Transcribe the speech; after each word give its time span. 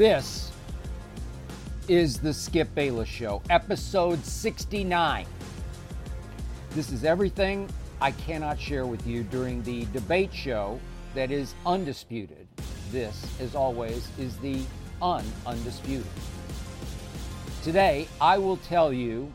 This 0.00 0.50
is 1.86 2.18
the 2.18 2.32
Skip 2.32 2.74
Bayless 2.74 3.06
Show, 3.06 3.42
episode 3.50 4.24
69. 4.24 5.26
This 6.70 6.90
is 6.90 7.04
everything 7.04 7.68
I 8.00 8.12
cannot 8.12 8.58
share 8.58 8.86
with 8.86 9.06
you 9.06 9.24
during 9.24 9.62
the 9.62 9.84
debate 9.92 10.32
show 10.32 10.80
that 11.14 11.30
is 11.30 11.54
undisputed. 11.66 12.48
This, 12.90 13.26
as 13.40 13.54
always, 13.54 14.08
is 14.18 14.38
the 14.38 14.62
un 15.02 15.22
undisputed. 15.44 16.06
Today, 17.62 18.08
I 18.22 18.38
will 18.38 18.56
tell 18.56 18.94
you 18.94 19.30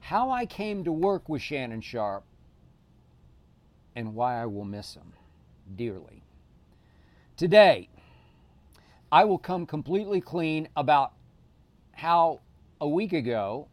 how 0.00 0.30
I 0.30 0.44
came 0.44 0.84
to 0.84 0.92
work 0.92 1.30
with 1.30 1.40
Shannon 1.40 1.80
Sharpe 1.80 2.26
and 3.96 4.14
why 4.14 4.42
I 4.42 4.44
will 4.44 4.66
miss 4.66 4.92
him 4.92 5.14
dearly. 5.74 6.22
Today, 7.38 7.88
I 9.12 9.24
will 9.24 9.36
come 9.36 9.66
completely 9.66 10.22
clean 10.22 10.68
about 10.74 11.12
how 11.92 12.40
a 12.80 12.88
week 12.88 13.12
ago 13.12 13.68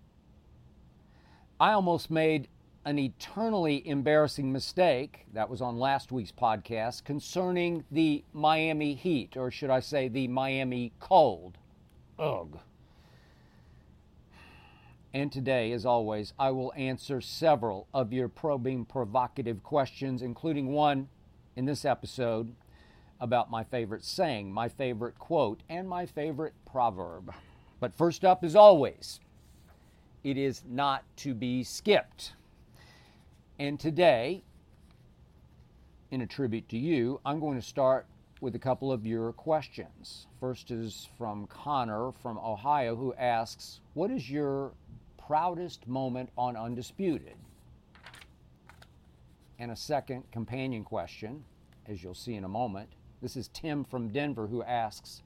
I 1.62 1.71
almost 1.71 2.12
made 2.12 2.49
an 2.84 2.99
eternally 2.99 3.88
embarrassing 3.88 4.52
mistake 4.52 5.27
that 5.34 5.49
was 5.49 5.62
on 5.62 5.79
last 5.79 6.12
week's 6.12 6.34
podcast 6.34 7.05
concerning 7.05 7.85
the 7.90 8.26
Miami 8.34 8.96
Heat, 8.96 9.37
or 9.37 9.49
should 9.49 9.70
I 9.70 9.79
say 9.79 10.09
the 10.09 10.27
Miami 10.27 10.91
Cold. 10.99 11.57
Ugh. 12.18 12.59
And 15.13 15.31
today, 15.31 15.71
as 15.71 15.85
always, 15.85 16.34
I 16.37 16.51
will 16.51 16.74
answer 16.76 17.21
several 17.21 17.87
of 17.93 18.12
your 18.12 18.27
probing, 18.27 18.84
provocative 18.84 19.63
questions, 19.63 20.21
including 20.21 20.68
one 20.68 21.07
in 21.55 21.63
this 21.63 21.85
episode 21.85 22.53
about 23.20 23.51
my 23.51 23.63
favorite 23.63 24.03
saying, 24.03 24.51
my 24.51 24.70
favorite 24.70 25.17
quote, 25.20 25.62
and 25.70 25.87
my 25.87 26.05
favorite 26.05 26.53
proverb. 26.65 27.34
But 27.79 27.93
first 27.93 28.25
up, 28.25 28.43
as 28.43 28.55
always, 28.55 29.20
it 30.23 30.37
is 30.37 30.63
not 30.67 31.03
to 31.17 31.34
be 31.34 31.63
skipped. 31.63 32.34
And 33.57 33.79
today, 33.79 34.43
in 36.12 36.21
a 36.21 36.27
tribute 36.27 36.67
to 36.70 36.77
you, 36.77 37.20
I'm 37.25 37.40
going 37.40 37.59
to 37.59 37.65
start 37.65 38.07
with 38.41 38.55
a 38.55 38.59
couple 38.59 38.91
of 38.91 39.05
your 39.05 39.34
questions. 39.34 40.27
First 40.40 40.71
is 40.71 41.09
from 41.17 41.45
Connor 41.47 42.12
from 42.21 42.37
Ohio, 42.37 42.95
who 42.95 43.13
asks, 43.15 43.81
What 43.93 44.12
is 44.12 44.29
your 44.29 44.71
proudest 45.17 45.87
moment 45.87 46.29
on 46.37 46.55
Undisputed? 46.55 47.35
And 49.59 49.71
a 49.71 49.75
second 49.75 50.23
companion 50.31 50.85
question, 50.85 51.43
as 51.85 52.01
you'll 52.01 52.15
see 52.15 52.35
in 52.35 52.45
a 52.45 52.49
moment. 52.49 52.90
This 53.21 53.35
is 53.35 53.49
Tim 53.49 53.84
from 53.84 54.09
Denver 54.09 54.48
who 54.48 54.63
asks, 54.63 55.21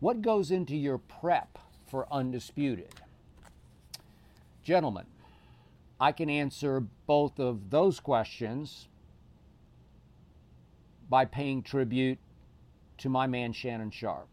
What 0.00 0.22
goes 0.22 0.50
into 0.50 0.76
your 0.76 0.98
prep 0.98 1.58
for 1.86 2.06
Undisputed? 2.12 2.88
Gentlemen, 4.62 5.06
I 6.00 6.12
can 6.12 6.30
answer 6.30 6.80
both 7.06 7.38
of 7.38 7.70
those 7.70 8.00
questions 8.00 8.88
by 11.08 11.24
paying 11.24 11.62
tribute 11.62 12.18
to 12.98 13.08
my 13.08 13.26
man 13.26 13.52
Shannon 13.52 13.90
Sharpe 13.90 14.28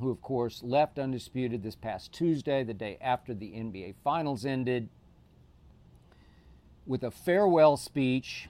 who, 0.00 0.10
of 0.10 0.20
course, 0.20 0.62
left 0.62 0.98
undisputed 0.98 1.62
this 1.62 1.74
past 1.74 2.12
Tuesday, 2.12 2.62
the 2.62 2.74
day 2.74 2.98
after 3.00 3.34
the 3.34 3.52
NBA 3.52 3.94
Finals 4.04 4.44
ended, 4.44 4.88
with 6.86 7.02
a 7.02 7.10
farewell 7.10 7.76
speech 7.76 8.48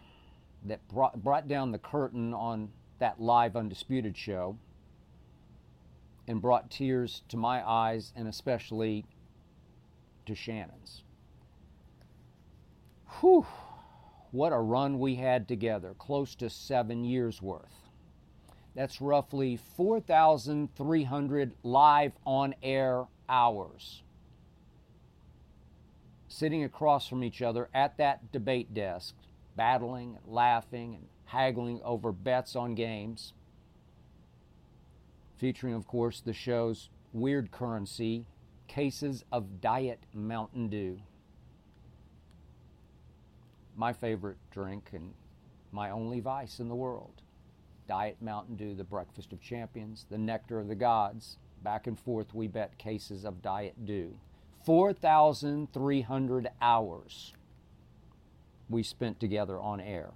that 0.65 0.87
brought, 0.89 1.23
brought 1.23 1.47
down 1.47 1.73
the 1.73 1.79
curtain 1.79 2.35
on 2.35 2.71
that 2.99 3.21
live 3.21 3.57
Undisputed 3.57 4.17
show 4.17 4.57
and 6.29 6.41
brought 6.41 6.71
tears 6.71 7.23
to 7.29 7.37
my 7.37 7.67
eyes 7.69 8.13
and 8.17 8.27
especially 8.27 9.05
to 10.27 10.35
Shannon's. 10.35 11.03
Whew, 13.21 13.47
what 14.33 14.53
a 14.53 14.59
run 14.59 14.99
we 14.99 15.15
had 15.15 15.47
together, 15.47 15.95
close 15.99 16.35
to 16.37 16.51
seven 16.51 17.05
years 17.05 17.41
worth. 17.41 17.89
That's 18.75 19.01
roughly 19.01 19.57
4,300 19.77 21.53
live 21.63 22.13
on 22.27 22.55
air 22.63 23.05
hours 23.29 24.03
sitting 26.37 26.65
across 26.65 27.09
from 27.09 27.25
each 27.25 27.41
other 27.41 27.69
at 27.73 27.97
that 27.97 28.31
debate 28.31 28.75
desk, 28.75 29.15
battling 29.57 30.17
and 30.17 30.35
laughing 30.35 30.95
and 30.95 31.07
haggling 31.37 31.81
over 31.85 32.13
bets 32.13 32.57
on 32.57 32.75
games, 32.75 33.35
featuring, 35.37 35.75
of 35.75 35.87
course, 35.87 36.23
the 36.23 36.33
show's 36.33 36.89
weird 37.13 37.51
currency 37.51 38.25
cases 38.69 39.23
of 39.31 39.61
Diet 39.61 40.01
Mountain 40.15 40.69
Dew. 40.71 40.99
My 43.77 43.93
favorite 43.93 44.39
drink 44.51 44.89
and 44.95 45.13
my 45.73 45.91
only 45.91 46.21
vice 46.21 46.59
in 46.59 46.71
the 46.71 46.75
world. 46.75 47.21
Diet 47.87 48.17
Mountain 48.23 48.57
Dew, 48.57 48.75
the 48.75 48.83
breakfast 48.83 49.35
of 49.35 49.41
champions, 49.43 50.07
the 50.09 50.17
nectar 50.17 50.59
of 50.59 50.69
the 50.69 50.75
gods. 50.75 51.37
Back 51.63 51.87
and 51.87 52.01
forth, 52.01 52.35
we 52.35 52.49
bet 52.49 52.79
cases 52.79 53.27
of 53.27 53.43
Diet 53.43 53.85
Dew. 53.85 54.17
4,300 54.65 56.49
hours 56.63 57.35
we 58.71 58.83
spent 58.83 59.21
together 59.21 59.61
on 59.61 59.81
air. 59.81 60.13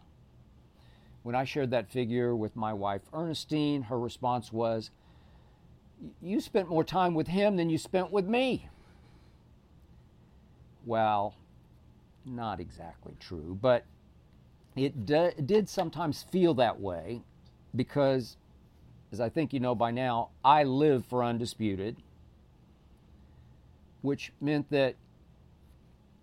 When 1.23 1.35
I 1.35 1.45
shared 1.45 1.71
that 1.71 1.91
figure 1.91 2.35
with 2.35 2.57
my 2.57 2.73
wife 2.73 3.03
Ernestine, 3.13 3.83
her 3.83 3.99
response 3.99 4.53
was, 4.53 4.91
You 6.23 6.41
spent 6.41 6.69
more 6.69 6.85
time 6.85 7.15
with 7.15 7.29
him 7.29 7.57
than 7.57 7.71
you 7.71 7.79
spent 7.79 8.11
with 8.11 8.27
me. 8.27 8.69
Well, 10.87 11.35
not 12.25 12.61
exactly 12.61 13.15
true, 13.21 13.59
but 13.61 13.85
it, 14.77 15.05
d- 15.05 15.33
did 15.45 15.69
sometimes 15.69 16.23
feel 16.23 16.55
that 16.55 16.81
way 16.81 17.23
because, 17.75 18.37
as 19.13 19.21
I 19.21 19.29
think 19.29 19.53
you 19.53 19.61
know 19.61 19.75
by 19.75 19.91
now, 19.91 20.31
I 20.45 20.65
live 20.65 21.05
for 21.05 21.23
Undisputed, 21.25 21.97
which 24.03 24.33
meant 24.41 24.71
that, 24.71 24.95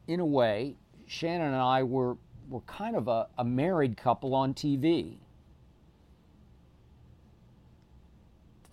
in 0.08 0.20
a 0.20 0.26
way, 0.26 0.76
Shannon 1.06 1.48
and 1.48 1.56
I 1.56 1.84
were, 1.84 2.18
were 2.50 2.62
kind 2.62 2.96
of 2.96 3.08
a, 3.08 3.28
a 3.38 3.44
married 3.44 3.98
couple 3.98 4.34
on 4.34 4.54
TV. 4.54 5.18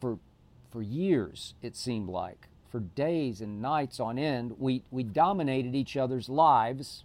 For, 0.01 0.19
for 0.71 0.83
years, 0.83 1.55
it 1.63 1.77
seemed 1.77 2.09
like, 2.09 2.49
for 2.71 2.81
days 2.81 3.41
and 3.41 3.63
nights 3.63 4.01
on 4.01 4.19
end, 4.19 4.55
we, 4.59 4.83
we 4.91 5.03
dominated 5.03 5.75
each 5.75 5.97
other's 5.97 6.29
lives 6.29 7.05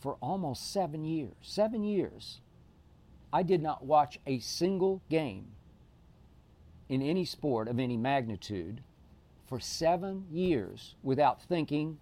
for 0.00 0.16
almost 0.20 0.72
seven 0.72 1.04
years. 1.04 1.34
Seven 1.42 1.84
years. 1.84 2.40
I 3.32 3.42
did 3.42 3.62
not 3.62 3.84
watch 3.84 4.18
a 4.26 4.40
single 4.40 5.00
game 5.08 5.46
in 6.88 7.00
any 7.00 7.24
sport 7.24 7.68
of 7.68 7.78
any 7.78 7.96
magnitude 7.96 8.82
for 9.46 9.58
seven 9.60 10.26
years 10.30 10.94
without 11.02 11.40
thinking 11.42 11.98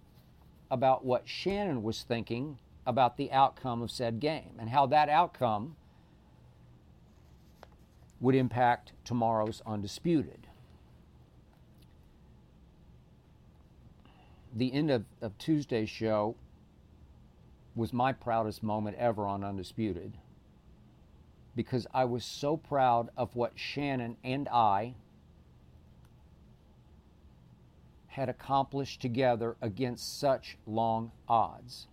about 0.69 1.05
what 1.05 1.27
Shannon 1.27 1.83
was 1.83 2.03
thinking 2.03 2.57
about 2.85 3.17
the 3.17 3.31
outcome 3.31 3.81
of 3.81 3.91
said 3.91 4.19
game 4.19 4.55
and 4.59 4.69
how 4.69 4.85
that 4.87 5.09
outcome 5.09 5.75
would 8.19 8.35
impact 8.35 8.93
tomorrow's 9.03 9.61
Undisputed. 9.65 10.47
The 14.53 14.73
end 14.73 14.91
of, 14.91 15.05
of 15.21 15.37
Tuesday's 15.37 15.89
show 15.89 16.35
was 17.75 17.93
my 17.93 18.11
proudest 18.11 18.61
moment 18.61 18.97
ever 18.97 19.25
on 19.25 19.43
Undisputed 19.43 20.17
because 21.55 21.87
I 21.93 22.05
was 22.05 22.23
so 22.23 22.57
proud 22.57 23.09
of 23.17 23.35
what 23.35 23.53
Shannon 23.55 24.17
and 24.23 24.47
I 24.49 24.95
had 28.07 28.29
accomplished 28.29 29.01
together 29.01 29.55
against 29.61 30.19
such 30.19 30.57
long 30.65 31.11
odds. 31.27 31.87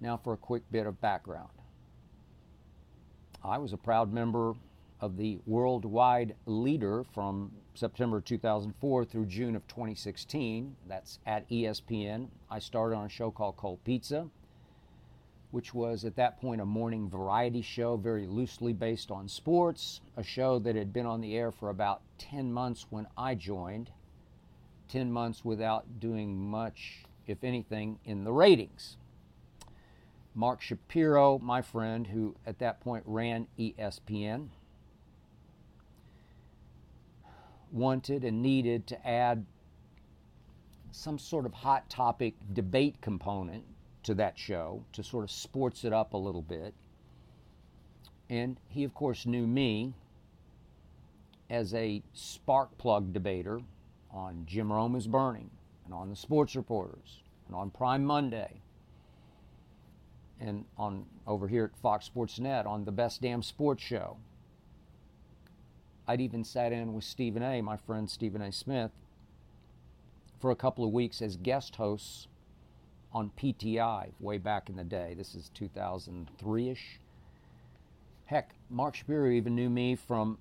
Now, 0.00 0.16
for 0.16 0.32
a 0.32 0.36
quick 0.36 0.62
bit 0.70 0.86
of 0.86 1.00
background. 1.00 1.50
I 3.42 3.58
was 3.58 3.72
a 3.72 3.76
proud 3.76 4.12
member 4.12 4.54
of 5.00 5.16
the 5.16 5.38
worldwide 5.46 6.34
leader 6.46 7.04
from 7.14 7.52
September 7.74 8.20
2004 8.20 9.04
through 9.04 9.26
June 9.26 9.56
of 9.56 9.66
2016. 9.68 10.74
That's 10.88 11.18
at 11.26 11.48
ESPN. 11.48 12.28
I 12.50 12.58
started 12.58 12.96
on 12.96 13.06
a 13.06 13.08
show 13.08 13.30
called 13.30 13.56
Cold 13.56 13.78
Pizza 13.84 14.28
which 15.50 15.72
was 15.72 16.04
at 16.04 16.16
that 16.16 16.38
point 16.38 16.60
a 16.60 16.64
morning 16.66 17.08
variety 17.08 17.62
show 17.62 17.96
very 17.96 18.26
loosely 18.26 18.74
based 18.74 19.10
on 19.10 19.26
sports, 19.28 20.00
a 20.16 20.22
show 20.22 20.58
that 20.58 20.76
had 20.76 20.92
been 20.92 21.06
on 21.06 21.20
the 21.22 21.34
air 21.34 21.50
for 21.50 21.70
about 21.70 22.02
10 22.18 22.52
months 22.52 22.86
when 22.90 23.06
I 23.16 23.34
joined, 23.34 23.90
10 24.88 25.10
months 25.10 25.44
without 25.44 26.00
doing 26.00 26.36
much, 26.36 27.04
if 27.26 27.42
anything, 27.42 27.98
in 28.04 28.24
the 28.24 28.32
ratings. 28.32 28.98
Mark 30.36 30.60
Shapiro, 30.60 31.38
my 31.38 31.62
friend, 31.62 32.06
who 32.06 32.36
at 32.46 32.58
that 32.58 32.78
point 32.80 33.02
ran 33.06 33.46
ESPN, 33.58 34.48
wanted 37.72 38.22
and 38.22 38.42
needed 38.42 38.86
to 38.86 39.08
add 39.08 39.46
some 40.90 41.18
sort 41.18 41.46
of 41.46 41.54
hot 41.54 41.88
topic 41.88 42.34
debate 42.52 43.00
component 43.00 43.64
to 44.02 44.12
that 44.14 44.38
show 44.38 44.84
to 44.92 45.02
sort 45.02 45.24
of 45.24 45.30
sports 45.30 45.84
it 45.84 45.92
up 45.94 46.12
a 46.12 46.18
little 46.18 46.42
bit. 46.42 46.74
And 48.28 48.60
he, 48.68 48.84
of 48.84 48.92
course, 48.92 49.24
knew 49.24 49.46
me 49.46 49.94
as 51.48 51.72
a 51.72 52.02
spark 52.12 52.76
plug 52.76 53.14
debater 53.14 53.62
on 54.10 54.44
Jim 54.46 54.70
Rome 54.70 54.96
is 54.96 55.06
Burning 55.06 55.50
and 55.86 55.94
on 55.94 56.10
the 56.10 56.16
Sports 56.16 56.54
Reporters 56.56 57.22
and 57.46 57.56
on 57.56 57.70
Prime 57.70 58.04
Monday 58.04 58.60
and 60.40 60.64
on 60.76 61.06
over 61.26 61.48
here 61.48 61.64
at 61.64 61.76
Fox 61.80 62.04
Sports 62.04 62.38
Net 62.38 62.66
on 62.66 62.84
the 62.84 62.92
Best 62.92 63.22
Damn 63.22 63.42
Sports 63.42 63.82
Show. 63.82 64.16
I'd 66.06 66.20
even 66.20 66.44
sat 66.44 66.72
in 66.72 66.94
with 66.94 67.04
Stephen 67.04 67.42
A., 67.42 67.60
my 67.62 67.76
friend 67.76 68.08
Stephen 68.08 68.40
A. 68.40 68.52
Smith, 68.52 68.92
for 70.40 70.50
a 70.50 70.56
couple 70.56 70.84
of 70.84 70.92
weeks 70.92 71.20
as 71.20 71.36
guest 71.36 71.76
hosts 71.76 72.28
on 73.12 73.30
PTI 73.38 74.12
way 74.20 74.38
back 74.38 74.68
in 74.68 74.76
the 74.76 74.84
day. 74.84 75.14
This 75.16 75.34
is 75.34 75.50
2003 75.54 76.68
ish. 76.68 77.00
Heck, 78.26 78.54
Mark 78.70 78.94
Shapiro 78.94 79.30
even 79.30 79.54
knew 79.54 79.70
me 79.70 79.94
from 79.94 80.38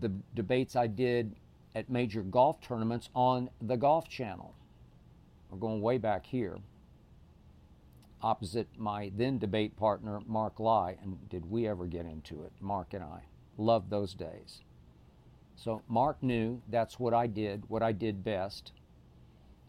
the 0.00 0.10
debates 0.34 0.74
I 0.74 0.86
did 0.86 1.36
at 1.74 1.88
major 1.88 2.22
golf 2.22 2.60
tournaments 2.60 3.08
on 3.14 3.50
the 3.60 3.76
Golf 3.76 4.08
Channel. 4.08 4.54
We're 5.50 5.58
going 5.58 5.80
way 5.80 5.98
back 5.98 6.26
here, 6.26 6.58
opposite 8.22 8.68
my 8.78 9.10
then 9.16 9.38
debate 9.38 9.76
partner, 9.76 10.20
Mark 10.26 10.60
Lye. 10.60 10.96
And 11.02 11.28
did 11.28 11.50
we 11.50 11.66
ever 11.66 11.86
get 11.86 12.06
into 12.06 12.42
it? 12.42 12.52
Mark 12.60 12.94
and 12.94 13.02
I. 13.02 13.24
Loved 13.58 13.90
those 13.90 14.14
days. 14.14 14.62
So 15.56 15.82
Mark 15.88 16.22
knew 16.22 16.62
that's 16.68 16.98
what 16.98 17.14
I 17.14 17.26
did, 17.26 17.68
what 17.68 17.82
I 17.82 17.92
did 17.92 18.24
best. 18.24 18.72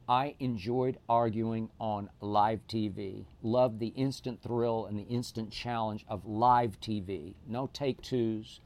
I 0.08 0.36
enjoyed 0.40 0.98
arguing 1.08 1.70
on 1.80 2.10
live 2.20 2.68
TV. 2.68 3.26
Loved 3.42 3.80
the 3.80 3.94
instant 3.96 4.42
thrill 4.42 4.86
and 4.86 4.98
the 5.00 5.08
instant 5.08 5.52
challenge 5.52 6.06
of 6.10 6.26
live 6.26 6.80
TV. 6.82 7.36
No 7.48 7.70
take 7.72 8.02
twos. 8.02 8.60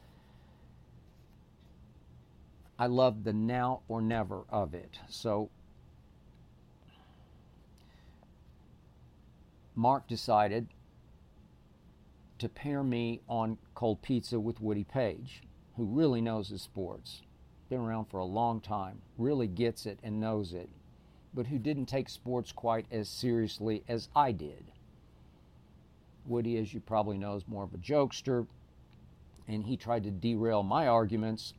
I 2.80 2.88
loved 2.88 3.24
the 3.24 3.34
now 3.34 3.82
or 3.88 4.02
never 4.02 4.44
of 4.50 4.74
it. 4.74 5.00
So 5.10 5.50
Mark 9.78 10.06
decided 10.08 10.68
to 12.40 12.50
pair 12.50 12.84
me 12.84 13.22
on 13.30 13.58
Cold 13.76 14.02
Pizza 14.02 14.38
with 14.42 14.60
Woody 14.60 14.84
Paige, 14.84 15.42
who 15.78 15.86
really 15.86 16.20
knows 16.20 16.50
his 16.50 16.62
sports. 16.62 17.22
Been 17.70 17.80
around 17.80 18.06
for 18.06 18.18
a 18.18 18.26
long 18.26 18.60
time, 18.60 19.02
really 19.18 19.48
gets 19.48 19.86
it 19.86 20.00
and 20.04 20.20
knows 20.20 20.52
it 20.52 20.70
but 21.38 21.46
who 21.46 21.60
didn't 21.60 21.86
take 21.86 22.10
sports 22.10 22.52
quite 22.52 22.88
as 22.92 23.08
seriously 23.08 23.84
as 23.88 24.10
I 24.16 24.32
did. 24.32 24.72
Woody, 26.26 26.58
as 26.58 26.74
you 26.74 26.80
probably 26.80 27.16
know, 27.16 27.36
is 27.36 27.48
more 27.48 27.64
of 27.64 27.76
a 27.76 27.78
jokester, 27.78 28.48
and 29.48 29.64
he 29.64 29.78
tried 29.78 30.04
to 30.06 30.10
derail 30.10 30.64
my 30.64 30.88
arguments 30.88 31.54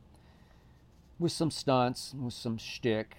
with 1.18 1.30
some 1.30 1.52
stunts, 1.52 2.12
with 2.20 2.34
some 2.34 2.58
shtick, 2.58 3.18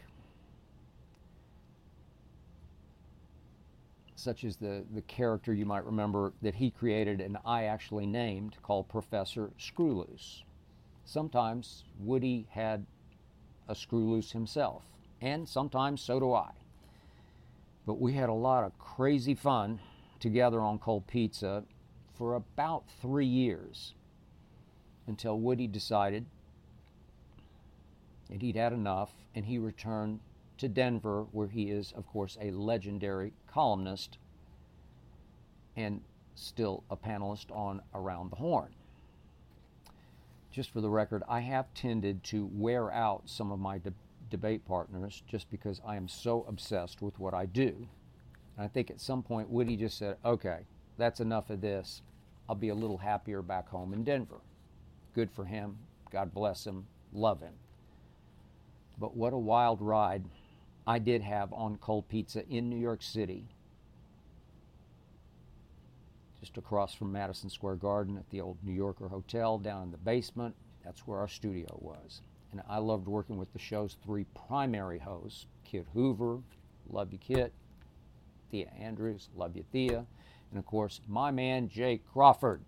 such 4.19 4.44
as 4.44 4.57
the, 4.57 4.83
the 4.94 5.01
character 5.01 5.54
you 5.54 5.66
might 5.66 5.86
remember 5.86 6.33
that 6.42 6.56
he 6.56 6.69
created 6.69 7.21
and 7.21 7.38
I 7.45 7.63
actually 7.63 8.06
named 8.06 8.57
called 8.62 8.89
Professor 8.89 9.51
Screwloose. 9.57 10.44
Sometimes 11.06 11.86
Woody 12.00 12.48
had 12.51 12.86
a 13.68 13.75
screw 13.75 14.12
loose 14.12 14.31
himself 14.31 14.83
and 15.21 15.48
sometimes 15.48 16.01
so 16.01 16.19
do 16.19 16.33
I. 16.33 16.51
But 17.86 18.00
we 18.00 18.13
had 18.13 18.30
a 18.30 18.33
lot 18.33 18.63
of 18.63 18.77
crazy 18.77 19.33
fun 19.33 19.80
together 20.19 20.60
on 20.62 20.80
Cold 20.80 21.07
Pizza 21.07 21.63
for 22.13 22.36
about 22.36 22.83
three 23.01 23.25
years 23.25 23.94
until 25.07 25.39
Woody 25.39 25.66
decided 25.66 26.25
that 28.30 28.42
he'd 28.42 28.57
had 28.57 28.74
enough 28.74 29.12
and 29.33 29.45
he 29.45 29.57
returned 29.57 30.19
to 30.60 30.68
Denver, 30.68 31.26
where 31.32 31.48
he 31.48 31.72
is, 31.72 31.92
of 31.94 32.08
course, 32.08 32.38
a 32.42 32.52
legendary 32.52 33.34
columnist 33.48 34.18
and 35.76 36.02
still 36.36 36.84
a 36.90 36.98
panelist 36.98 37.52
on 37.52 37.82
Around 37.94 38.32
the 38.32 38.36
Horn. 38.38 38.70
Just 40.52 40.72
for 40.72 40.82
the 40.82 40.90
record, 40.90 41.24
I 41.28 41.42
have 41.42 41.74
tended 41.74 42.24
to 42.26 42.50
wear 42.54 42.92
out 42.92 43.24
some 43.26 43.52
of 43.52 43.60
my 43.60 43.78
de- 43.78 43.94
debate 44.30 44.66
partners 44.66 45.24
just 45.28 45.50
because 45.50 45.82
I 45.86 45.96
am 45.96 46.08
so 46.08 46.46
obsessed 46.48 47.02
with 47.02 47.20
what 47.20 47.34
I 47.34 47.46
do. 47.46 47.88
And 48.58 48.66
I 48.66 48.68
think 48.68 48.90
at 48.90 49.00
some 49.00 49.24
point 49.24 49.50
Woody 49.50 49.78
just 49.78 49.98
said, 49.98 50.18
okay, 50.26 50.60
that's 50.98 51.20
enough 51.20 51.50
of 51.50 51.62
this. 51.62 52.02
I'll 52.48 52.56
be 52.56 52.70
a 52.70 52.76
little 52.76 52.98
happier 52.98 53.42
back 53.42 53.70
home 53.70 53.94
in 53.94 54.04
Denver. 54.04 54.42
Good 55.14 55.32
for 55.32 55.46
him. 55.46 55.78
God 56.12 56.34
bless 56.34 56.66
him. 56.66 56.88
Love 57.14 57.42
him. 57.42 57.54
But 59.00 59.16
what 59.16 59.34
a 59.34 59.38
wild 59.38 59.82
ride 59.82 60.26
I 60.90 60.98
did 60.98 61.22
have 61.22 61.54
on 61.54 61.78
Cold 61.78 62.10
Pizza 62.10 62.50
in 62.50 62.68
New 62.68 62.76
York 62.76 63.04
City, 63.04 63.46
just 66.40 66.58
across 66.58 66.96
from 66.96 67.12
Madison 67.12 67.52
Square 67.52 67.76
Garden 67.76 68.18
at 68.18 68.28
the 68.32 68.42
old 68.42 68.58
New 68.64 68.74
Yorker 68.74 69.08
Hotel 69.08 69.60
down 69.60 69.84
in 69.84 69.92
the 69.92 69.98
basement. 69.98 70.56
That's 70.84 71.06
where 71.06 71.20
our 71.20 71.28
studio 71.28 71.78
was. 71.80 72.22
And 72.52 72.64
I 72.68 72.80
loved 72.80 73.08
working 73.08 73.38
with 73.38 73.54
the 73.54 73.60
show's 73.60 73.98
three 74.04 74.26
primary 74.48 74.98
hosts 74.98 75.46
Kit 75.64 75.86
Hoover, 75.94 76.40
love 76.90 77.14
you, 77.14 77.20
Kit, 77.20 77.54
Thea 78.50 78.72
Andrews, 78.80 79.30
love 79.36 79.56
you, 79.56 79.66
Thea, 79.72 80.08
and 80.50 80.58
of 80.58 80.66
course, 80.66 81.02
my 81.08 81.30
man, 81.30 81.69
Jay 81.69 82.02
Crawford, 82.12 82.62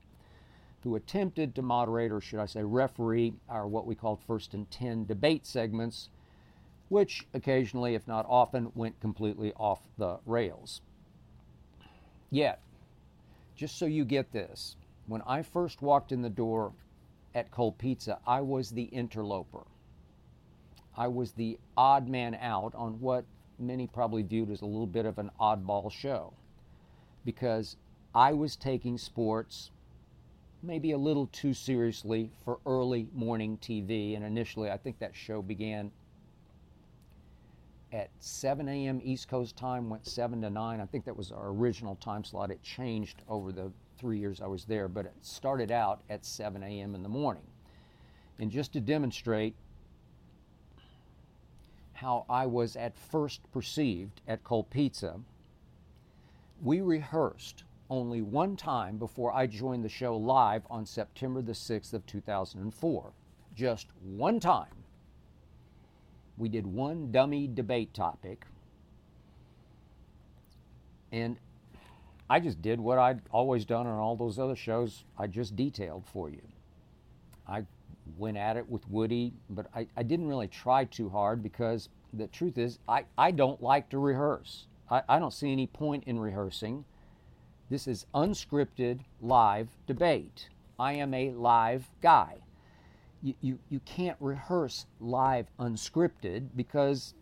who 0.84 0.96
attempted 0.96 1.56
to 1.56 1.64
moderate, 1.64 2.12
or 2.12 2.22
should 2.22 2.40
I 2.40 2.46
say, 2.46 2.62
referee, 2.62 3.34
our 3.50 3.68
what 3.68 3.88
we 3.88 3.96
called 3.96 4.22
first 4.22 4.54
and 4.54 4.70
10 4.70 5.08
debate 5.08 5.48
segments, 5.48 6.10
which 6.92 7.26
occasionally, 7.34 7.96
if 7.96 8.06
not 8.06 8.26
often, 8.28 8.70
went 8.76 9.00
completely 9.00 9.54
off 9.54 9.80
the 9.98 10.20
rails. 10.26 10.82
Yet, 12.30 12.62
just 13.56 13.78
so 13.78 13.86
you 13.86 14.04
get 14.04 14.34
this, 14.34 14.76
when 15.08 15.22
I 15.22 15.42
first 15.42 15.82
walked 15.82 16.12
in 16.12 16.22
the 16.22 16.30
door 16.30 16.74
at 17.34 17.50
Cold 17.50 17.78
Pizza, 17.78 18.20
I 18.28 18.42
was 18.42 18.72
the 18.72 18.84
interloper. 18.84 19.66
I 20.98 21.08
was 21.08 21.32
the 21.32 21.58
odd 21.78 22.10
man 22.10 22.36
out 22.36 22.76
on 22.76 23.00
what 23.00 23.24
many 23.58 23.88
probably 23.88 24.24
viewed 24.24 24.52
as 24.52 24.60
a 24.60 24.66
little 24.66 24.86
bit 24.86 25.06
of 25.06 25.18
an 25.18 25.32
oddball 25.40 25.90
show 25.90 26.34
because 27.24 27.78
I 28.14 28.34
was 28.34 28.58
taking 28.58 28.98
sports 28.98 29.72
maybe 30.62 30.92
a 30.92 30.98
little 30.98 31.28
too 31.28 31.54
seriously 31.54 32.32
for 32.44 32.60
early 32.66 33.08
morning 33.14 33.58
TV. 33.62 34.14
And 34.18 34.26
initially, 34.26 34.70
I 34.70 34.76
think 34.76 35.00
that 35.00 35.16
show 35.16 35.42
began 35.42 35.90
at 37.92 38.10
7 38.20 38.68
a.m. 38.68 39.02
East 39.04 39.28
Coast 39.28 39.56
time, 39.58 39.90
went 39.90 40.08
7 40.08 40.42
to 40.42 40.50
9. 40.50 40.80
I 40.80 40.86
think 40.86 41.06
that 41.06 41.16
was 41.16 41.32
our 41.32 41.50
original 41.50 41.96
time 41.96 42.24
slot. 42.24 42.52
It 42.52 42.64
changed 42.64 43.22
over 43.28 43.52
the 43.52 43.72
three 43.98 44.18
years 44.18 44.42
I 44.42 44.48
was 44.48 44.66
there, 44.66 44.88
but 44.88 45.06
it 45.06 45.14
started 45.22 45.72
out 45.72 46.02
at 46.10 46.26
7 46.26 46.64
a.m. 46.64 46.96
in 46.96 47.04
the 47.04 47.10
morning. 47.10 47.44
And 48.40 48.50
just 48.50 48.74
to 48.74 48.80
demonstrate 48.80 49.56
how 51.94 52.26
I 52.30 52.48
was 52.48 52.76
at 52.76 52.98
first 52.98 53.42
perceived 53.52 54.22
at 54.28 54.44
Cold 54.44 54.70
Pizza, 54.70 55.20
we 56.64 56.82
rehearsed 56.82 57.64
only 57.90 58.22
one 58.22 58.56
time 58.56 58.98
before 58.98 59.34
I 59.34 59.46
joined 59.46 59.84
the 59.84 59.90
show 59.90 60.16
live 60.16 60.64
on 60.70 60.86
September 60.86 61.42
the 61.42 61.52
6th 61.52 61.94
of 61.94 62.06
2004. 62.06 63.12
Just 63.54 63.88
one 64.02 64.40
time. 64.40 64.81
We 66.38 66.50
did 66.50 66.66
one 66.66 67.12
dummy 67.12 67.48
debate 67.48 67.94
topic. 67.94 68.46
And 71.12 71.38
I 72.30 72.40
just 72.40 72.62
did 72.62 72.80
what 72.80 72.98
I'd 72.98 73.22
always 73.32 73.66
done 73.66 73.88
on 73.88 74.00
all 74.00 74.16
those 74.16 74.40
other 74.40 74.56
shows 74.56 75.04
I 75.18 75.28
just 75.28 75.56
detailed 75.56 76.06
for 76.06 76.30
you. 76.30 76.42
I 77.48 77.66
went 78.18 78.38
at 78.38 78.58
it 78.58 78.70
with 78.70 78.90
Woody, 78.90 79.34
but 79.50 79.68
I, 79.76 79.88
I 79.98 80.04
didn't 80.04 80.28
really 80.28 80.48
try 80.48 80.86
too 80.86 81.10
hard 81.10 81.44
because 81.44 81.90
the 82.14 82.28
truth 82.28 82.58
is, 82.58 82.80
I, 82.88 83.06
I 83.18 83.32
don't 83.32 83.62
like 83.62 83.90
to 83.90 84.00
rehearse. 84.00 84.68
I, 84.90 85.02
I 85.10 85.20
don't 85.20 85.34
see 85.34 85.52
any 85.52 85.68
point 85.68 86.06
in 86.06 86.20
rehearsing. 86.20 86.86
This 87.70 87.88
is 87.88 88.06
unscripted 88.14 89.02
live 89.22 89.70
debate. 89.88 90.50
I 90.80 90.94
am 90.94 91.14
a 91.14 91.32
live 91.32 91.90
guy. 92.02 92.38
You, 93.22 93.36
you, 93.42 93.60
you 93.70 93.80
can't 93.82 94.18
rehearse 94.20 94.86
live 95.00 95.48
unscripted 95.60 96.50
because 96.56 97.16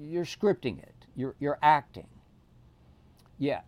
you're 0.00 0.24
scripting 0.24 0.82
it, 0.82 0.94
you're, 1.16 1.36
you're 1.40 1.58
acting. 1.62 2.08
Yeah. 3.38 3.62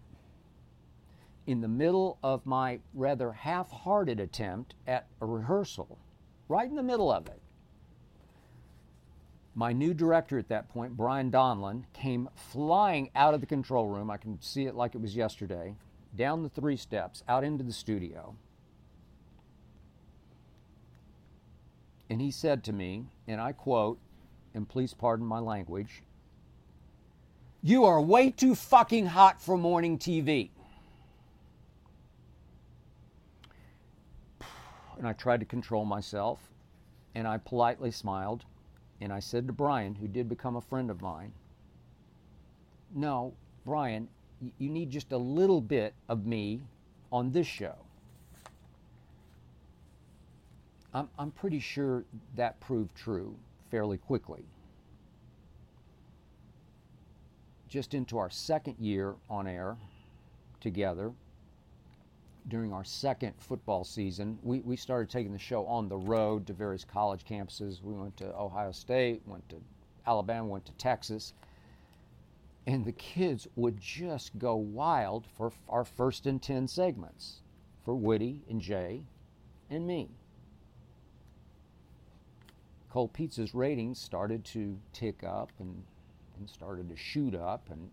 in 1.46 1.60
the 1.62 1.68
middle 1.68 2.18
of 2.24 2.46
my 2.46 2.80
rather 2.94 3.32
half 3.32 3.70
hearted 3.70 4.20
attempt 4.20 4.74
at 4.86 5.08
a 5.20 5.26
rehearsal, 5.26 5.98
right 6.48 6.68
in 6.70 6.76
the 6.76 6.82
middle 6.84 7.12
of 7.12 7.26
it, 7.28 7.40
my 9.54 9.72
new 9.72 9.94
director 9.94 10.38
at 10.38 10.48
that 10.48 10.68
point, 10.70 10.96
Brian 10.96 11.30
Donlin, 11.30 11.84
came 11.94 12.28
flying 12.36 13.10
out 13.16 13.34
of 13.34 13.40
the 13.40 13.46
control 13.46 13.88
room. 13.88 14.10
I 14.10 14.16
can 14.18 14.40
see 14.42 14.66
it 14.66 14.76
like 14.76 14.94
it 14.94 15.00
was 15.02 15.16
yesterday, 15.16 15.76
down 16.16 16.42
the 16.42 16.48
three 16.50 16.76
steps, 16.76 17.24
out 17.28 17.44
into 17.44 17.64
the 17.64 17.72
studio. 17.72 18.36
And 22.10 22.20
he 22.20 22.30
said 22.30 22.64
to 22.64 22.72
me, 22.72 23.04
and 23.26 23.40
I 23.40 23.52
quote, 23.52 23.98
and 24.54 24.68
please 24.68 24.94
pardon 24.94 25.26
my 25.26 25.38
language, 25.38 26.02
You 27.62 27.84
are 27.84 28.00
way 28.00 28.30
too 28.30 28.54
fucking 28.54 29.06
hot 29.06 29.40
for 29.40 29.56
morning 29.58 29.98
TV. 29.98 30.50
And 34.96 35.06
I 35.06 35.12
tried 35.12 35.40
to 35.40 35.46
control 35.46 35.84
myself, 35.84 36.40
and 37.14 37.28
I 37.28 37.38
politely 37.38 37.90
smiled 37.90 38.44
and 39.00 39.12
I 39.12 39.20
said 39.20 39.46
to 39.46 39.52
Brian, 39.52 39.94
who 39.94 40.08
did 40.08 40.28
become 40.28 40.56
a 40.56 40.60
friend 40.60 40.90
of 40.90 41.00
mine, 41.00 41.32
No, 42.94 43.34
Brian, 43.64 44.08
you 44.58 44.68
need 44.68 44.90
just 44.90 45.12
a 45.12 45.18
little 45.18 45.60
bit 45.60 45.94
of 46.08 46.26
me 46.26 46.62
on 47.12 47.30
this 47.30 47.46
show. 47.46 47.76
I'm, 50.94 51.08
I'm 51.18 51.30
pretty 51.30 51.60
sure 51.60 52.04
that 52.36 52.58
proved 52.60 52.94
true 52.96 53.36
fairly 53.70 53.98
quickly. 53.98 54.44
Just 57.68 57.92
into 57.92 58.16
our 58.16 58.30
second 58.30 58.76
year 58.78 59.14
on 59.28 59.46
air 59.46 59.76
together, 60.60 61.12
during 62.48 62.72
our 62.72 62.84
second 62.84 63.34
football 63.38 63.84
season, 63.84 64.38
we, 64.42 64.60
we 64.60 64.76
started 64.76 65.10
taking 65.10 65.32
the 65.32 65.38
show 65.38 65.66
on 65.66 65.88
the 65.88 65.96
road 65.96 66.46
to 66.46 66.54
various 66.54 66.84
college 66.84 67.24
campuses. 67.24 67.82
We 67.82 67.92
went 67.92 68.16
to 68.18 68.34
Ohio 68.34 68.72
State, 68.72 69.22
went 69.26 69.46
to 69.50 69.56
Alabama, 70.06 70.48
went 70.48 70.64
to 70.66 70.72
Texas. 70.72 71.34
And 72.66 72.84
the 72.84 72.92
kids 72.92 73.46
would 73.56 73.78
just 73.78 74.38
go 74.38 74.56
wild 74.56 75.26
for 75.36 75.52
our 75.68 75.84
first 75.84 76.26
and 76.26 76.40
10 76.40 76.68
segments 76.68 77.40
for 77.84 77.94
Woody 77.94 78.42
and 78.48 78.60
Jay 78.60 79.02
and 79.70 79.86
me. 79.86 80.08
Cold 82.90 83.12
Pizza's 83.12 83.54
ratings 83.54 83.98
started 83.98 84.44
to 84.46 84.78
tick 84.92 85.22
up 85.22 85.52
and, 85.58 85.84
and 86.38 86.48
started 86.48 86.88
to 86.88 86.96
shoot 86.96 87.34
up. 87.34 87.68
And 87.70 87.90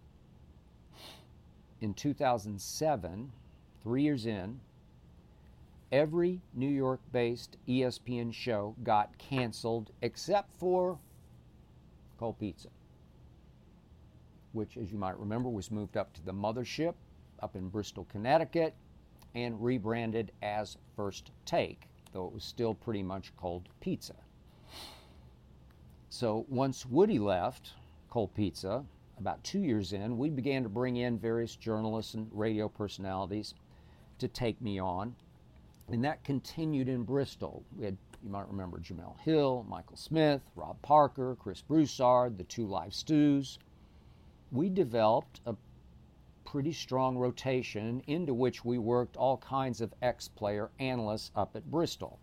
in 1.81 1.93
2007, 1.93 3.31
three 3.83 4.01
years 4.01 4.25
in, 4.25 4.59
every 5.91 6.41
New 6.53 6.69
York 6.69 7.01
based 7.11 7.57
ESPN 7.67 8.33
show 8.33 8.75
got 8.83 9.17
canceled 9.17 9.91
except 10.01 10.51
for 10.53 10.97
Cold 12.17 12.39
Pizza, 12.39 12.69
which, 14.53 14.77
as 14.77 14.91
you 14.91 14.97
might 14.97 15.19
remember, 15.19 15.49
was 15.49 15.71
moved 15.71 15.97
up 15.97 16.13
to 16.13 16.25
the 16.25 16.33
mothership 16.33 16.93
up 17.41 17.57
in 17.57 17.67
Bristol, 17.67 18.07
Connecticut, 18.09 18.73
and 19.35 19.61
rebranded 19.61 20.31
as 20.41 20.77
First 20.95 21.31
Take, 21.45 21.89
though 22.13 22.25
it 22.25 22.33
was 22.33 22.45
still 22.45 22.73
pretty 22.73 23.03
much 23.03 23.33
Cold 23.35 23.67
Pizza. 23.81 24.15
So 26.09 26.45
once 26.49 26.85
Woody 26.85 27.19
left 27.19 27.73
Cold 28.09 28.33
Pizza, 28.33 28.85
about 29.17 29.43
two 29.43 29.59
years 29.59 29.93
in, 29.93 30.17
we 30.17 30.29
began 30.29 30.63
to 30.63 30.69
bring 30.69 30.97
in 30.97 31.17
various 31.17 31.55
journalists 31.55 32.13
and 32.13 32.29
radio 32.31 32.69
personalities 32.69 33.53
to 34.19 34.27
take 34.27 34.61
me 34.61 34.79
on. 34.79 35.15
And 35.87 36.03
that 36.03 36.23
continued 36.23 36.89
in 36.89 37.03
Bristol. 37.03 37.63
We 37.75 37.85
had, 37.85 37.97
you 38.23 38.29
might 38.29 38.47
remember, 38.47 38.79
Jemele 38.79 39.19
Hill, 39.19 39.65
Michael 39.69 39.97
Smith, 39.97 40.41
Rob 40.55 40.81
Parker, 40.81 41.35
Chris 41.39 41.61
Broussard, 41.61 42.37
the 42.37 42.43
two 42.43 42.65
live 42.65 42.93
stews. 42.93 43.59
We 44.51 44.69
developed 44.69 45.41
a 45.45 45.55
pretty 46.45 46.73
strong 46.73 47.17
rotation 47.17 48.01
into 48.07 48.33
which 48.33 48.63
we 48.63 48.77
worked 48.77 49.17
all 49.17 49.37
kinds 49.37 49.81
of 49.81 49.93
ex 50.01 50.27
player 50.27 50.71
analysts 50.79 51.31
up 51.35 51.55
at 51.55 51.69
Bristol. 51.69 52.19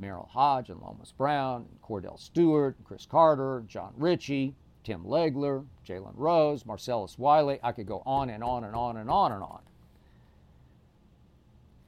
Merril 0.00 0.28
Hoge 0.28 0.70
and 0.70 0.80
Lomas 0.80 1.12
Brown, 1.12 1.66
and 1.70 1.82
Kordell 1.82 2.18
Stewart, 2.18 2.76
Cris 2.84 3.06
Carter, 3.06 3.64
Jon 3.66 3.92
Ritchie, 3.96 4.54
Tim 4.84 5.04
Legler, 5.04 5.64
Jalen 5.86 6.14
Rose, 6.14 6.64
Marcellus 6.64 7.18
Wiley. 7.18 7.58
I 7.62 7.72
could 7.72 7.86
go 7.86 8.02
on 8.06 8.30
and 8.30 8.42
on 8.42 8.64
and 8.64 8.74
on 8.74 8.96
and 8.96 9.10
on 9.10 9.32
and 9.32 9.42
on 9.42 9.60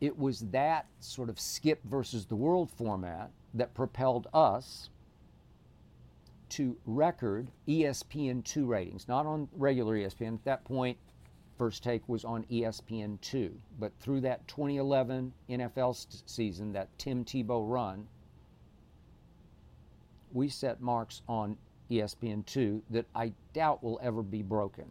it 0.00 0.18
was 0.18 0.40
that 0.50 0.86
sort 1.00 1.28
of 1.28 1.38
skip 1.38 1.80
versus 1.84 2.26
the 2.26 2.36
world 2.36 2.70
format 2.70 3.30
that 3.54 3.74
propelled 3.74 4.26
us 4.32 4.88
to 6.48 6.76
record 6.86 7.48
ESPN2 7.68 8.66
ratings, 8.66 9.06
not 9.06 9.26
on 9.26 9.48
regular 9.56 9.94
ESPN. 9.94 10.34
At 10.34 10.44
that 10.44 10.64
point, 10.64 10.96
First 11.60 11.82
Take 11.82 12.08
was 12.08 12.24
on 12.24 12.44
ESPN2. 12.44 13.52
But 13.78 13.92
through 14.00 14.22
that 14.22 14.48
2011 14.48 15.30
NFL 15.50 16.06
season, 16.24 16.72
that 16.72 16.88
Tim 16.98 17.22
Tebow 17.22 17.70
run, 17.70 18.08
we 20.32 20.48
set 20.48 20.80
marks 20.80 21.20
on 21.28 21.58
ESPN2 21.90 22.80
that 22.88 23.04
I 23.14 23.34
doubt 23.52 23.84
will 23.84 24.00
ever 24.02 24.22
be 24.22 24.40
broken. 24.40 24.90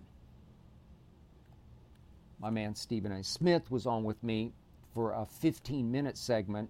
My 2.40 2.52
man 2.52 2.76
Stephen 2.76 3.14
A. 3.14 3.24
Smith 3.24 3.72
was 3.72 3.88
on 3.88 4.04
with 4.04 4.24
me 4.24 4.54
for 4.94 5.14
a 5.14 5.26
15 5.26 5.90
minute 5.90 6.20
segment 6.20 6.70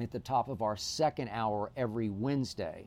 at 0.00 0.10
the 0.10 0.18
top 0.18 0.48
of 0.48 0.62
our 0.62 0.76
second 0.76 1.28
hour 1.28 1.70
every 1.76 2.08
Wednesday. 2.08 2.86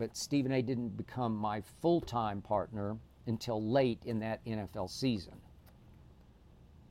But 0.00 0.16
Stephen 0.16 0.50
A. 0.50 0.62
didn't 0.62 0.96
become 0.96 1.36
my 1.36 1.60
full 1.80 2.00
time 2.00 2.42
partner 2.42 2.96
until 3.28 3.62
late 3.62 4.00
in 4.04 4.18
that 4.20 4.44
NFL 4.44 4.90
season. 4.90 5.34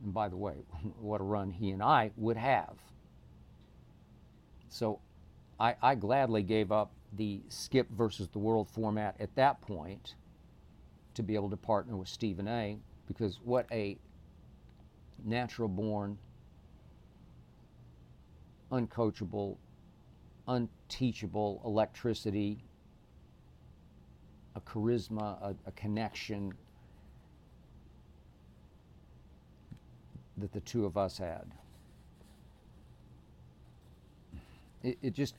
And 0.04 0.14
by 0.14 0.30
the 0.30 0.38
way, 0.38 0.56
what 1.00 1.20
a 1.20 1.24
run 1.24 1.52
he 1.52 1.72
and 1.72 1.84
I 1.84 2.12
would 2.16 2.38
have. 2.38 2.76
So 4.70 5.00
I, 5.60 5.76
I 5.82 5.96
gladly 5.96 6.44
gave 6.44 6.72
up 6.72 6.92
the 7.14 7.42
skip 7.50 7.90
versus 7.90 8.28
the 8.30 8.40
world 8.40 8.70
format 8.70 9.16
at 9.20 9.34
that 9.36 9.60
point 9.62 10.16
to 11.16 11.24
be 11.24 11.36
able 11.36 11.50
to 11.50 11.58
partner 11.58 11.96
with 11.96 12.08
Stephen 12.08 12.48
A. 12.48 12.78
because 13.08 13.40
what 13.44 13.66
a 13.72 13.98
natural 15.26 15.68
born 15.68 16.18
uncoachable, 18.72 19.58
unteachable 20.48 21.62
electricity, 21.66 22.64
a 24.58 24.62
charisma, 24.62 25.42
a, 25.42 25.56
a 25.68 25.72
connection 25.72 26.52
that 30.38 30.52
the 30.52 30.60
two 30.62 30.86
of 30.86 30.98
us 30.98 31.18
had. 31.18 31.46
It, 34.84 34.98
it, 35.02 35.14
just 35.14 35.36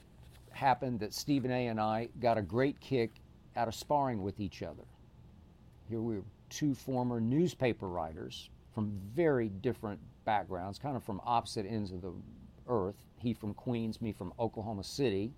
happened 0.50 1.00
that 1.00 1.14
Stephen 1.14 1.50
A. 1.50 1.68
and 1.68 1.80
I 1.80 2.08
got 2.20 2.38
a 2.38 2.42
great 2.42 2.80
kick 2.80 3.10
out 3.56 3.68
of 3.68 3.75
sparring 3.75 4.22
with 4.22 4.40
each 4.40 4.62
other. 4.62 4.84
Here 5.88 6.00
we 6.00 6.16
were 6.16 6.25
two 6.48 6.75
former 6.75 7.20
newspaper 7.20 7.88
writers 7.88 8.50
from 8.75 8.92
very 9.14 9.48
different 9.48 10.00
backgrounds, 10.25 10.78
kind 10.78 10.96
of 10.96 11.02
from 11.02 11.20
opposite 11.25 11.66
ends 11.66 11.92
of 11.92 12.02
the 12.02 12.12
earth. 12.68 12.96
He 13.16 13.32
from 13.32 13.54
Queens, 13.54 14.00
me 14.00 14.12
from 14.12 14.32
Oklahoma 14.38 14.84
City. 14.84 15.32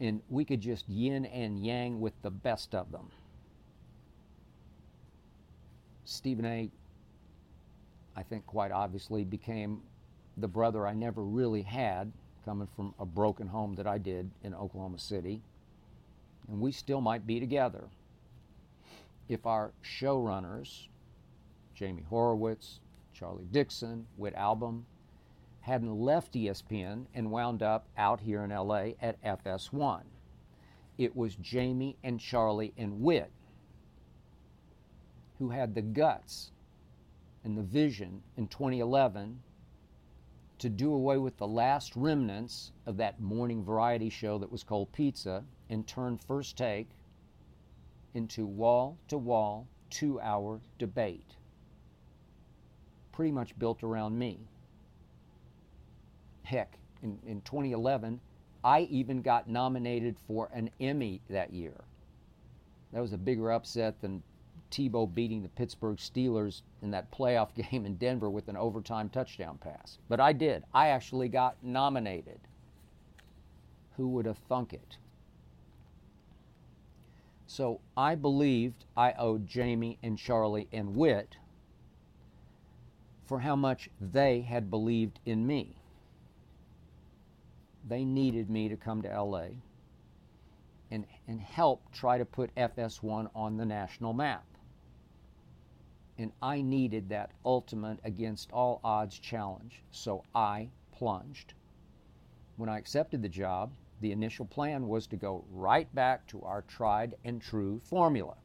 And 0.00 0.22
we 0.30 0.44
could 0.44 0.60
just 0.60 0.88
yin 0.88 1.26
and 1.26 1.64
yang 1.64 2.00
with 2.00 2.14
the 2.22 2.30
best 2.30 2.74
of 2.74 2.90
them. 2.90 3.10
Stephen 6.04 6.44
A., 6.46 6.70
I 8.16 8.22
think 8.22 8.46
quite 8.46 8.72
obviously, 8.72 9.24
became 9.24 9.82
the 10.36 10.48
brother 10.48 10.86
I 10.86 10.94
never 10.94 11.22
really 11.22 11.62
had, 11.62 12.10
coming 12.44 12.68
from 12.74 12.94
a 12.98 13.04
broken 13.04 13.46
home 13.46 13.74
that 13.76 13.86
I 13.86 13.98
did 13.98 14.30
in 14.42 14.54
Oklahoma 14.54 14.98
City. 14.98 15.42
And 16.48 16.60
we 16.60 16.72
still 16.72 17.00
might 17.00 17.26
be 17.26 17.38
together 17.38 17.84
if 19.28 19.46
our 19.46 19.70
showrunners, 19.84 20.88
Jamie 21.74 22.04
Horowitz, 22.08 22.80
Charlie 23.14 23.46
Dixon, 23.52 24.06
Whit 24.16 24.34
Albom, 24.34 24.82
hadn't 25.60 25.94
left 25.94 26.34
ESPN 26.34 27.06
and 27.14 27.30
wound 27.30 27.62
up 27.62 27.86
out 27.96 28.20
here 28.20 28.42
in 28.42 28.50
LA 28.50 28.90
at 29.00 29.22
FS1. 29.22 30.02
It 30.98 31.16
was 31.16 31.34
Jamie 31.36 31.96
and 32.02 32.20
Charlie 32.20 32.72
and 32.76 33.00
Whit 33.00 33.30
who 35.38 35.48
had 35.50 35.74
the 35.74 35.82
guts 35.82 36.52
and 37.42 37.56
the 37.56 37.62
vision 37.62 38.22
in 38.36 38.46
2011 38.46 39.40
to 40.58 40.68
do 40.68 40.92
away 40.92 41.16
with 41.16 41.38
the 41.38 41.46
last 41.46 41.96
remnants 41.96 42.72
of 42.84 42.98
that 42.98 43.18
morning 43.18 43.64
variety 43.64 44.10
show 44.10 44.38
that 44.38 44.52
was 44.52 44.62
called 44.62 44.92
Pizza 44.92 45.42
and 45.70 45.86
turn 45.86 46.18
First 46.18 46.58
Take 46.58 46.90
into 48.12 48.44
wall 48.44 48.98
to 49.08 49.16
wall, 49.16 49.66
two 49.88 50.20
hour 50.20 50.60
debate. 50.78 51.36
pretty 53.12 53.32
much 53.32 53.58
built 53.58 53.82
around 53.82 54.18
me. 54.18 54.49
Heck, 56.50 56.78
in, 57.00 57.16
in 57.24 57.42
2011, 57.42 58.18
I 58.64 58.80
even 58.90 59.22
got 59.22 59.48
nominated 59.48 60.16
for 60.26 60.50
an 60.52 60.68
Emmy 60.80 61.20
that 61.30 61.52
year. 61.52 61.84
That 62.92 63.00
was 63.00 63.12
a 63.12 63.18
bigger 63.18 63.52
upset 63.52 64.00
than 64.00 64.24
Tebow 64.72 65.14
beating 65.14 65.44
the 65.44 65.48
Pittsburgh 65.48 65.98
Steelers 65.98 66.62
in 66.82 66.90
that 66.90 67.12
playoff 67.12 67.54
game 67.70 67.86
in 67.86 67.94
Denver 67.94 68.28
with 68.28 68.48
an 68.48 68.56
overtime 68.56 69.08
touchdown 69.08 69.58
pass. 69.58 69.98
But 70.08 70.18
I 70.18 70.32
did. 70.32 70.64
I 70.74 70.88
actually 70.88 71.28
got 71.28 71.54
nominated. 71.62 72.40
Who 73.96 74.08
would 74.08 74.26
have 74.26 74.38
thunk 74.38 74.72
it? 74.72 74.96
So 77.46 77.80
I 77.96 78.16
believed 78.16 78.86
I 78.96 79.12
owed 79.12 79.46
Jamie 79.46 79.98
and 80.02 80.18
Charlie 80.18 80.66
and 80.72 80.96
Whit 80.96 81.36
for 83.24 83.38
how 83.38 83.54
much 83.54 83.88
they 84.00 84.40
had 84.40 84.68
believed 84.68 85.20
in 85.24 85.46
me. 85.46 85.76
They 87.90 88.04
needed 88.04 88.48
me 88.48 88.68
to 88.68 88.76
come 88.76 89.02
to 89.02 89.22
LA 89.22 89.48
and, 90.92 91.04
and 91.26 91.40
help 91.40 91.90
try 91.92 92.18
to 92.18 92.24
put 92.24 92.54
FS1 92.54 93.28
on 93.34 93.56
the 93.56 93.66
national 93.66 94.12
map. 94.12 94.46
And 96.16 96.30
I 96.40 96.62
needed 96.62 97.08
that 97.08 97.32
ultimate 97.44 97.98
against 98.04 98.52
all 98.52 98.80
odds 98.84 99.18
challenge, 99.18 99.82
so 99.90 100.22
I 100.36 100.68
plunged. 100.92 101.54
When 102.56 102.68
I 102.68 102.78
accepted 102.78 103.22
the 103.22 103.28
job, 103.28 103.72
the 104.00 104.12
initial 104.12 104.46
plan 104.46 104.86
was 104.86 105.08
to 105.08 105.16
go 105.16 105.44
right 105.50 105.92
back 105.92 106.28
to 106.28 106.42
our 106.42 106.62
tried 106.62 107.16
and 107.24 107.42
true 107.42 107.80
formula. 107.82 108.36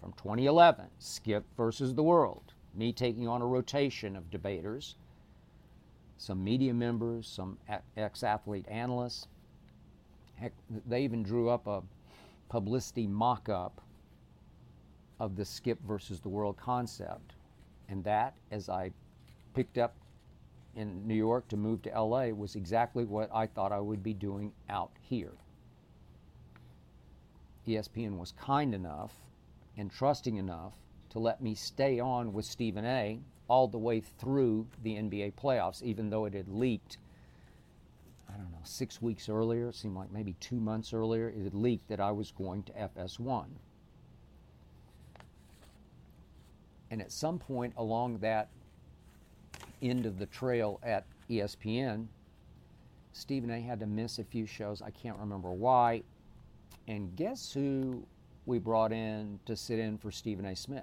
From 0.00 0.14
2011, 0.14 0.86
Skip 0.98 1.44
versus 1.56 1.94
the 1.94 2.02
World, 2.02 2.54
me 2.74 2.92
taking 2.92 3.28
on 3.28 3.40
a 3.40 3.46
rotation 3.46 4.16
of 4.16 4.32
debaters, 4.32 4.96
some 6.16 6.42
media 6.42 6.72
members, 6.72 7.26
some 7.26 7.58
ex 7.96 8.22
athlete 8.22 8.66
analysts. 8.68 9.28
Heck, 10.36 10.52
they 10.86 11.02
even 11.02 11.22
drew 11.22 11.48
up 11.48 11.66
a 11.66 11.82
publicity 12.48 13.06
mock 13.06 13.48
up 13.48 13.80
of 15.20 15.36
the 15.36 15.44
Skip 15.44 15.78
versus 15.86 16.20
the 16.20 16.28
World 16.28 16.56
concept. 16.56 17.34
And 17.88 18.02
that, 18.04 18.34
as 18.50 18.68
I 18.68 18.90
picked 19.54 19.78
up 19.78 19.94
in 20.76 21.06
New 21.06 21.14
York 21.14 21.46
to 21.48 21.56
move 21.56 21.82
to 21.82 21.90
LA 21.90 22.26
was 22.28 22.56
exactly 22.56 23.04
what 23.04 23.30
I 23.32 23.46
thought 23.46 23.72
I 23.72 23.80
would 23.80 24.02
be 24.02 24.14
doing 24.14 24.52
out 24.68 24.90
here. 25.00 25.32
ESPN 27.66 28.18
was 28.18 28.32
kind 28.32 28.74
enough 28.74 29.14
and 29.76 29.90
trusting 29.90 30.36
enough 30.36 30.74
to 31.10 31.18
let 31.18 31.40
me 31.40 31.54
stay 31.54 32.00
on 32.00 32.32
with 32.32 32.44
Stephen 32.44 32.84
A 32.84 33.20
all 33.48 33.68
the 33.68 33.78
way 33.78 34.00
through 34.00 34.66
the 34.82 34.94
NBA 34.94 35.34
playoffs, 35.34 35.82
even 35.82 36.10
though 36.10 36.24
it 36.24 36.34
had 36.34 36.48
leaked, 36.48 36.98
I 38.28 38.36
don't 38.36 38.50
know, 38.50 38.58
six 38.64 39.02
weeks 39.02 39.28
earlier, 39.28 39.68
it 39.68 39.74
seemed 39.74 39.96
like 39.96 40.10
maybe 40.10 40.34
two 40.40 40.58
months 40.58 40.92
earlier, 40.92 41.28
it 41.28 41.42
had 41.42 41.54
leaked 41.54 41.88
that 41.88 42.00
I 42.00 42.10
was 42.10 42.30
going 42.30 42.62
to 42.64 42.72
FS1. 42.72 43.46
And 46.90 47.02
at 47.02 47.12
some 47.12 47.38
point 47.38 47.74
along 47.76 48.18
that 48.18 48.48
end 49.82 50.06
of 50.06 50.18
the 50.18 50.26
trail 50.26 50.80
at 50.82 51.04
ESPN, 51.28 52.06
Stephen 53.12 53.50
A 53.50 53.60
had 53.60 53.80
to 53.80 53.86
miss 53.86 54.18
a 54.18 54.24
few 54.24 54.46
shows. 54.46 54.82
I 54.82 54.90
can't 54.90 55.18
remember 55.18 55.52
why. 55.52 56.02
And 56.88 57.14
guess 57.16 57.52
who 57.52 58.04
we 58.46 58.58
brought 58.58 58.92
in 58.92 59.38
to 59.46 59.56
sit 59.56 59.78
in 59.78 59.98
for 59.98 60.10
Stephen 60.10 60.44
A. 60.46 60.56
Smith? 60.56 60.82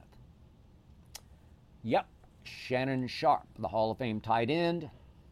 Yep, 1.84 2.08
Shannon 2.44 3.08
Sharpe, 3.08 3.48
the 3.60 3.68
Hall 3.68 3.92
of 3.92 3.98
Fame 3.98 4.22
tight 4.22 4.50
end, 4.50 4.90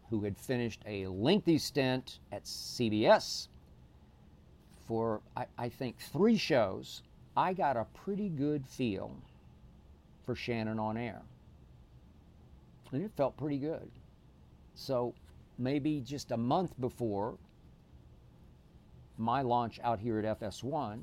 who 0.10 0.24
had 0.24 0.38
finished 0.38 0.82
a 0.86 1.08
lengthy 1.08 1.58
stint 1.58 2.20
at 2.32 2.44
CBS 2.44 3.48
for, 4.88 5.22
I, 5.38 5.46
I 5.58 5.70
think, 5.70 6.00
three 6.00 6.38
shows. 6.38 7.04
I 7.38 7.54
got 7.54 7.78
a 7.78 7.86
pretty 7.94 8.30
good 8.30 8.68
feel 8.68 9.16
for 10.26 10.36
Shannon 10.36 10.80
on 10.80 10.98
air 10.98 11.22
and 12.92 13.04
it 13.04 13.12
felt 13.16 13.38
pretty 13.38 13.58
good. 13.58 13.90
So 14.76 15.14
maybe 15.58 16.02
just 16.02 16.32
a 16.32 16.38
month 16.38 16.80
before 16.80 17.38
my 19.18 19.42
launch 19.42 19.80
out 19.84 20.00
here 20.00 20.20
at 20.20 20.40
FS1, 20.40 21.02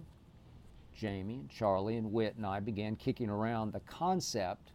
Jamie 0.95 1.41
and 1.41 1.51
Charlie 1.51 1.97
and 1.97 2.13
Whit 2.13 2.35
and 2.37 2.47
I 2.47 2.61
began 2.61 2.97
kicking 2.97 3.29
around 3.29 3.73
the 3.73 3.81
concept 3.81 4.73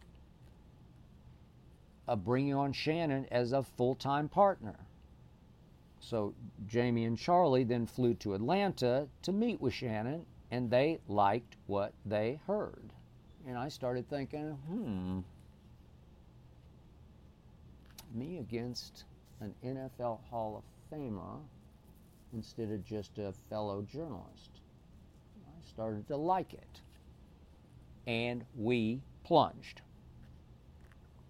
of 2.08 2.24
bringing 2.24 2.54
on 2.54 2.72
Shannon 2.72 3.26
as 3.30 3.52
a 3.52 3.62
full 3.62 3.94
time 3.94 4.28
partner. 4.28 4.76
So 6.00 6.34
Jamie 6.66 7.04
and 7.04 7.16
Charlie 7.16 7.64
then 7.64 7.86
flew 7.86 8.14
to 8.14 8.34
Atlanta 8.34 9.08
to 9.22 9.32
meet 9.32 9.60
with 9.60 9.72
Shannon, 9.72 10.26
and 10.50 10.70
they 10.70 10.98
liked 11.08 11.56
what 11.66 11.92
they 12.04 12.40
heard. 12.46 12.92
And 13.46 13.56
I 13.56 13.68
started 13.68 14.08
thinking, 14.08 14.50
hmm, 14.68 15.20
me 18.14 18.38
against 18.38 19.04
an 19.40 19.54
NFL 19.64 20.20
Hall 20.28 20.62
of 20.62 20.98
Famer 20.98 21.38
instead 22.32 22.70
of 22.70 22.84
just 22.84 23.18
a 23.18 23.32
fellow 23.48 23.82
journalist. 23.82 24.60
I 25.46 25.68
started 25.68 26.06
to 26.08 26.16
like 26.16 26.52
it. 26.54 26.80
And 28.06 28.44
we 28.56 29.00
plunged. 29.24 29.80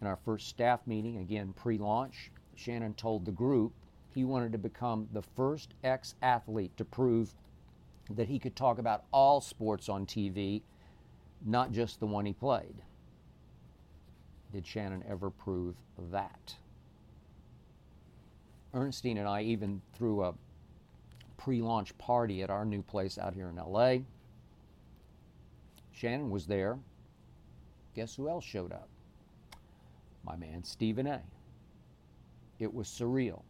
In 0.02 0.08
our 0.08 0.16
first 0.16 0.48
staff 0.48 0.84
meeting, 0.84 1.18
again 1.18 1.52
pre 1.52 1.78
launch, 1.78 2.32
Shannon 2.56 2.94
told 2.94 3.24
the 3.24 3.30
group 3.30 3.72
he 4.12 4.24
wanted 4.24 4.50
to 4.50 4.58
become 4.58 5.08
the 5.12 5.22
first 5.22 5.74
ex 5.84 6.16
athlete 6.20 6.76
to 6.76 6.84
prove 6.84 7.32
that 8.10 8.26
he 8.26 8.40
could 8.40 8.56
talk 8.56 8.80
about 8.80 9.04
all 9.12 9.40
sports 9.40 9.88
on 9.88 10.04
TV, 10.04 10.62
not 11.46 11.70
just 11.70 12.00
the 12.00 12.06
one 12.06 12.26
he 12.26 12.32
played. 12.32 12.82
Did 14.52 14.66
Shannon 14.66 15.04
ever 15.08 15.30
prove 15.30 15.76
that? 16.10 16.56
Ernestine 18.74 19.18
and 19.18 19.28
I 19.28 19.42
even 19.42 19.82
threw 19.94 20.24
a 20.24 20.34
pre 21.36 21.62
launch 21.62 21.96
party 21.98 22.42
at 22.42 22.50
our 22.50 22.64
new 22.64 22.82
place 22.82 23.18
out 23.18 23.34
here 23.34 23.50
in 23.50 23.54
LA. 23.54 23.98
Shannon 25.92 26.28
was 26.28 26.48
there. 26.48 26.76
Guess 27.94 28.16
who 28.16 28.28
else 28.28 28.44
showed 28.44 28.72
up? 28.72 28.88
My 30.24 30.36
man 30.36 30.64
Stephen 30.64 31.06
A. 31.06 31.20
It 32.58 32.72
was 32.72 32.88
surreal. 32.88 33.42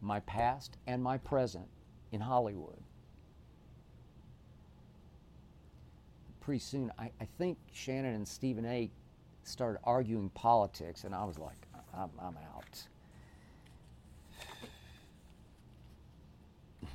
My 0.00 0.20
past 0.20 0.76
and 0.86 1.02
my 1.02 1.18
present 1.18 1.66
in 2.12 2.20
Hollywood. 2.20 2.78
Pretty 6.40 6.60
soon, 6.60 6.92
I, 6.98 7.10
I 7.20 7.26
think 7.38 7.58
Shannon 7.72 8.14
and 8.14 8.28
Stephen 8.28 8.64
A. 8.66 8.90
started 9.42 9.80
arguing 9.84 10.28
politics, 10.30 11.04
and 11.04 11.14
I 11.14 11.24
was 11.24 11.38
like, 11.38 11.56
I'm, 11.96 12.10
I'm 12.20 12.36
out. 12.54 12.82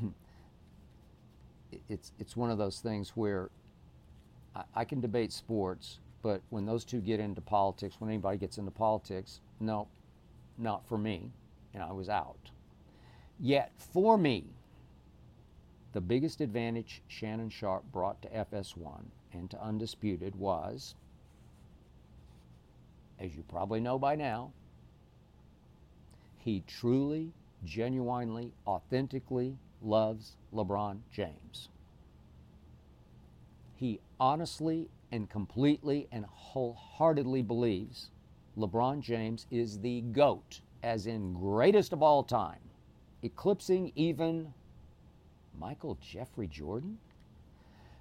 it's 1.90 2.12
it's 2.20 2.36
one 2.38 2.50
of 2.52 2.58
those 2.58 2.80
things 2.80 3.10
where 3.16 3.50
I, 4.56 4.64
I, 4.76 4.86
can 4.86 5.02
debate 5.02 5.32
sports, 5.34 6.00
but 6.22 6.42
when 6.50 6.66
those 6.66 6.86
two 6.86 7.02
get 7.02 7.20
into 7.20 7.42
politics, 7.42 7.96
when 8.00 8.10
anybody 8.10 8.38
gets 8.38 8.58
into 8.58 8.72
politics, 8.72 9.40
no, 9.60 9.88
not 10.58 10.86
for 10.88 10.98
me, 10.98 11.32
and 11.74 11.82
I 11.82 11.92
was 11.92 12.10
out. 12.10 12.52
Yet 13.40 13.72
for 13.78 14.18
me, 14.18 14.46
the 15.94 16.02
biggest 16.02 16.42
advantage 16.42 17.02
Shannon 17.08 17.50
Sharpe 17.50 17.92
brought 17.92 18.22
to 18.22 18.30
FS1 18.30 19.04
and 19.34 19.50
to 19.50 19.62
Undisputed 19.62 20.36
was, 20.36 20.96
as 23.20 23.36
you 23.36 23.44
probably 23.48 23.80
know 23.80 24.00
by 24.00 24.16
now, 24.16 24.52
he 26.38 26.64
truly, 26.66 27.34
genuinely, 27.64 28.54
authentically 28.66 29.58
loves 29.82 30.36
LeBron 30.54 31.00
James. 31.12 31.70
He 33.76 34.00
honestly 34.20 34.90
and 35.12 35.30
completely 35.30 36.08
and 36.12 36.26
wholeheartedly 36.26 37.42
believes 37.42 38.10
LeBron 38.58 39.02
James 39.02 39.46
is 39.52 39.80
the 39.80 40.02
GOAT, 40.02 40.62
as 40.84 41.08
in 41.08 41.34
greatest 41.34 41.94
of 41.94 42.02
all 42.04 42.24
time, 42.24 42.60
eclipsing 43.24 43.92
even 43.96 44.54
Michael 45.58 45.98
Jeffrey 46.02 46.48
Jordan? 46.48 46.98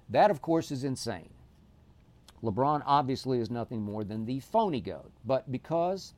That, 0.09 0.31
of 0.31 0.41
course, 0.41 0.71
is 0.71 0.83
insane. 0.83 1.29
LeBron 2.43 2.81
obviously 2.85 3.39
is 3.39 3.51
nothing 3.51 3.81
more 3.81 4.03
than 4.03 4.25
the 4.25 4.39
phony 4.39 4.81
GOAT, 4.81 5.11
but 5.25 5.51
because 5.51 6.13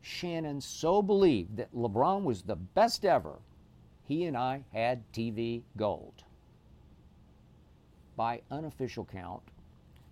Shannon 0.00 0.60
so 0.60 1.02
believed 1.02 1.56
that 1.56 1.74
LeBron 1.74 2.24
was 2.24 2.42
the 2.42 2.56
best 2.56 3.04
ever, 3.04 3.38
he 4.04 4.24
and 4.24 4.36
I 4.36 4.64
had 4.72 5.10
TV 5.12 5.62
gold. 5.76 6.24
By 8.16 8.42
unofficial 8.50 9.04
count, 9.04 9.42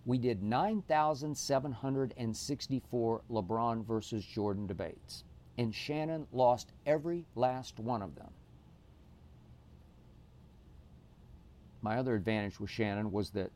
We 0.05 0.17
did 0.17 0.43
9,764 0.43 3.21
LeBron 3.31 3.85
versus 3.85 4.25
Jordan 4.25 4.67
debates, 4.67 5.23
and 5.57 5.73
Shannon 5.73 6.27
lost 6.33 6.73
every 6.85 7.25
last 7.35 7.79
one 7.79 8.01
of 8.01 8.15
them. 8.15 8.31
My 11.81 11.97
other 11.97 12.15
advantage 12.15 12.59
with 12.59 12.69
Shannon 12.69 13.13
was 13.13 13.29
that, 13.31 13.49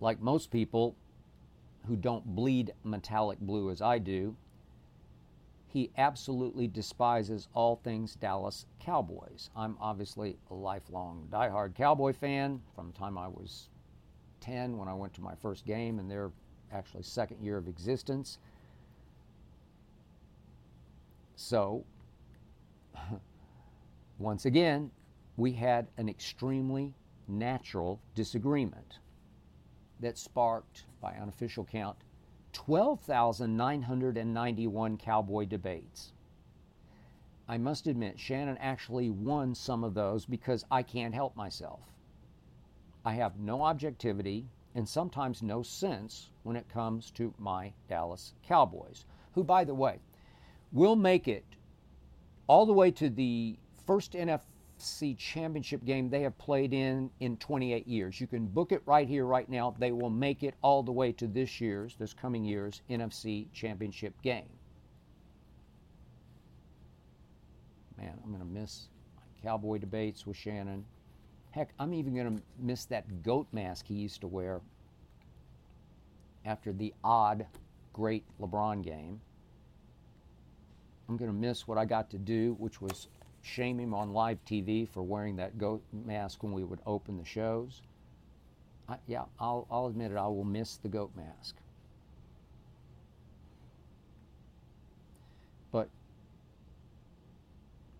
like 0.00 0.20
most 0.20 0.50
people 0.50 0.94
who 1.86 1.96
don't 1.96 2.34
bleed 2.34 2.74
metallic 2.84 3.38
blue 3.40 3.70
as 3.70 3.80
I 3.80 3.96
do, 3.98 4.36
he 5.66 5.90
absolutely 5.96 6.68
despises 6.68 7.48
all 7.54 7.76
things 7.76 8.14
Dallas 8.14 8.66
Cowboys. 8.80 9.48
I'm 9.56 9.78
obviously 9.80 10.36
a 10.50 10.54
lifelong 10.54 11.26
diehard 11.30 11.74
Cowboy 11.74 12.12
fan 12.12 12.60
from 12.74 12.92
the 12.92 12.98
time 12.98 13.16
I 13.18 13.28
was 13.28 13.68
10 14.44 14.76
when 14.76 14.88
I 14.88 14.94
went 14.94 15.14
to 15.14 15.22
my 15.22 15.34
first 15.36 15.64
game 15.64 15.98
in 15.98 16.06
their 16.08 16.30
actually 16.72 17.02
second 17.02 17.42
year 17.42 17.56
of 17.56 17.66
existence. 17.68 18.38
So, 21.36 21.84
once 24.18 24.44
again, 24.44 24.90
we 25.36 25.52
had 25.52 25.88
an 25.96 26.08
extremely 26.08 26.94
natural 27.26 28.00
disagreement 28.14 28.98
that 30.00 30.18
sparked, 30.18 30.84
by 31.00 31.14
unofficial 31.14 31.64
count, 31.64 31.96
12,991 32.52 34.98
cowboy 34.98 35.46
debates. 35.46 36.12
I 37.48 37.56
must 37.58 37.86
admit, 37.86 38.18
Shannon 38.18 38.58
actually 38.58 39.10
won 39.10 39.54
some 39.54 39.84
of 39.84 39.94
those 39.94 40.26
because 40.26 40.64
I 40.70 40.82
can't 40.82 41.14
help 41.14 41.36
myself. 41.36 41.93
I 43.04 43.14
have 43.14 43.38
no 43.38 43.62
objectivity 43.62 44.46
and 44.74 44.88
sometimes 44.88 45.42
no 45.42 45.62
sense 45.62 46.30
when 46.42 46.56
it 46.56 46.68
comes 46.68 47.10
to 47.12 47.32
my 47.38 47.72
Dallas 47.88 48.34
Cowboys, 48.42 49.04
who, 49.32 49.44
by 49.44 49.64
the 49.64 49.74
way, 49.74 50.00
will 50.72 50.96
make 50.96 51.28
it 51.28 51.44
all 52.46 52.66
the 52.66 52.72
way 52.72 52.90
to 52.90 53.08
the 53.08 53.56
first 53.86 54.12
NFC 54.12 55.16
championship 55.16 55.84
game 55.84 56.08
they 56.08 56.22
have 56.22 56.36
played 56.38 56.72
in 56.72 57.10
in 57.20 57.36
28 57.36 57.86
years. 57.86 58.20
You 58.20 58.26
can 58.26 58.46
book 58.46 58.72
it 58.72 58.82
right 58.86 59.06
here, 59.06 59.24
right 59.24 59.48
now. 59.48 59.74
They 59.78 59.92
will 59.92 60.10
make 60.10 60.42
it 60.42 60.54
all 60.62 60.82
the 60.82 60.92
way 60.92 61.12
to 61.12 61.26
this 61.26 61.60
year's, 61.60 61.94
this 61.96 62.12
coming 62.12 62.44
year's 62.44 62.82
NFC 62.90 63.46
championship 63.52 64.20
game. 64.22 64.48
Man, 67.96 68.18
I'm 68.22 68.30
going 68.30 68.40
to 68.42 68.60
miss 68.60 68.88
my 69.16 69.22
Cowboy 69.42 69.78
debates 69.78 70.26
with 70.26 70.36
Shannon. 70.36 70.84
Heck, 71.54 71.68
I'm 71.78 71.94
even 71.94 72.16
going 72.16 72.36
to 72.36 72.42
miss 72.58 72.84
that 72.86 73.22
goat 73.22 73.46
mask 73.52 73.86
he 73.86 73.94
used 73.94 74.20
to 74.22 74.26
wear 74.26 74.60
after 76.44 76.72
the 76.72 76.92
odd, 77.04 77.46
great 77.92 78.24
LeBron 78.40 78.82
game. 78.82 79.20
I'm 81.08 81.16
going 81.16 81.30
to 81.30 81.36
miss 81.36 81.68
what 81.68 81.78
I 81.78 81.84
got 81.84 82.10
to 82.10 82.18
do, 82.18 82.56
which 82.58 82.80
was 82.80 83.06
shame 83.42 83.78
him 83.78 83.94
on 83.94 84.12
live 84.12 84.38
TV 84.44 84.88
for 84.88 85.04
wearing 85.04 85.36
that 85.36 85.56
goat 85.56 85.80
mask 85.92 86.42
when 86.42 86.50
we 86.50 86.64
would 86.64 86.80
open 86.86 87.16
the 87.16 87.24
shows. 87.24 87.82
I, 88.88 88.96
yeah, 89.06 89.22
I'll, 89.38 89.68
I'll 89.70 89.86
admit 89.86 90.10
it, 90.10 90.16
I 90.16 90.26
will 90.26 90.42
miss 90.42 90.78
the 90.78 90.88
goat 90.88 91.12
mask. 91.14 91.54
But 95.70 95.88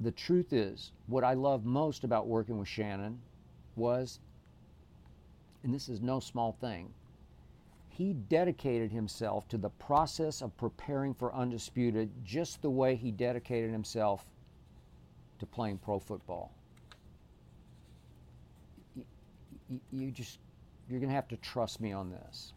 the 0.01 0.11
truth 0.11 0.53
is, 0.53 0.91
what 1.07 1.23
I 1.23 1.35
love 1.35 1.65
most 1.65 2.03
about 2.03 2.27
working 2.27 2.59
with 2.59 2.67
Shannon 2.67 3.21
was, 3.77 4.21
and 5.63 5.75
this 5.75 5.89
is 5.89 6.01
no 6.01 6.21
small 6.21 6.53
thing, 6.53 6.93
he 7.89 8.13
dedicated 8.13 8.91
himself 8.91 9.49
to 9.49 9.57
the 9.57 9.71
process 9.71 10.43
of 10.43 10.57
preparing 10.57 11.15
for 11.15 11.35
Undisputed 11.35 12.11
just 12.25 12.61
the 12.61 12.71
way 12.71 12.97
he 12.97 13.13
dedicated 13.13 13.71
himself 13.71 14.27
to 15.39 15.47
playing 15.47 15.79
pro 15.79 15.99
football. 15.99 16.53
You, 19.93 20.11
just, 20.11 20.39
you're 20.89 20.99
going 20.99 21.09
to 21.09 21.15
have 21.15 21.29
to 21.29 21.37
trust 21.37 21.81
me 21.81 21.93
on 21.93 22.11
this. 22.11 22.53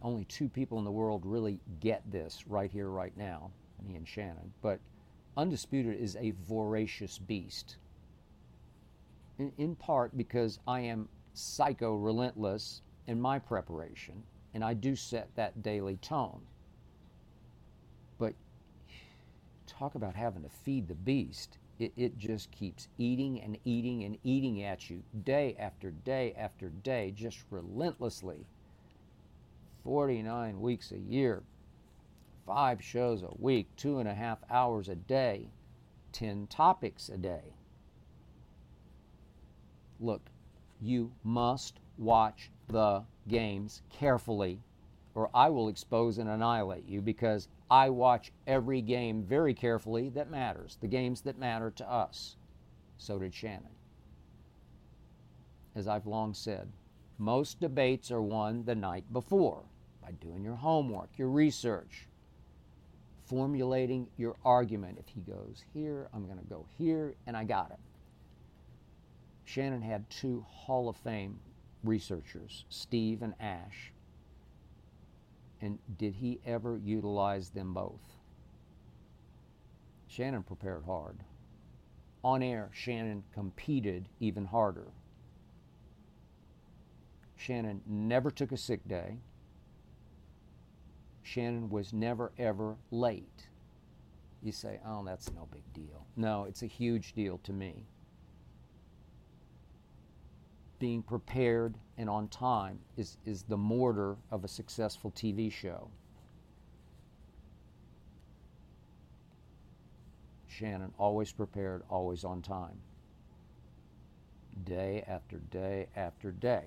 Only 0.00 0.24
two 0.26 0.48
people 0.48 0.78
in 0.78 0.84
the 0.84 0.92
world 0.92 1.22
really 1.24 1.58
get 1.80 2.02
this 2.10 2.44
right 2.46 2.70
here, 2.70 2.88
right 2.88 3.16
now, 3.16 3.50
me 3.86 3.96
and 3.96 4.06
Shannon. 4.06 4.52
But 4.62 4.78
Undisputed 5.36 5.98
is 6.00 6.16
a 6.16 6.32
voracious 6.46 7.18
beast 7.18 7.76
in, 9.38 9.52
in 9.58 9.76
part 9.76 10.16
because 10.16 10.58
I 10.66 10.80
am 10.80 11.08
psycho 11.32 11.94
relentless 11.94 12.82
in 13.06 13.20
my 13.20 13.38
preparation, 13.38 14.22
and 14.54 14.64
I 14.64 14.74
do 14.74 14.96
set 14.96 15.34
that 15.34 15.62
daily 15.62 15.96
tone. 15.96 16.40
But 18.18 18.34
talk 19.66 19.94
about 19.94 20.14
having 20.14 20.42
to 20.42 20.48
feed 20.48 20.88
the 20.88 20.94
beast. 20.94 21.58
It, 21.78 21.92
it 21.96 22.16
just 22.16 22.52
keeps 22.52 22.88
eating 22.98 23.40
and 23.40 23.58
eating 23.64 24.04
and 24.04 24.16
eating 24.22 24.62
at 24.62 24.88
you 24.88 25.02
day 25.24 25.56
after 25.58 25.90
day 25.90 26.32
after 26.38 26.68
day, 26.68 27.10
just 27.10 27.44
relentlessly. 27.50 28.46
49 29.82 30.60
weeks 30.60 30.92
a 30.92 30.98
year, 30.98 31.42
five 32.46 32.82
shows 32.82 33.22
a 33.22 33.34
week, 33.38 33.68
two 33.76 33.98
and 33.98 34.08
a 34.08 34.14
half 34.14 34.38
hours 34.48 34.88
a 34.88 34.94
day, 34.94 35.50
10 36.12 36.46
topics 36.46 37.08
a 37.08 37.18
day. 37.18 37.54
Look, 40.00 40.22
you 40.80 41.12
must 41.22 41.80
watch 41.98 42.50
the 42.68 43.04
games 43.28 43.82
carefully, 43.90 44.60
or 45.14 45.30
I 45.32 45.48
will 45.48 45.68
expose 45.68 46.18
and 46.18 46.28
annihilate 46.28 46.86
you 46.86 47.00
because 47.00 47.48
I 47.70 47.90
watch 47.90 48.32
every 48.46 48.80
game 48.80 49.22
very 49.22 49.54
carefully 49.54 50.08
that 50.10 50.30
matters, 50.30 50.78
the 50.80 50.88
games 50.88 51.20
that 51.22 51.38
matter 51.38 51.70
to 51.72 51.90
us. 51.90 52.36
So 52.98 53.18
did 53.18 53.34
Shannon. 53.34 53.68
As 55.74 55.88
I've 55.88 56.06
long 56.06 56.34
said, 56.34 56.70
most 57.18 57.60
debates 57.60 58.10
are 58.10 58.22
won 58.22 58.64
the 58.64 58.74
night 58.74 59.04
before 59.12 59.62
by 60.02 60.12
doing 60.12 60.44
your 60.44 60.56
homework, 60.56 61.10
your 61.16 61.30
research, 61.30 62.08
formulating 63.24 64.08
your 64.16 64.36
argument. 64.44 64.98
If 64.98 65.08
he 65.08 65.20
goes 65.20 65.64
here, 65.72 66.08
I'm 66.12 66.26
going 66.26 66.38
to 66.38 66.44
go 66.44 66.66
here, 66.76 67.14
and 67.26 67.36
I 67.36 67.44
got 67.44 67.70
it. 67.70 67.78
Shannon 69.44 69.82
had 69.82 70.08
two 70.08 70.44
Hall 70.48 70.88
of 70.88 70.96
Fame 70.96 71.38
researchers, 71.82 72.64
Steve 72.68 73.22
and 73.22 73.34
Ash. 73.38 73.92
And 75.60 75.78
did 75.98 76.14
he 76.14 76.40
ever 76.44 76.78
utilize 76.82 77.50
them 77.50 77.74
both? 77.74 78.00
Shannon 80.08 80.42
prepared 80.42 80.84
hard. 80.84 81.18
On 82.22 82.42
air, 82.42 82.70
Shannon 82.72 83.24
competed 83.32 84.08
even 84.18 84.46
harder. 84.46 84.88
Shannon 87.36 87.82
never 87.86 88.30
took 88.30 88.52
a 88.52 88.56
sick 88.56 88.86
day. 88.88 89.18
Shannon 91.22 91.68
was 91.68 91.92
never, 91.92 92.32
ever 92.38 92.76
late. 92.90 93.48
You 94.42 94.52
say, 94.52 94.80
oh, 94.86 95.04
that's 95.04 95.32
no 95.32 95.48
big 95.50 95.70
deal. 95.72 96.06
No, 96.16 96.44
it's 96.44 96.62
a 96.62 96.66
huge 96.66 97.12
deal 97.14 97.38
to 97.44 97.52
me 97.52 97.86
being 100.78 101.02
prepared 101.02 101.74
and 101.96 102.08
on 102.10 102.28
time 102.28 102.78
is, 102.96 103.16
is 103.24 103.42
the 103.44 103.56
mortar 103.56 104.16
of 104.30 104.44
a 104.44 104.48
successful 104.48 105.10
TV 105.12 105.50
show. 105.50 105.88
Shannon, 110.48 110.92
always 110.98 111.32
prepared, 111.32 111.82
always 111.88 112.24
on 112.24 112.42
time. 112.42 112.80
Day 114.64 115.04
after 115.08 115.38
day 115.50 115.88
after 115.96 116.30
day. 116.30 116.66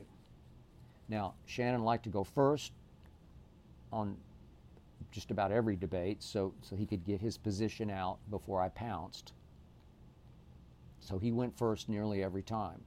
Now, 1.08 1.36
Shannon 1.46 1.84
liked 1.84 2.04
to 2.04 2.10
go 2.10 2.24
first 2.24 2.74
on 3.94 4.18
just 5.12 5.32
about 5.32 5.52
every 5.54 5.78
debate 5.78 6.22
so, 6.22 6.54
so 6.62 6.76
he 6.76 6.86
could 6.86 7.06
get 7.06 7.22
his 7.22 7.38
position 7.38 7.90
out 7.90 8.18
before 8.30 8.62
I 8.62 8.70
pounced. 8.70 9.32
So 11.00 11.18
he 11.18 11.32
went 11.32 11.58
first 11.58 11.88
nearly 11.88 12.24
every 12.24 12.44
time. 12.44 12.82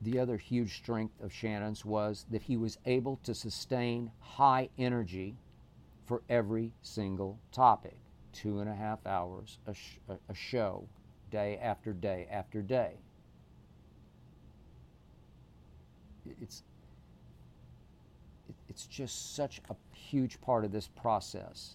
The 0.00 0.18
other 0.18 0.36
huge 0.36 0.76
strength 0.76 1.20
of 1.20 1.32
Shannon's 1.32 1.84
was 1.84 2.24
that 2.30 2.42
he 2.42 2.56
was 2.56 2.78
able 2.86 3.18
to 3.24 3.34
sustain 3.34 4.12
high 4.20 4.68
energy 4.78 5.36
for 6.06 6.22
every 6.28 6.72
single 6.82 7.38
topic. 7.52 7.98
Two 8.32 8.60
and 8.60 8.68
a 8.68 8.74
half 8.74 9.04
hours 9.06 9.58
a, 9.66 9.74
sh- 9.74 9.98
a 10.28 10.34
show, 10.34 10.86
day 11.30 11.58
after 11.60 11.92
day 11.92 12.28
after 12.30 12.62
day. 12.62 12.92
It's, 16.40 16.62
it's 18.68 18.86
just 18.86 19.34
such 19.34 19.60
a 19.68 19.76
huge 19.96 20.40
part 20.40 20.64
of 20.64 20.70
this 20.70 20.88
process. 20.88 21.74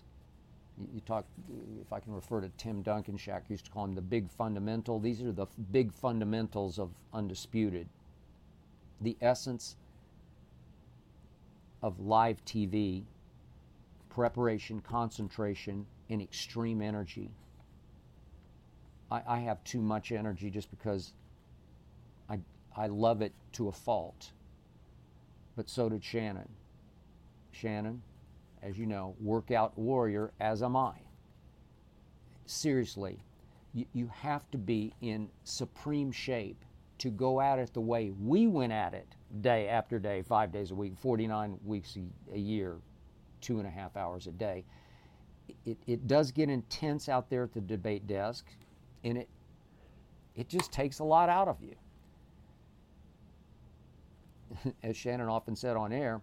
You 0.94 1.02
talk, 1.02 1.26
if 1.82 1.92
I 1.92 2.00
can 2.00 2.14
refer 2.14 2.40
to 2.42 2.50
Tim 2.58 2.82
Duncan-Shaq, 2.82 3.50
used 3.50 3.66
to 3.66 3.72
call 3.72 3.84
him 3.86 3.96
the 3.96 4.02
big 4.02 4.30
fundamental. 4.30 5.00
These 5.00 5.22
are 5.22 5.32
the 5.32 5.48
big 5.72 5.92
fundamentals 5.92 6.80
of 6.80 6.90
Undisputed. 7.14 7.88
The 9.04 9.18
essence 9.22 9.76
of 11.82 12.00
live 12.00 12.44
TV 12.46 13.04
preparation, 14.10 14.80
concentration, 14.80 15.86
and 16.10 16.22
extreme 16.22 16.82
energy. 16.82 17.32
I, 19.12 19.22
I 19.28 19.40
have 19.40 19.64
too 19.64 19.82
much 19.82 20.12
energy 20.12 20.50
just 20.50 20.70
because 20.70 21.14
I, 22.30 22.40
I 22.78 22.88
love 22.88 23.22
it 23.22 23.34
to 23.54 23.68
a 23.68 23.72
fault. 23.72 24.32
But 25.56 25.68
so 25.70 25.90
did 25.90 26.04
Shannon. 26.04 26.50
Shannon, 27.52 28.02
as 28.62 28.78
you 28.78 28.86
know, 28.86 29.16
workout 29.20 29.78
warrior, 29.78 30.32
as 30.40 30.62
am 30.64 30.76
I. 30.76 30.94
Seriously, 32.46 33.20
you, 33.74 33.86
you 33.94 34.12
have 34.14 34.50
to 34.52 34.58
be 34.58 34.94
in 35.02 35.30
supreme 35.44 36.12
shape 36.12 36.64
to 37.04 37.10
go 37.10 37.42
at 37.42 37.60
it 37.60 37.74
the 37.74 37.82
way 37.82 38.12
we 38.12 38.48
went 38.48 38.72
at 38.72 38.94
it 38.94 39.08
day 39.42 39.68
after 39.68 40.00
day, 40.00 40.22
five 40.22 40.54
days 40.54 40.72
a 40.72 40.76
week, 40.76 40.94
49 40.98 41.60
weeks 41.66 41.98
a, 42.34 42.38
year, 42.38 42.78
two 43.42 43.60
and 43.60 43.68
a 43.68 43.70
half 43.70 43.98
hours 43.98 44.26
a 44.28 44.32
day. 44.32 44.64
It, 45.66 45.78
it 45.86 46.08
does 46.08 46.32
get 46.32 46.48
intense 46.48 47.10
out 47.10 47.30
there 47.30 47.44
at 47.44 47.52
the 47.52 47.60
debate 47.60 48.08
desk, 48.08 48.46
and 49.04 49.18
it, 49.18 49.28
it 50.38 50.48
just 50.48 50.72
takes 50.72 51.00
a 51.00 51.04
lot 51.04 51.28
out 51.28 51.50
of 51.50 51.58
you. 51.62 51.76
As 54.82 54.96
Shannon 54.96 55.28
often 55.28 55.58
said 55.58 55.76
on 55.76 55.92
air, 55.92 56.22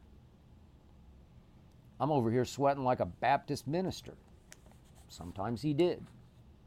I'm 2.00 2.10
over 2.10 2.30
here 2.30 2.46
sweating 2.46 2.84
like 2.84 3.00
a 3.00 3.06
Baptist 3.06 3.68
minister. 3.68 4.14
Sometimes 5.08 5.60
he 5.60 5.74
did. 5.74 6.06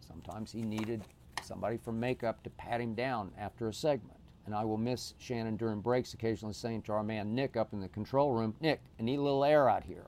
Sometimes 0.07 0.51
he 0.51 0.61
needed 0.61 1.01
somebody 1.43 1.77
from 1.77 1.99
makeup 1.99 2.43
to 2.43 2.49
pat 2.51 2.81
him 2.81 2.93
down 2.93 3.31
after 3.37 3.67
a 3.67 3.73
segment. 3.73 4.17
And 4.45 4.53
I 4.53 4.65
will 4.65 4.77
miss 4.77 5.13
Shannon 5.19 5.55
during 5.55 5.79
breaks, 5.79 6.13
occasionally 6.13 6.53
saying 6.53 6.81
to 6.83 6.91
our 6.91 7.03
man 7.03 7.33
Nick 7.33 7.55
up 7.55 7.73
in 7.73 7.79
the 7.79 7.87
control 7.87 8.33
room, 8.33 8.55
Nick, 8.59 8.81
I 8.99 9.03
need 9.03 9.19
a 9.19 9.21
little 9.21 9.45
air 9.45 9.69
out 9.69 9.85
here, 9.85 10.07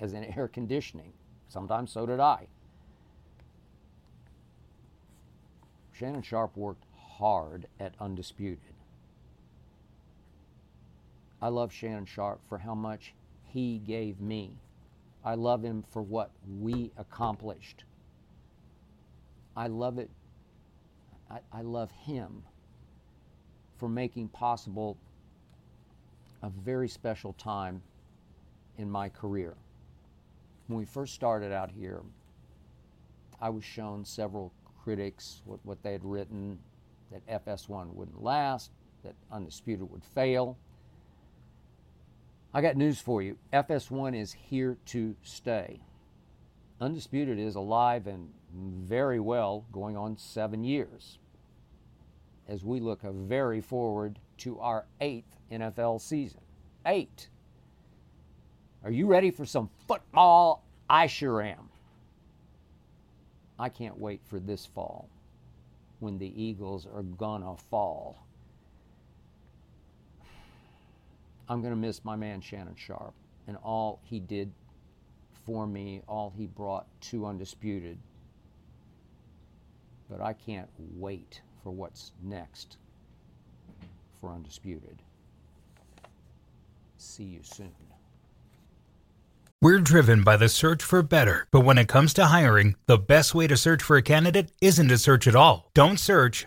as 0.00 0.12
in 0.12 0.24
air 0.24 0.48
conditioning. 0.48 1.12
Sometimes 1.48 1.92
so 1.92 2.06
did 2.06 2.20
I. 2.20 2.46
Shannon 5.92 6.22
Sharpe 6.22 6.56
worked 6.56 6.84
hard 6.94 7.66
at 7.80 7.94
Undisputed. 8.00 8.74
I 11.40 11.48
love 11.48 11.72
Shannon 11.72 12.06
Sharpe 12.06 12.40
for 12.48 12.58
how 12.58 12.74
much 12.74 13.14
he 13.44 13.78
gave 13.78 14.20
me. 14.20 14.58
I 15.24 15.34
love 15.34 15.62
him 15.62 15.82
for 15.90 16.02
what 16.02 16.30
we 16.60 16.92
accomplished. 16.96 17.84
I 19.56 19.66
love 19.68 19.98
it. 19.98 20.10
I, 21.30 21.38
I 21.52 21.62
love 21.62 21.90
him 21.90 22.42
for 23.76 23.88
making 23.88 24.28
possible 24.28 24.96
a 26.42 26.50
very 26.50 26.88
special 26.88 27.32
time 27.34 27.82
in 28.78 28.90
my 28.90 29.08
career. 29.08 29.54
When 30.66 30.78
we 30.78 30.84
first 30.84 31.14
started 31.14 31.52
out 31.52 31.70
here, 31.70 32.00
I 33.40 33.50
was 33.50 33.64
shown 33.64 34.04
several 34.04 34.52
critics 34.82 35.42
what, 35.44 35.60
what 35.64 35.82
they 35.82 35.92
had 35.92 36.04
written 36.04 36.58
that 37.10 37.44
FS1 37.44 37.92
wouldn't 37.94 38.22
last, 38.22 38.70
that 39.04 39.14
Undisputed 39.30 39.90
would 39.90 40.04
fail. 40.04 40.56
I 42.52 42.62
got 42.62 42.76
news 42.76 43.00
for 43.00 43.22
you. 43.22 43.36
FS1 43.52 44.18
is 44.18 44.32
here 44.32 44.76
to 44.86 45.14
stay. 45.22 45.80
Undisputed 46.80 47.38
is 47.38 47.54
alive 47.54 48.06
and 48.06 48.30
very 48.56 49.20
well 49.20 49.64
going 49.72 49.96
on 49.96 50.16
seven 50.16 50.64
years 50.64 51.18
as 52.48 52.64
we 52.64 52.80
look 52.80 53.02
very 53.02 53.60
forward 53.60 54.18
to 54.38 54.58
our 54.60 54.86
eighth 55.00 55.36
NFL 55.50 56.00
season. 56.00 56.40
Eight. 56.84 57.28
Are 58.84 58.90
you 58.90 59.06
ready 59.06 59.30
for 59.30 59.44
some 59.44 59.68
football? 59.88 60.64
I 60.88 61.06
sure 61.06 61.42
am. 61.42 61.68
I 63.58 63.68
can't 63.68 63.98
wait 63.98 64.20
for 64.24 64.38
this 64.38 64.66
fall 64.66 65.08
when 65.98 66.18
the 66.18 66.42
Eagles 66.42 66.86
are 66.86 67.02
gonna 67.02 67.56
fall. 67.56 68.26
I'm 71.48 71.62
to 71.72 71.80
miss 71.80 72.04
my 72.04 72.16
man 72.16 72.40
Shannon 72.40 72.74
Sharpe 72.76 73.14
and 73.46 73.56
all 73.62 74.00
he 74.04 74.20
did 74.20 74.52
for 75.44 75.66
me, 75.66 76.02
all 76.08 76.32
he 76.36 76.46
brought 76.46 76.86
to 77.02 77.26
Undisputed. 77.26 77.98
But 80.10 80.20
I 80.20 80.32
can't 80.32 80.68
wait 80.78 81.40
for 81.62 81.70
what's 81.70 82.12
next 82.22 82.76
for 84.20 84.30
Undisputed. 84.30 85.02
See 86.96 87.24
you 87.24 87.40
soon. 87.42 87.72
We're 89.62 89.80
driven 89.80 90.22
by 90.22 90.36
the 90.36 90.48
search 90.48 90.82
for 90.82 91.02
better, 91.02 91.48
but 91.50 91.60
when 91.60 91.78
it 91.78 91.88
comes 91.88 92.12
to 92.14 92.26
hiring, 92.26 92.76
the 92.86 92.98
best 92.98 93.34
way 93.34 93.46
to 93.46 93.56
search 93.56 93.82
for 93.82 93.96
a 93.96 94.02
candidate 94.02 94.52
isn't 94.60 94.88
to 94.88 94.98
search 94.98 95.26
at 95.26 95.34
all. 95.34 95.70
Don't 95.74 95.98
search 95.98 96.46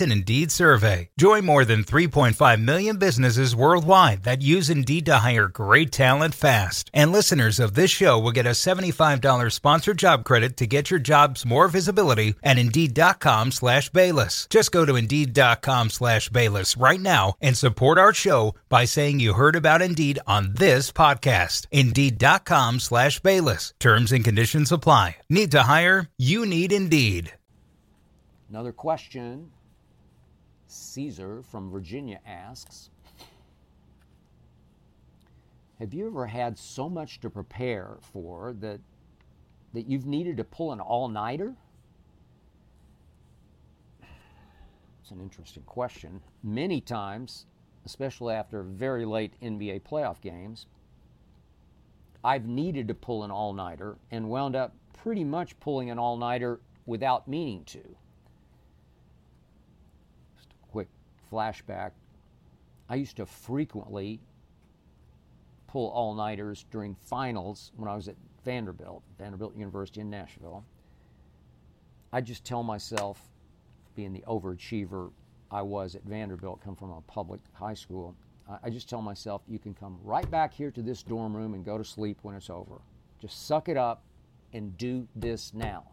Indeed 0.00 0.50
survey. 0.50 1.10
Join 1.16 1.44
more 1.44 1.64
than 1.64 1.84
3.5 1.84 2.60
million 2.60 2.96
businesses 2.96 3.54
worldwide 3.54 4.24
that 4.24 4.42
use 4.42 4.68
Indeed 4.68 5.06
to 5.06 5.18
hire 5.18 5.46
great 5.46 5.92
talent 5.92 6.34
fast. 6.34 6.90
And 6.92 7.12
listeners 7.12 7.60
of 7.60 7.74
this 7.74 7.90
show 7.92 8.18
will 8.18 8.32
get 8.32 8.46
a 8.46 8.56
$75 8.56 9.52
sponsored 9.52 9.98
job 9.98 10.24
credit 10.24 10.56
to 10.56 10.66
get 10.66 10.90
your 10.90 10.98
jobs 10.98 11.46
more 11.46 11.68
visibility 11.68 12.34
at 12.42 12.58
Indeed.com 12.58 13.52
slash 13.52 13.88
Bayless. 13.90 14.48
Just 14.50 14.72
go 14.72 14.84
to 14.84 14.96
Indeed.com 14.96 15.90
slash 15.90 16.28
Bayless 16.30 16.76
right 16.76 17.00
now 17.00 17.34
and 17.40 17.56
support 17.56 17.98
our 17.98 18.12
show 18.12 18.54
by 18.68 18.86
saying 18.86 19.20
you 19.20 19.34
heard 19.34 19.54
about 19.54 19.82
Indeed 19.82 20.18
on 20.26 20.54
this 20.54 20.90
podcast. 20.90 21.66
Indeed.com 21.70 22.80
slash 22.80 23.20
Bayless. 23.20 23.74
Terms 23.78 24.10
and 24.10 24.24
conditions 24.24 24.72
apply. 24.72 25.18
Need 25.30 25.52
to 25.52 25.62
hire? 25.62 26.08
You 26.18 26.44
need 26.44 26.72
Indeed. 26.72 27.32
Another 28.48 28.72
question 28.72 29.50
Caesar 30.68 31.42
from 31.42 31.70
Virginia 31.70 32.20
asks 32.26 32.90
Have 35.78 35.94
you 35.94 36.06
ever 36.06 36.26
had 36.26 36.58
so 36.58 36.88
much 36.88 37.20
to 37.20 37.30
prepare 37.30 37.96
for 38.00 38.52
that, 38.60 38.80
that 39.72 39.86
you've 39.86 40.06
needed 40.06 40.36
to 40.36 40.44
pull 40.44 40.72
an 40.72 40.80
all 40.80 41.08
nighter? 41.08 41.54
It's 45.00 45.10
an 45.10 45.20
interesting 45.20 45.62
question. 45.62 46.20
Many 46.42 46.82
times, 46.82 47.46
especially 47.86 48.34
after 48.34 48.62
very 48.62 49.06
late 49.06 49.32
NBA 49.40 49.80
playoff 49.82 50.20
games, 50.20 50.66
I've 52.22 52.46
needed 52.46 52.88
to 52.88 52.94
pull 52.94 53.24
an 53.24 53.30
all 53.30 53.54
nighter 53.54 53.96
and 54.10 54.28
wound 54.28 54.54
up 54.54 54.74
pretty 54.92 55.24
much 55.24 55.58
pulling 55.60 55.90
an 55.90 55.98
all 55.98 56.18
nighter 56.18 56.60
without 56.84 57.26
meaning 57.26 57.64
to. 57.66 57.96
Flashback, 61.32 61.92
I 62.88 62.96
used 62.96 63.16
to 63.16 63.26
frequently 63.26 64.20
pull 65.66 65.90
all 65.90 66.14
nighters 66.14 66.64
during 66.70 66.94
finals 66.94 67.72
when 67.76 67.88
I 67.88 67.94
was 67.94 68.08
at 68.08 68.16
Vanderbilt, 68.44 69.02
Vanderbilt 69.18 69.56
University 69.56 70.00
in 70.00 70.10
Nashville. 70.10 70.64
I 72.12 72.20
just 72.22 72.44
tell 72.44 72.62
myself, 72.62 73.20
being 73.94 74.12
the 74.12 74.24
overachiever 74.26 75.10
I 75.50 75.62
was 75.62 75.94
at 75.94 76.02
Vanderbilt, 76.04 76.62
come 76.62 76.76
from 76.76 76.90
a 76.90 77.00
public 77.02 77.40
high 77.52 77.74
school, 77.74 78.14
I 78.62 78.70
just 78.70 78.88
tell 78.88 79.02
myself, 79.02 79.42
you 79.46 79.58
can 79.58 79.74
come 79.74 79.98
right 80.02 80.28
back 80.30 80.54
here 80.54 80.70
to 80.70 80.80
this 80.80 81.02
dorm 81.02 81.36
room 81.36 81.52
and 81.52 81.64
go 81.64 81.76
to 81.76 81.84
sleep 81.84 82.18
when 82.22 82.34
it's 82.34 82.48
over. 82.48 82.80
Just 83.20 83.46
suck 83.46 83.68
it 83.68 83.76
up 83.76 84.02
and 84.54 84.76
do 84.78 85.06
this 85.14 85.52
now. 85.52 85.84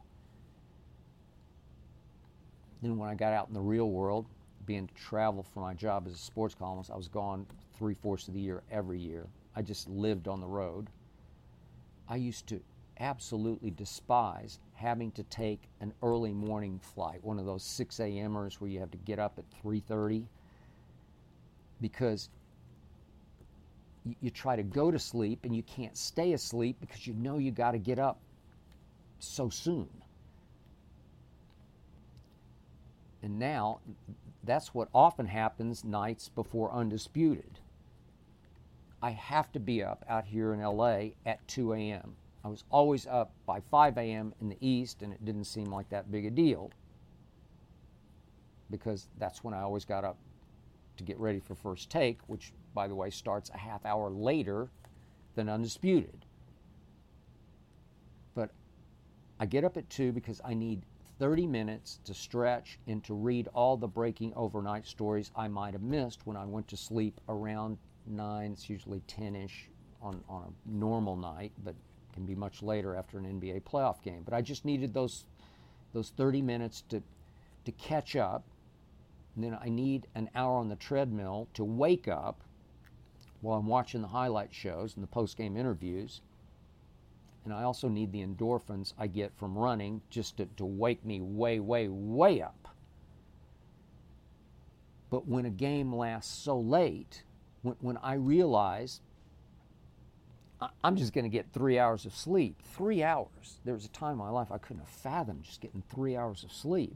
Then 2.81 2.97
when 2.97 3.09
I 3.09 3.15
got 3.15 3.33
out 3.33 3.49
in 3.49 3.53
the 3.53 3.61
real 3.61 3.89
world, 3.89 4.25
being 4.65 4.87
to 4.87 4.93
travel 4.93 5.43
for 5.43 5.59
my 5.59 5.73
job 5.73 6.07
as 6.07 6.13
a 6.13 6.17
sports 6.17 6.55
columnist. 6.55 6.91
I 6.91 6.95
was 6.95 7.07
gone 7.07 7.45
three 7.77 7.93
fourths 7.93 8.27
of 8.27 8.33
the 8.33 8.39
year 8.39 8.63
every 8.71 8.99
year. 8.99 9.27
I 9.55 9.61
just 9.61 9.89
lived 9.89 10.27
on 10.27 10.41
the 10.41 10.47
road. 10.47 10.89
I 12.07 12.17
used 12.17 12.47
to 12.47 12.61
absolutely 12.99 13.71
despise 13.71 14.59
having 14.73 15.11
to 15.11 15.23
take 15.23 15.61
an 15.81 15.93
early 16.01 16.33
morning 16.33 16.79
flight, 16.79 17.23
one 17.23 17.39
of 17.39 17.45
those 17.45 17.63
6 17.63 17.99
a.m.ers 17.99 18.61
where 18.61 18.69
you 18.69 18.79
have 18.79 18.91
to 18.91 18.97
get 18.99 19.19
up 19.19 19.37
at 19.37 19.45
3:30 19.63 20.25
because 21.81 22.29
you 24.21 24.29
try 24.29 24.55
to 24.55 24.63
go 24.63 24.91
to 24.91 24.99
sleep 24.99 25.39
and 25.45 25.55
you 25.55 25.63
can't 25.63 25.97
stay 25.97 26.33
asleep 26.33 26.77
because 26.79 27.07
you 27.07 27.13
know 27.15 27.37
you 27.37 27.51
got 27.51 27.71
to 27.71 27.79
get 27.79 27.97
up 27.97 28.19
so 29.19 29.49
soon. 29.49 29.89
And 33.23 33.39
now 33.39 33.79
that's 34.45 34.73
what 34.73 34.89
often 34.93 35.27
happens 35.27 35.83
nights 35.83 36.29
before 36.29 36.71
Undisputed. 36.71 37.59
I 39.01 39.11
have 39.11 39.51
to 39.51 39.59
be 39.59 39.83
up 39.83 40.03
out 40.09 40.25
here 40.25 40.53
in 40.53 40.61
LA 40.61 41.09
at 41.25 41.47
2 41.47 41.73
a.m. 41.73 42.15
I 42.43 42.47
was 42.47 42.63
always 42.69 43.07
up 43.07 43.31
by 43.45 43.59
5 43.59 43.97
a.m. 43.97 44.33
in 44.39 44.49
the 44.49 44.57
East, 44.61 45.01
and 45.01 45.11
it 45.11 45.23
didn't 45.25 45.45
seem 45.45 45.65
like 45.65 45.89
that 45.89 46.11
big 46.11 46.25
a 46.25 46.29
deal 46.29 46.71
because 48.69 49.07
that's 49.17 49.43
when 49.43 49.53
I 49.53 49.61
always 49.61 49.85
got 49.85 50.03
up 50.03 50.17
to 50.97 51.03
get 51.03 51.19
ready 51.19 51.39
for 51.39 51.55
first 51.55 51.89
take, 51.89 52.19
which, 52.27 52.53
by 52.73 52.87
the 52.87 52.95
way, 52.95 53.09
starts 53.09 53.49
a 53.49 53.57
half 53.57 53.85
hour 53.85 54.09
later 54.09 54.69
than 55.35 55.49
Undisputed. 55.49 56.25
But 58.33 58.51
I 59.39 59.45
get 59.45 59.63
up 59.63 59.77
at 59.77 59.89
2 59.89 60.11
because 60.11 60.41
I 60.43 60.53
need 60.53 60.83
30 61.19 61.47
minutes 61.47 61.99
to 62.05 62.13
stretch 62.13 62.79
and 62.87 63.03
to 63.03 63.13
read 63.13 63.47
all 63.53 63.77
the 63.77 63.87
breaking 63.87 64.33
overnight 64.35 64.85
stories 64.85 65.31
I 65.35 65.47
might 65.47 65.73
have 65.73 65.81
missed 65.81 66.25
when 66.25 66.35
I 66.35 66.45
went 66.45 66.67
to 66.69 66.77
sleep 66.77 67.21
around 67.29 67.77
9. 68.07 68.51
It's 68.51 68.69
usually 68.69 69.01
10 69.07 69.35
ish 69.35 69.69
on, 70.01 70.23
on 70.27 70.43
a 70.43 70.69
normal 70.69 71.15
night, 71.15 71.51
but 71.63 71.75
can 72.13 72.25
be 72.25 72.35
much 72.35 72.63
later 72.63 72.95
after 72.95 73.17
an 73.17 73.25
NBA 73.25 73.61
playoff 73.63 74.01
game. 74.01 74.23
But 74.23 74.33
I 74.33 74.41
just 74.41 74.65
needed 74.65 74.93
those 74.93 75.25
those 75.93 76.09
30 76.09 76.41
minutes 76.41 76.83
to 76.89 77.03
to 77.65 77.71
catch 77.73 78.15
up. 78.15 78.43
And 79.35 79.43
then 79.43 79.57
I 79.61 79.67
need 79.67 80.07
an 80.15 80.29
hour 80.33 80.57
on 80.57 80.69
the 80.69 80.77
treadmill 80.77 81.49
to 81.55 81.63
wake 81.65 82.07
up 82.07 82.41
while 83.41 83.59
I'm 83.59 83.67
watching 83.67 84.01
the 84.01 84.07
highlight 84.07 84.53
shows 84.53 84.95
and 84.95 85.03
the 85.03 85.07
post-game 85.07 85.57
interviews. 85.57 86.21
And 87.45 87.53
I 87.53 87.63
also 87.63 87.87
need 87.87 88.11
the 88.11 88.25
endorphins 88.25 88.93
I 88.97 89.07
get 89.07 89.31
from 89.37 89.55
running 89.57 90.01
just 90.09 90.37
to, 90.37 90.47
to 90.57 90.65
wake 90.65 91.05
me 91.05 91.21
way, 91.21 91.59
way, 91.59 91.87
way 91.87 92.41
up. 92.41 92.67
But 95.11 95.27
when 95.27 95.45
a 95.45 95.51
game 95.51 95.93
lasts 95.93 96.35
so 96.43 96.59
late, 96.59 97.23
when, 97.61 97.75
when 97.79 97.97
I 97.97 98.15
realize 98.15 98.99
I'm 100.83 100.95
just 100.95 101.13
going 101.13 101.25
to 101.25 101.29
get 101.29 101.45
three 101.53 101.77
hours 101.77 102.05
of 102.05 102.15
sleep. 102.15 102.61
Three 102.75 103.03
hours. 103.03 103.59
There 103.65 103.73
was 103.73 103.85
a 103.85 103.89
time 103.89 104.13
in 104.13 104.17
my 104.17 104.29
life 104.29 104.51
I 104.51 104.57
couldn't 104.57 104.79
have 104.79 104.89
fathomed 104.89 105.43
just 105.43 105.61
getting 105.61 105.83
three 105.89 106.15
hours 106.15 106.43
of 106.43 106.51
sleep. 106.51 106.95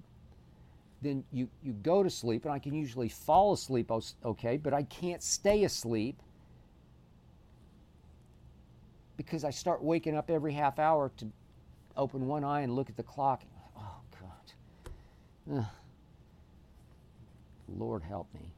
Then 1.01 1.23
you, 1.31 1.49
you 1.63 1.73
go 1.73 2.03
to 2.03 2.09
sleep, 2.09 2.45
and 2.45 2.53
I 2.53 2.59
can 2.59 2.73
usually 2.73 3.09
fall 3.09 3.53
asleep 3.53 3.91
oh, 3.91 4.01
okay, 4.25 4.57
but 4.57 4.73
I 4.73 4.83
can't 4.83 5.23
stay 5.23 5.63
asleep 5.63 6.21
because 9.19 9.43
I 9.43 9.49
start 9.49 9.83
waking 9.83 10.15
up 10.15 10.29
every 10.29 10.53
half 10.53 10.79
hour 10.79 11.11
to 11.17 11.27
open 11.97 12.25
one 12.25 12.45
eye 12.45 12.61
and 12.61 12.73
look 12.73 12.89
at 12.89 12.95
the 12.95 13.03
clock. 13.03 13.43
Oh, 13.77 13.97
God. 14.17 15.57
Ugh. 15.57 15.65
Lord 17.67 18.01
help 18.01 18.33
me. 18.33 18.53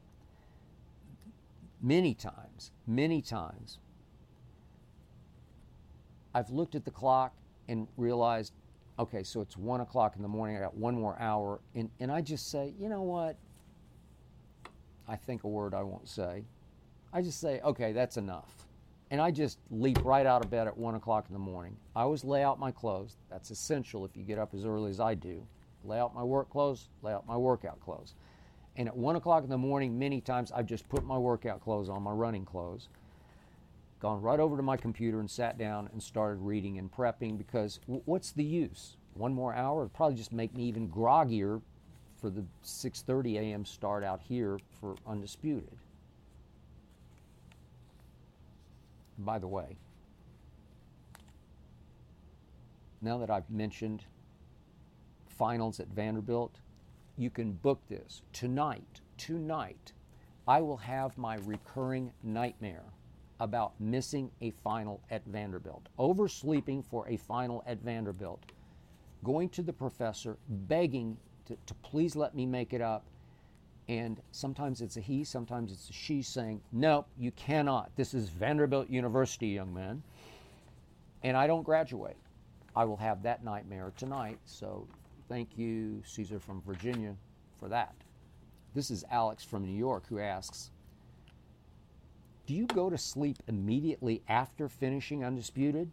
Many 1.82 2.14
times, 2.14 2.70
many 2.86 3.24
times, 3.24 3.80
I've 6.36 6.52
looked 6.52 6.76
at 6.76 6.86
the 6.86 6.92
clock 6.92 7.34
and 7.68 7.88
realized, 7.98 8.54
okay, 9.00 9.24
so 9.24 9.42
it's 9.42 9.58
one 9.58 9.82
o'clock 9.82 10.16
in 10.16 10.22
the 10.22 10.28
morning. 10.28 10.58
I 10.58 10.60
got 10.60 10.78
one 10.78 10.94
more 10.94 11.18
hour, 11.20 11.60
and 11.74 11.90
and 12.00 12.12
I 12.12 12.22
just 12.22 12.52
say, 12.52 12.76
you 12.80 12.88
know 12.88 13.02
what? 13.02 13.36
I 15.08 15.16
think 15.16 15.44
a 15.44 15.48
word 15.48 15.74
I 15.74 15.82
won't 15.82 16.08
say. 16.08 16.44
I 17.12 17.24
just 17.24 17.42
say, 17.42 17.62
okay, 17.62 17.94
that's 17.94 18.18
enough. 18.18 18.68
And 19.12 19.20
I 19.20 19.30
just 19.30 19.60
leap 19.70 20.04
right 20.06 20.26
out 20.26 20.44
of 20.44 20.50
bed 20.50 20.68
at 20.68 20.78
one 20.78 20.96
o'clock 20.96 21.26
in 21.28 21.34
the 21.34 21.40
morning. 21.40 21.76
I 21.98 22.04
always 22.04 22.24
lay 22.24 22.44
out 22.44 22.60
my 22.60 22.72
clothes. 22.72 23.18
That's 23.30 23.52
essential 23.52 24.06
if 24.06 24.16
you 24.16 24.24
get 24.24 24.40
up 24.40 24.54
as 24.54 24.64
early 24.64 24.90
as 24.90 25.02
I 25.02 25.16
do. 25.16 25.46
Lay 25.84 26.00
out 26.00 26.16
my 26.16 26.24
work 26.24 26.50
clothes, 26.50 26.88
lay 27.02 27.12
out 27.12 27.28
my 27.28 27.36
workout 27.36 27.82
clothes. 27.82 28.16
And 28.78 28.88
at 28.88 28.96
one 28.96 29.18
o'clock 29.18 29.44
in 29.44 29.50
the 29.50 29.58
morning, 29.58 30.00
many 30.00 30.22
times 30.22 30.50
I've 30.54 30.66
just 30.66 30.88
put 30.88 31.04
my 31.04 31.18
workout 31.18 31.62
clothes 31.62 31.90
on, 31.90 32.02
my 32.04 32.12
running 32.12 32.46
clothes, 32.46 32.88
gone 34.00 34.22
right 34.22 34.40
over 34.40 34.56
to 34.56 34.64
my 34.64 34.78
computer 34.78 35.20
and 35.20 35.30
sat 35.30 35.58
down 35.58 35.90
and 35.92 36.02
started 36.02 36.38
reading 36.38 36.78
and 36.78 36.90
prepping 36.90 37.38
because 37.38 37.80
w- 37.88 38.02
what's 38.06 38.32
the 38.32 38.46
use? 38.46 38.96
One 39.16 39.34
more 39.34 39.54
hour 39.54 39.82
would 39.82 39.94
probably 39.94 40.16
just 40.16 40.32
make 40.32 40.56
me 40.56 40.64
even 40.64 40.88
groggier 40.88 41.62
for 42.16 42.30
the 42.30 42.46
6:30 42.64 43.40
a.m. 43.40 43.66
start 43.66 44.06
out 44.06 44.22
here 44.22 44.58
for 44.80 44.96
undisputed. 45.06 45.78
By 49.18 49.40
the 49.40 49.48
way, 49.48 49.78
now 53.02 53.18
that 53.18 53.30
I've 53.30 53.50
mentioned 53.50 54.06
finals 55.28 55.80
at 55.80 55.88
Vanderbilt, 55.88 56.60
you 57.18 57.30
can 57.30 57.54
book 57.54 57.82
this 57.90 58.22
tonight. 58.34 59.02
Tonight, 59.18 59.94
I 60.48 60.62
will 60.62 60.78
have 60.78 61.18
my 61.18 61.36
recurring 61.46 62.12
nightmare 62.24 62.84
about 63.40 63.74
missing 63.80 64.30
a 64.42 64.52
final 64.52 65.02
at 65.10 65.26
Vanderbilt, 65.26 65.88
oversleeping 65.98 66.84
for 66.84 67.08
a 67.08 67.18
final 67.18 67.64
at 67.66 67.80
Vanderbilt, 67.80 68.44
going 69.24 69.50
to 69.50 69.64
the 69.64 69.74
professor, 69.74 70.38
begging 70.48 71.18
to, 71.46 71.58
to 71.66 71.74
please 71.76 72.16
let 72.16 72.36
me 72.36 72.46
make 72.46 72.72
it 72.72 72.82
up. 72.82 73.04
And 73.92 74.22
sometimes 74.32 74.80
it's 74.80 74.96
a 74.96 75.02
he, 75.02 75.26
sometimes 75.26 75.70
it's 75.70 75.90
a 75.90 75.94
she 75.94 76.22
saying, 76.22 76.62
No, 76.72 77.06
you 77.18 77.30
cannot. 77.32 77.92
This 77.98 78.14
is 78.14 78.30
Vanderbilt 78.30 78.90
University, 78.90 79.48
young 79.48 79.74
man. 79.74 80.02
And 81.24 81.36
I 81.36 81.46
don't 81.46 81.64
graduate. 81.64 82.16
I 82.74 82.86
will 82.86 82.96
have 82.96 83.22
that 83.24 83.44
nightmare 83.44 83.92
tonight. 83.98 84.40
So 84.46 84.88
thank 85.28 85.58
you, 85.58 86.02
Caesar 86.06 86.40
from 86.40 86.62
Virginia, 86.62 87.18
for 87.60 87.68
that. 87.68 87.94
This 88.74 88.92
is 88.92 89.04
Alex 89.12 89.44
from 89.44 89.66
New 89.66 89.78
York 89.78 90.06
who 90.08 90.20
asks, 90.20 90.72
do 92.46 92.54
you 92.54 92.68
go 92.68 92.90
to 92.90 92.98
sleep 92.98 93.44
immediately 93.50 94.22
after 94.30 94.70
finishing 94.70 95.26
Undisputed? 95.26 95.92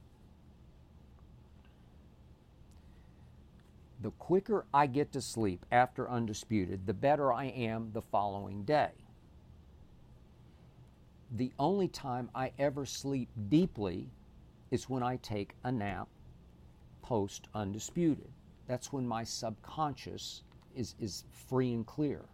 The 4.00 4.10
quicker 4.12 4.64
I 4.72 4.86
get 4.86 5.12
to 5.12 5.20
sleep 5.20 5.66
after 5.72 6.08
Undisputed, 6.08 6.86
the 6.86 6.94
better 6.94 7.32
I 7.32 7.46
am 7.46 7.90
the 7.92 8.02
following 8.02 8.62
day. 8.62 8.92
The 11.32 11.52
only 11.58 11.88
time 11.88 12.30
I 12.34 12.52
ever 12.58 12.86
sleep 12.86 13.28
deeply 13.48 14.08
is 14.70 14.88
when 14.88 15.02
I 15.02 15.16
take 15.16 15.54
a 15.64 15.72
nap 15.72 16.08
post 17.02 17.48
Undisputed. 17.54 18.30
That's 18.66 18.92
when 18.92 19.06
my 19.06 19.24
subconscious 19.24 20.42
is, 20.76 20.94
is 21.00 21.24
free 21.32 21.72
and 21.74 21.86
clear. 21.86 22.24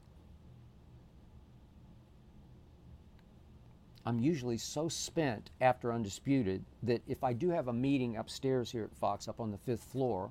I'm 4.06 4.20
usually 4.20 4.58
so 4.58 4.88
spent 4.88 5.50
after 5.62 5.92
Undisputed 5.92 6.62
that 6.82 7.02
if 7.08 7.24
I 7.24 7.32
do 7.32 7.48
have 7.48 7.68
a 7.68 7.72
meeting 7.72 8.16
upstairs 8.16 8.70
here 8.70 8.84
at 8.84 8.94
Fox, 8.94 9.28
up 9.28 9.40
on 9.40 9.50
the 9.50 9.58
fifth 9.58 9.84
floor, 9.84 10.30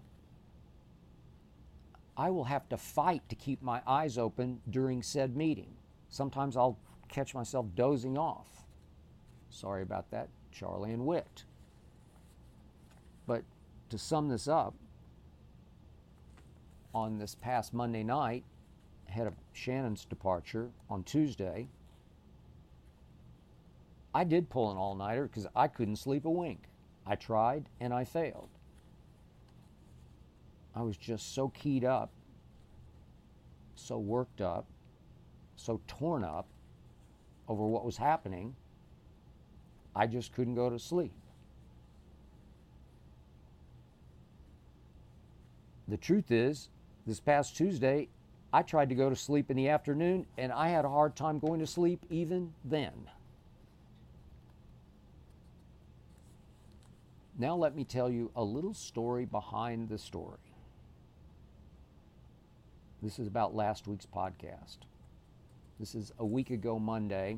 I 2.15 2.29
will 2.29 2.43
have 2.43 2.69
to 2.69 2.77
fight 2.77 3.27
to 3.29 3.35
keep 3.35 3.61
my 3.61 3.81
eyes 3.87 4.17
open 4.17 4.61
during 4.69 5.01
said 5.01 5.35
meeting. 5.35 5.73
Sometimes 6.09 6.55
I'll 6.55 6.77
catch 7.09 7.33
myself 7.33 7.65
dozing 7.75 8.17
off. 8.17 8.47
Sorry 9.49 9.81
about 9.81 10.11
that, 10.11 10.29
Charlie 10.51 10.91
and 10.91 11.05
Wit. 11.05 11.45
But 13.25 13.43
to 13.89 13.97
sum 13.97 14.29
this 14.29 14.47
up, 14.47 14.75
on 16.93 17.17
this 17.17 17.35
past 17.35 17.73
Monday 17.73 18.03
night, 18.03 18.43
ahead 19.07 19.27
of 19.27 19.33
Shannon's 19.53 20.05
departure 20.05 20.69
on 20.89 21.03
Tuesday, 21.03 21.67
I 24.13 24.23
did 24.23 24.49
pull 24.49 24.69
an 24.71 24.77
all 24.77 24.95
nighter 24.95 25.23
because 25.23 25.47
I 25.55 25.67
couldn't 25.67 25.95
sleep 25.95 26.25
a 26.25 26.29
wink. 26.29 26.63
I 27.05 27.15
tried 27.15 27.67
and 27.79 27.93
I 27.93 28.03
failed. 28.03 28.49
I 30.75 30.81
was 30.81 30.97
just 30.97 31.35
so 31.35 31.49
keyed 31.49 31.85
up, 31.85 32.09
so 33.75 33.97
worked 33.97 34.41
up, 34.41 34.65
so 35.55 35.79
torn 35.87 36.23
up 36.23 36.47
over 37.47 37.65
what 37.65 37.85
was 37.85 37.97
happening, 37.97 38.55
I 39.95 40.07
just 40.07 40.33
couldn't 40.33 40.55
go 40.55 40.69
to 40.69 40.79
sleep. 40.79 41.11
The 45.87 45.97
truth 45.97 46.31
is, 46.31 46.69
this 47.05 47.19
past 47.19 47.55
Tuesday, 47.55 48.07
I 48.51 48.61
tried 48.61 48.89
to 48.89 48.95
go 48.95 49.09
to 49.09 49.15
sleep 49.15 49.51
in 49.51 49.57
the 49.57 49.69
afternoon 49.69 50.25
and 50.37 50.51
I 50.51 50.69
had 50.69 50.85
a 50.85 50.89
hard 50.89 51.15
time 51.15 51.39
going 51.39 51.59
to 51.59 51.67
sleep 51.67 52.05
even 52.09 52.53
then. 52.63 52.93
Now, 57.37 57.55
let 57.55 57.75
me 57.75 57.83
tell 57.83 58.09
you 58.09 58.31
a 58.35 58.43
little 58.43 58.75
story 58.75 59.25
behind 59.25 59.89
the 59.89 59.97
story. 59.97 60.37
This 63.03 63.19
is 63.19 63.27
about 63.27 63.53
last 63.53 63.85
week's 63.85 64.05
podcast. 64.05 64.77
This 65.77 65.93
is 65.93 66.13
a 66.19 66.25
week 66.25 66.51
ago, 66.51 66.79
Monday. 66.79 67.37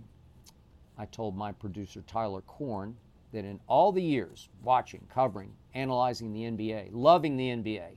I 0.95 1.05
told 1.07 1.35
my 1.35 1.53
producer, 1.53 2.03
Tyler 2.05 2.41
Korn, 2.41 2.95
that 3.33 3.45
in 3.45 3.59
all 3.65 3.91
the 3.91 4.03
years 4.03 4.47
watching, 4.61 5.07
covering, 5.11 5.53
analyzing 5.73 6.33
the 6.33 6.41
NBA, 6.41 6.89
loving 6.91 7.35
the 7.35 7.47
NBA, 7.47 7.95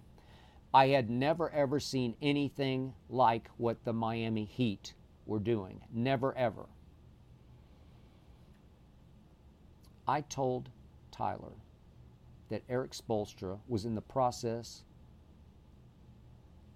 I 0.72 0.86
had 0.86 1.10
never 1.10 1.50
ever 1.50 1.78
seen 1.78 2.16
anything 2.22 2.94
like 3.10 3.50
what 3.58 3.84
the 3.84 3.92
Miami 3.92 4.46
Heat 4.46 4.94
were 5.26 5.38
doing. 5.38 5.82
Never 5.92 6.34
ever. 6.38 6.64
I 10.06 10.22
told 10.22 10.70
Tyler 11.10 11.52
that 12.48 12.62
Erik 12.70 12.92
Spoelstra 12.92 13.58
was 13.68 13.84
in 13.84 13.94
the 13.94 14.00
process 14.00 14.84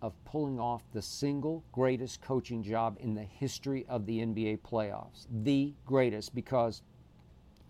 of 0.02 0.12
pulling 0.24 0.58
off 0.58 0.82
the 0.92 1.00
single 1.00 1.62
greatest 1.70 2.20
coaching 2.20 2.62
job 2.62 2.98
in 3.00 3.14
the 3.14 3.22
history 3.22 3.86
of 3.88 4.04
the 4.04 4.18
NBA 4.18 4.58
playoffs. 4.58 5.26
The 5.30 5.72
greatest, 5.86 6.34
because 6.34 6.82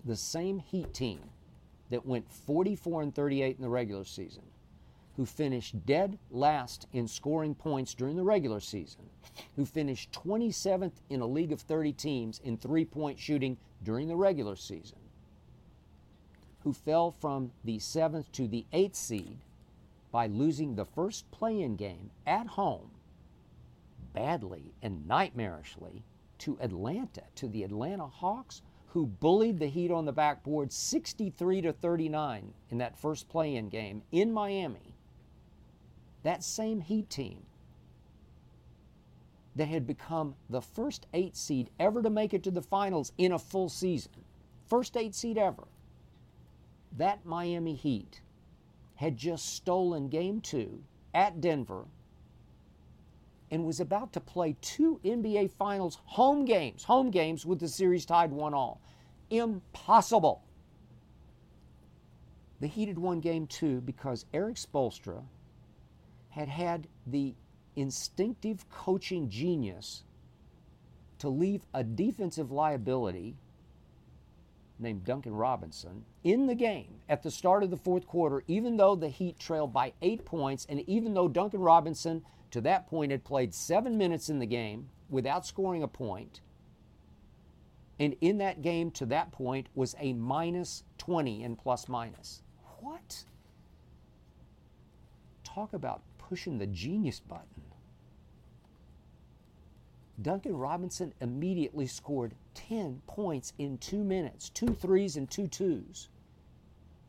the 0.04 0.16
same 0.16 0.58
Heat 0.58 0.92
team 0.94 1.20
that 1.90 2.06
went 2.06 2.28
44 2.32 3.02
and 3.02 3.14
38 3.14 3.56
in 3.56 3.62
the 3.62 3.68
regular 3.68 4.04
season, 4.04 4.42
who 5.16 5.26
finished 5.26 5.84
dead 5.84 6.18
last 6.30 6.86
in 6.94 7.06
scoring 7.06 7.54
points 7.54 7.92
during 7.92 8.16
the 8.16 8.22
regular 8.22 8.60
season, 8.60 9.02
who 9.56 9.66
finished 9.66 10.10
27th 10.12 10.92
in 11.10 11.20
a 11.20 11.26
league 11.26 11.52
of 11.52 11.60
30 11.60 11.92
teams 11.92 12.40
in 12.42 12.56
three 12.56 12.86
point 12.86 13.18
shooting 13.18 13.58
during 13.84 14.08
the 14.08 14.16
regular 14.16 14.56
season, 14.56 14.98
who 16.64 16.72
fell 16.72 17.10
from 17.10 17.52
the 17.62 17.78
seventh 17.78 18.32
to 18.32 18.48
the 18.48 18.64
eighth 18.72 18.96
seed 18.96 19.36
by 20.12 20.26
losing 20.26 20.74
the 20.74 20.84
first 20.84 21.28
play 21.32 21.62
in 21.62 21.74
game 21.74 22.10
at 22.26 22.46
home 22.46 22.90
badly 24.12 24.74
and 24.82 25.08
nightmarishly 25.08 26.02
to 26.38 26.58
Atlanta, 26.60 27.22
to 27.34 27.48
the 27.48 27.64
Atlanta 27.64 28.06
Hawks, 28.06 28.62
who 28.88 29.06
bullied 29.06 29.58
the 29.58 29.68
Heat 29.68 29.90
on 29.90 30.04
the 30.04 30.12
backboard 30.12 30.70
63 30.70 31.62
to 31.62 31.72
39 31.72 32.52
in 32.70 32.78
that 32.78 32.98
first 32.98 33.28
play 33.28 33.56
in 33.56 33.68
game 33.68 34.02
in 34.12 34.32
Miami. 34.32 34.94
That 36.22 36.44
same 36.44 36.80
Heat 36.80 37.08
team 37.08 37.46
that 39.56 39.68
had 39.68 39.86
become 39.86 40.34
the 40.50 40.60
first 40.60 41.06
eight 41.14 41.36
seed 41.36 41.70
ever 41.78 42.02
to 42.02 42.10
make 42.10 42.34
it 42.34 42.42
to 42.42 42.50
the 42.50 42.62
finals 42.62 43.12
in 43.18 43.32
a 43.32 43.38
full 43.38 43.68
season. 43.68 44.12
First 44.66 44.96
eight 44.96 45.14
seed 45.14 45.38
ever 45.38 45.64
that 46.96 47.24
Miami 47.24 47.74
Heat 47.74 48.20
had 49.02 49.16
just 49.16 49.56
stolen 49.56 50.08
game 50.08 50.40
two 50.40 50.80
at 51.12 51.40
Denver 51.40 51.86
and 53.50 53.66
was 53.66 53.80
about 53.80 54.12
to 54.12 54.20
play 54.20 54.54
two 54.60 55.00
NBA 55.04 55.50
Finals 55.50 55.98
home 56.04 56.44
games, 56.44 56.84
home 56.84 57.10
games 57.10 57.44
with 57.44 57.58
the 57.58 57.66
series 57.66 58.06
tied 58.06 58.30
one 58.30 58.54
all. 58.54 58.80
Impossible. 59.28 60.44
The 62.60 62.68
Heat 62.68 62.86
had 62.86 62.98
won 62.98 63.18
game 63.18 63.48
two 63.48 63.80
because 63.80 64.24
Erik 64.32 64.54
Spoelstra 64.54 65.24
had 66.30 66.48
had 66.48 66.86
the 67.04 67.34
instinctive 67.74 68.70
coaching 68.70 69.28
genius 69.28 70.04
to 71.18 71.28
leave 71.28 71.66
a 71.74 71.82
defensive 71.82 72.52
liability 72.52 73.34
named 74.82 75.04
Duncan 75.04 75.34
Robinson 75.34 76.04
in 76.24 76.46
the 76.46 76.54
game 76.54 77.00
at 77.08 77.22
the 77.22 77.30
start 77.30 77.62
of 77.62 77.70
the 77.70 77.76
fourth 77.76 78.06
quarter, 78.06 78.42
even 78.46 78.76
though 78.76 78.94
the 78.94 79.08
Heat 79.08 79.38
trailed 79.38 79.72
by 79.72 79.92
eight 80.02 80.24
points, 80.24 80.66
and 80.68 80.80
even 80.88 81.14
though 81.14 81.28
Duncan 81.28 81.60
Robinson 81.60 82.24
to 82.50 82.60
that 82.62 82.86
point 82.86 83.12
had 83.12 83.24
played 83.24 83.54
seven 83.54 83.96
minutes 83.96 84.28
in 84.28 84.38
the 84.38 84.46
game 84.46 84.88
without 85.08 85.46
scoring 85.46 85.82
a 85.82 85.88
point, 85.88 86.40
and 87.98 88.16
in 88.20 88.38
that 88.38 88.62
game 88.62 88.90
to 88.90 89.06
that 89.06 89.30
point 89.32 89.68
was 89.74 89.94
a 90.00 90.12
minus 90.12 90.82
20 90.98 91.44
in 91.44 91.56
plus 91.56 91.88
minus. 91.88 92.42
What? 92.80 93.24
Talk 95.44 95.72
about 95.72 96.02
pushing 96.18 96.58
the 96.58 96.66
genius 96.66 97.20
button. 97.20 97.62
Duncan 100.20 100.56
Robinson 100.56 101.14
immediately 101.20 101.86
scored 101.86 102.34
10 102.54 103.02
points 103.06 103.52
in 103.58 103.78
two 103.78 104.04
minutes, 104.04 104.50
two 104.50 104.74
threes 104.74 105.16
and 105.16 105.30
two 105.30 105.48
twos. 105.48 106.08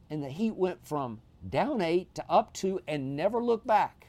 And 0.09 0.23
the 0.23 0.29
Heat 0.29 0.55
went 0.55 0.85
from 0.85 1.21
down 1.49 1.81
eight 1.81 2.13
to 2.15 2.25
up 2.29 2.53
two 2.53 2.79
and 2.87 3.15
never 3.15 3.43
looked 3.43 3.67
back, 3.67 4.07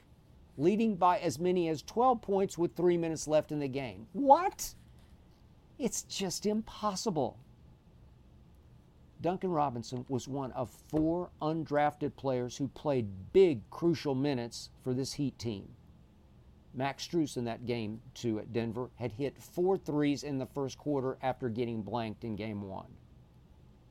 leading 0.57 0.95
by 0.95 1.19
as 1.19 1.39
many 1.39 1.69
as 1.69 1.83
12 1.83 2.23
points 2.23 2.57
with 2.57 2.77
three 2.77 2.97
minutes 2.97 3.27
left 3.27 3.51
in 3.51 3.59
the 3.59 3.69
game. 3.69 4.07
What? 4.13 4.75
It's 5.79 6.03
just 6.03 6.47
impossible. 6.47 7.39
Duncan 9.21 9.51
Robinson 9.51 10.05
was 10.09 10.29
one 10.29 10.53
of 10.53 10.71
four 10.71 11.31
undrafted 11.41 12.15
players 12.15 12.57
who 12.57 12.69
played 12.69 13.33
big, 13.33 13.69
crucial 13.71 14.15
minutes 14.15 14.71
for 14.83 14.93
this 14.93 15.15
Heat 15.15 15.39
team. 15.39 15.69
Max 16.75 17.07
Strus 17.07 17.37
in 17.37 17.45
that 17.45 17.67
game, 17.67 18.01
too, 18.15 18.39
at 18.41 18.53
Denver, 18.53 18.91
had 18.97 19.13
hit 19.13 19.41
four 19.41 19.79
threes 19.79 20.25
in 20.25 20.39
the 20.39 20.47
first 20.47 20.77
quarter 20.77 21.17
after 21.23 21.49
getting 21.49 21.83
blanked 21.83 22.25
in 22.25 22.35
game 22.35 22.63
one. 22.63 22.91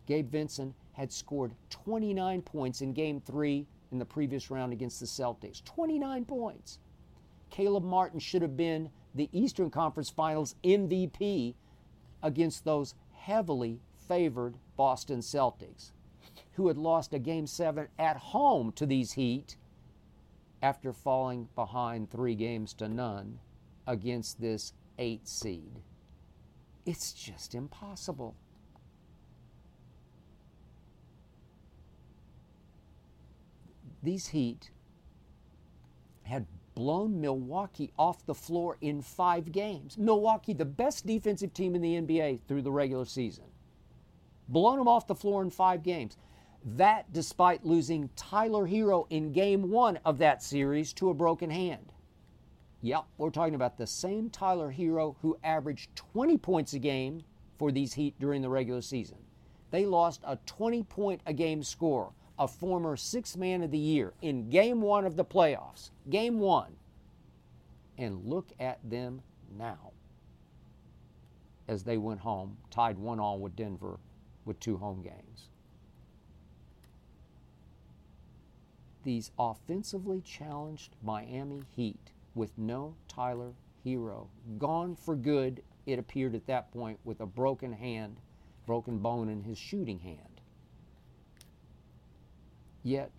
Gabe 0.05 0.29
Vincent 0.29 0.75
had 0.91 1.11
scored 1.11 1.53
29 1.69 2.41
points 2.41 2.81
in 2.81 2.93
game 2.93 3.21
three 3.21 3.65
in 3.91 3.99
the 3.99 4.05
previous 4.05 4.51
round 4.51 4.73
against 4.73 4.99
the 4.99 5.05
Celtics. 5.05 5.63
29 5.63 6.25
points. 6.25 6.79
Caleb 7.49 7.83
Martin 7.83 8.19
should 8.19 8.41
have 8.41 8.57
been 8.57 8.89
the 9.15 9.29
Eastern 9.31 9.69
Conference 9.69 10.09
Finals 10.09 10.55
MVP 10.63 11.53
against 12.21 12.65
those 12.65 12.95
heavily 13.13 13.79
favored 14.07 14.55
Boston 14.75 15.19
Celtics, 15.19 15.91
who 16.53 16.67
had 16.67 16.77
lost 16.77 17.13
a 17.13 17.19
game 17.19 17.47
seven 17.47 17.87
at 17.97 18.17
home 18.17 18.71
to 18.73 18.85
these 18.85 19.13
Heat 19.13 19.55
after 20.63 20.93
falling 20.93 21.49
behind 21.55 22.09
three 22.09 22.33
games 22.33 22.73
to 22.73 22.87
none 22.87 23.37
against 23.85 24.39
this 24.39 24.71
eight 24.97 25.27
seed. 25.27 25.81
It's 26.85 27.11
just 27.11 27.53
impossible. 27.53 28.33
These 34.01 34.27
Heat 34.27 34.71
had 36.23 36.45
blown 36.75 37.19
Milwaukee 37.19 37.91
off 37.99 38.25
the 38.25 38.33
floor 38.33 38.77
in 38.79 39.01
five 39.01 39.51
games. 39.51 39.97
Milwaukee, 39.97 40.53
the 40.53 40.65
best 40.65 41.05
defensive 41.05 41.53
team 41.53 41.75
in 41.75 41.81
the 41.81 41.95
NBA 42.01 42.39
through 42.47 42.61
the 42.61 42.71
regular 42.71 43.05
season, 43.05 43.45
blown 44.47 44.77
them 44.77 44.87
off 44.87 45.07
the 45.07 45.15
floor 45.15 45.41
in 45.41 45.49
five 45.49 45.83
games. 45.83 46.17
That 46.65 47.11
despite 47.11 47.65
losing 47.65 48.09
Tyler 48.15 48.67
Herro 48.67 49.05
in 49.09 49.33
game 49.33 49.69
one 49.69 49.99
of 50.05 50.17
that 50.19 50.41
series 50.41 50.93
to 50.93 51.09
a 51.09 51.13
broken 51.13 51.49
hand. 51.49 51.91
Yep, 52.81 53.03
we're 53.17 53.29
talking 53.29 53.55
about 53.55 53.77
the 53.77 53.87
same 53.87 54.29
Tyler 54.29 54.71
Herro 54.71 55.15
who 55.21 55.37
averaged 55.43 55.95
20 55.95 56.37
points 56.37 56.73
a 56.73 56.79
game 56.79 57.23
for 57.57 57.71
these 57.71 57.93
Heat 57.93 58.17
during 58.19 58.41
the 58.41 58.49
regular 58.49 58.81
season. 58.81 59.17
They 59.71 59.85
lost 59.85 60.21
a 60.25 60.37
20 60.45 60.83
point 60.83 61.21
a 61.25 61.33
game 61.33 61.63
score, 61.63 62.13
a 62.39 62.47
former 62.47 62.95
six 62.95 63.35
man 63.35 63.63
of 63.63 63.71
the 63.71 63.77
year 63.77 64.13
in 64.21 64.49
game 64.49 64.81
one 64.81 65.05
of 65.05 65.15
the 65.15 65.25
playoffs. 65.25 65.91
Game 66.09 66.39
one. 66.39 66.75
And 67.97 68.25
look 68.25 68.49
at 68.59 68.79
them 68.89 69.21
now 69.57 69.91
as 71.67 71.83
they 71.83 71.97
went 71.97 72.19
home, 72.19 72.57
tied 72.69 72.97
one 72.97 73.19
all 73.19 73.39
with 73.39 73.55
Denver 73.55 73.99
with 74.45 74.59
two 74.59 74.77
home 74.77 75.01
games. 75.01 75.49
These 79.03 79.31
offensively 79.37 80.21
challenged 80.21 80.95
Miami 81.03 81.63
Heat 81.75 82.11
with 82.35 82.57
no 82.57 82.95
Tyler 83.07 83.53
Herro. 83.85 84.27
Gone 84.57 84.95
for 84.95 85.15
good, 85.15 85.61
it 85.85 85.99
appeared 85.99 86.35
at 86.35 86.47
that 86.47 86.71
point, 86.71 86.99
with 87.03 87.19
a 87.19 87.25
broken 87.25 87.73
hand, 87.73 88.17
broken 88.65 88.99
bone 88.99 89.27
in 89.27 89.43
his 89.43 89.57
shooting 89.57 89.99
hand. 89.99 90.41
Yet, 92.81 93.11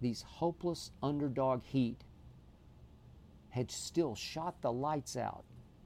these 0.00 0.22
hopeless 0.22 0.90
underdog 1.02 1.62
Heat 1.62 2.02
had 3.50 3.70
still 3.70 4.14
shot 4.14 4.60
the 4.60 4.72
lights 4.72 5.16
out 5.16 5.44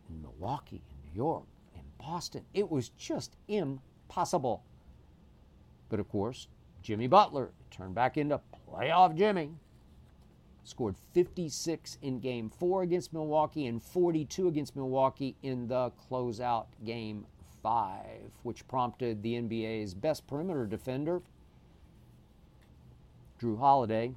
in 0.09 0.23
Milwaukee, 0.23 0.83
in 0.91 1.11
New 1.11 1.17
York, 1.17 1.45
in 1.75 1.83
Boston. 1.99 2.45
It 2.55 2.71
was 2.71 2.89
just 2.91 3.37
impossible. 3.49 4.65
But 5.89 6.01
of 6.01 6.09
course, 6.09 6.49
Jimmy 6.83 7.07
Butler 7.07 7.51
turned 7.71 7.95
back 7.95 8.17
into 8.17 8.41
playoff 8.71 9.15
Jimmy. 9.17 9.51
Scored 10.63 10.97
56 11.15 11.99
in 12.03 12.21
game 12.21 12.51
four 12.51 12.83
against 12.83 13.13
Milwaukee 13.13 13.67
and 13.67 13.83
42 13.83 14.49
against 14.49 14.77
Milwaukee 14.77 15.35
in 15.43 15.67
the 15.69 15.91
closeout 16.11 16.67
game 16.85 17.27
five, 17.63 18.33
which 18.43 18.67
prompted 18.69 19.23
the 19.23 19.35
NBA's 19.35 19.95
best 19.95 20.27
perimeter 20.27 20.67
defender, 20.67 21.23
Jrue 23.41 23.59
Holiday, 23.59 24.15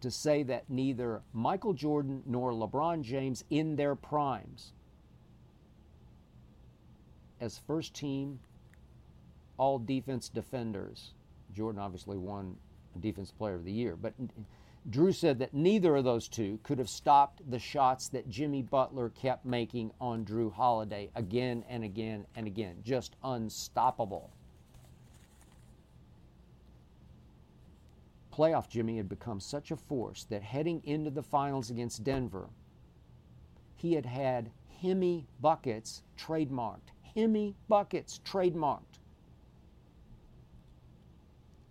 to 0.00 0.10
say 0.10 0.42
that 0.42 0.64
neither 0.68 1.20
Michael 1.32 1.74
Jordan 1.74 2.22
nor 2.26 2.52
LeBron 2.52 3.02
James 3.02 3.44
in 3.50 3.76
their 3.76 3.94
primes 3.94 4.72
as 7.40 7.58
first 7.58 7.94
team 7.94 8.38
all 9.56 9.78
defense 9.78 10.28
defenders. 10.28 11.12
Jordan 11.54 11.80
obviously 11.80 12.16
won 12.16 12.56
defense 12.98 13.30
player 13.30 13.54
of 13.54 13.64
the 13.64 13.72
year, 13.72 13.96
but 13.96 14.14
Jrue 14.88 15.14
said 15.14 15.38
that 15.38 15.52
neither 15.52 15.96
of 15.96 16.04
those 16.04 16.26
two 16.26 16.58
could 16.62 16.78
have 16.78 16.88
stopped 16.88 17.48
the 17.50 17.58
shots 17.58 18.08
that 18.08 18.28
Jimmy 18.30 18.62
Butler 18.62 19.10
kept 19.10 19.44
making 19.44 19.92
on 20.00 20.24
Jrue 20.24 20.52
Holiday 20.52 21.10
again 21.14 21.64
and 21.68 21.84
again 21.84 22.26
and 22.34 22.46
again. 22.46 22.76
Just 22.82 23.16
unstoppable. 23.22 24.30
Playoff 28.32 28.68
Jimmy 28.68 28.96
had 28.96 29.08
become 29.08 29.38
such 29.38 29.70
a 29.70 29.76
force 29.76 30.24
that 30.30 30.42
heading 30.42 30.80
into 30.84 31.10
the 31.10 31.22
finals 31.22 31.70
against 31.70 32.04
Denver, 32.04 32.48
he 33.76 33.92
had 33.92 34.06
had 34.06 34.50
Himmy 34.82 35.26
buckets 35.42 36.02
trademarked. 36.16 36.92
Himmy 37.14 37.54
buckets 37.68 38.20
trademarked. 38.24 38.99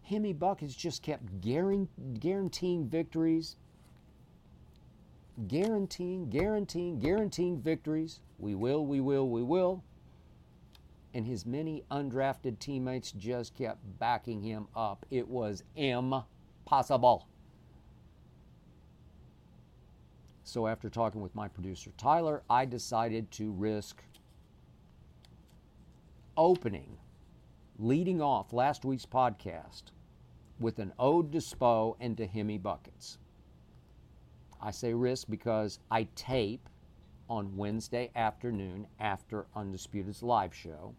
Himmy 0.09 0.37
Buckets 0.37 0.73
just 0.73 1.03
kept 1.03 1.39
guaranteeing 1.39 2.87
victories, 2.87 3.57
guaranteeing, 5.47 6.31
guaranteeing, 6.31 6.99
guaranteeing 6.99 7.61
victories. 7.61 8.19
We 8.39 8.55
will, 8.55 8.87
we 8.87 9.01
will, 9.01 9.29
we 9.29 9.43
will. 9.43 9.83
And 11.13 11.27
his 11.27 11.45
many 11.45 11.83
undrafted 11.91 12.57
teammates 12.57 13.11
just 13.11 13.53
kept 13.53 13.81
backing 13.99 14.41
him 14.41 14.67
up. 14.75 15.05
It 15.11 15.27
was 15.27 15.63
impossible. 15.75 17.27
So, 20.43 20.65
after 20.65 20.89
talking 20.89 21.21
with 21.21 21.35
my 21.35 21.47
producer 21.47 21.91
Tyler, 21.97 22.41
I 22.49 22.65
decided 22.65 23.29
to 23.31 23.51
risk 23.51 24.03
opening, 26.35 26.97
leading 27.77 28.19
off 28.19 28.51
last 28.53 28.83
week's 28.83 29.05
podcast 29.05 29.91
with 30.59 30.79
an 30.79 30.93
ode 30.99 31.31
to 31.31 31.37
Spo 31.37 31.95
and 31.99 32.17
to 32.17 32.27
Himmy 32.27 32.61
Buckets. 32.61 33.17
I 34.61 34.71
say 34.71 34.93
risk 34.93 35.27
because 35.29 35.79
I 35.89 36.07
tape 36.15 36.67
on 37.29 37.55
Wednesday 37.55 38.11
afternoon 38.15 38.87
after 38.99 39.45
Undisputed's 39.55 40.21
live 40.21 40.53
show. 40.53 40.95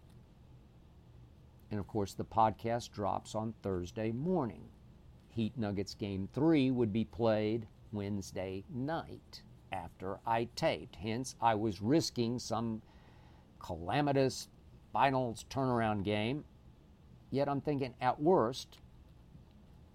And 1.70 1.78
of 1.78 1.86
course, 1.86 2.14
the 2.14 2.24
podcast 2.24 2.90
drops 2.92 3.34
on 3.34 3.54
Thursday 3.62 4.12
morning. 4.12 4.62
Heat 5.28 5.56
Nuggets 5.56 5.94
Game 5.94 6.28
3 6.32 6.70
would 6.70 6.92
be 6.92 7.04
played 7.04 7.66
Wednesday 7.92 8.64
night 8.72 9.42
after 9.72 10.18
I 10.26 10.48
taped. 10.56 10.96
Hence, 10.96 11.36
I 11.40 11.54
was 11.54 11.82
risking 11.82 12.38
some 12.38 12.82
calamitous 13.60 14.48
finals 14.92 15.44
turnaround 15.50 16.04
game. 16.04 16.44
Yet 17.30 17.48
I'm 17.48 17.60
thinking 17.60 17.94
at 18.00 18.20
worst, 18.20 18.78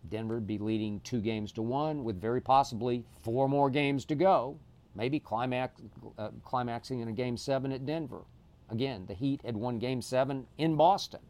Denver 0.10 0.39
be 0.39 0.58
leading 0.58 0.99
two 1.01 1.22
games 1.22 1.51
to 1.53 1.62
one 1.62 2.03
with 2.03 2.20
very 2.20 2.41
possibly 2.41 3.06
four 3.22 3.47
more 3.47 3.70
games 3.70 4.06
to 4.06 4.16
go, 4.16 4.58
maybe 4.95 5.20
climax, 5.20 5.82
uh, 6.18 6.30
climaxing 6.43 6.99
in 6.99 7.08
a 7.08 7.14
game 7.14 7.38
seven 7.38 7.72
at 7.72 7.86
Denver. 7.86 8.22
Again, 8.70 9.06
the 9.06 9.14
Heat 9.14 9.41
had 9.43 9.56
won 9.56 9.80
game 9.80 10.01
seven 10.01 10.47
in 10.58 10.76
Boston. 10.76 11.22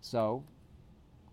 So, 0.00 0.42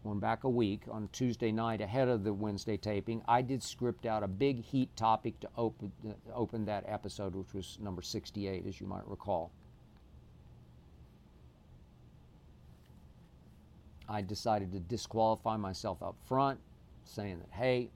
going 0.04 0.20
back 0.20 0.44
a 0.44 0.50
week 0.50 0.82
on 0.92 1.10
Tuesday 1.12 1.52
night 1.52 1.82
ahead 1.82 2.08
of 2.08 2.24
the 2.24 2.34
Wednesday 2.34 2.78
taping, 2.78 3.22
I 3.28 3.42
did 3.42 3.64
script 3.64 4.06
out 4.06 4.24
a 4.24 4.28
big 4.28 4.64
Heat 4.64 4.96
topic 4.96 5.40
to 5.40 5.50
open, 5.58 5.92
uh, 6.08 6.14
open 6.34 6.66
that 6.66 6.84
episode, 6.88 7.34
which 7.34 7.54
was 7.54 7.78
number 7.82 8.02
68, 8.02 8.66
as 8.68 8.80
you 8.80 8.88
might 8.88 9.08
recall. 9.08 9.52
I 14.10 14.22
decided 14.22 14.72
to 14.72 14.80
disqualify 14.80 15.58
myself 15.58 16.02
up 16.02 16.16
front, 16.28 16.60
saying 17.04 17.40
that, 17.40 17.50
hey, 17.52 17.90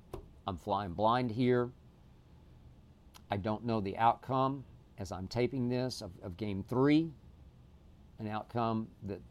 I'm 0.47 0.57
flying 0.57 0.93
blind 0.93 1.31
here. 1.31 1.69
I 3.29 3.37
don't 3.37 3.65
know 3.65 3.79
the 3.79 3.97
outcome 3.97 4.63
as 4.97 5.11
I'm 5.11 5.27
taping 5.27 5.69
this 5.69 6.01
of, 6.01 6.11
of 6.21 6.37
game 6.37 6.63
three, 6.67 7.11
an 8.19 8.27
outcome 8.27 8.87
that 9.03 9.21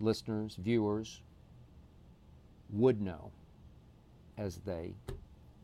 listeners, 0.00 0.56
viewers 0.56 1.20
would 2.70 3.00
know 3.00 3.30
as 4.38 4.56
they 4.64 4.94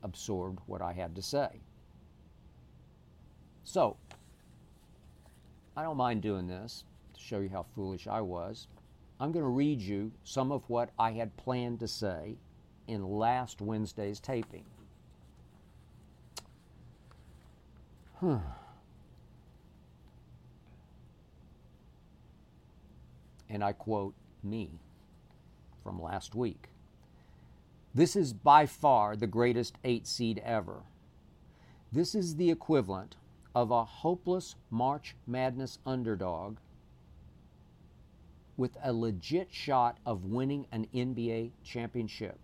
absorbed 0.03 0.61
what 0.67 0.83
I 0.83 0.93
had 0.93 1.15
to 1.17 1.23
say. 1.23 1.61
So, 3.65 3.97
I 5.77 5.83
don't 5.83 5.97
mind 5.97 6.23
doing 6.23 6.47
this 6.47 6.85
to 7.15 7.21
show 7.21 7.41
you 7.41 7.49
how 7.49 7.65
foolish 7.75 8.07
I 8.07 8.21
was. 8.21 8.69
I'm 9.21 9.33
going 9.33 9.45
to 9.45 9.49
read 9.49 9.81
you 9.81 10.13
some 10.23 10.53
of 10.53 10.63
what 10.69 10.91
I 10.99 11.13
had 11.13 11.37
planned 11.37 11.81
to 11.81 11.89
say 11.89 12.37
in 12.87 13.03
last 13.03 13.61
Wednesday's 13.61 14.21
taping. 14.21 14.65
Huh. 18.21 18.39
And 23.49 23.65
I 23.65 23.73
quote 23.73 24.15
me 24.43 24.71
from 25.83 26.01
last 26.01 26.35
week. 26.35 26.69
This 27.95 28.15
is 28.15 28.33
by 28.33 28.67
far 28.67 29.17
the 29.17 29.27
greatest 29.27 29.79
eight 29.83 30.07
seed 30.07 30.41
ever. 30.45 30.83
This 31.91 32.15
is 32.15 32.37
the 32.37 32.51
equivalent 32.51 33.17
of 33.55 33.71
a 33.71 33.85
hopeless 33.85 34.55
March 34.71 35.17
Madness 35.27 35.79
underdog 35.87 36.59
with 38.59 38.77
a 38.83 38.93
legit 38.93 39.49
shot 39.55 39.97
of 40.05 40.25
winning 40.25 40.67
an 40.73 40.87
NBA 40.93 41.53
championship. 41.65 42.37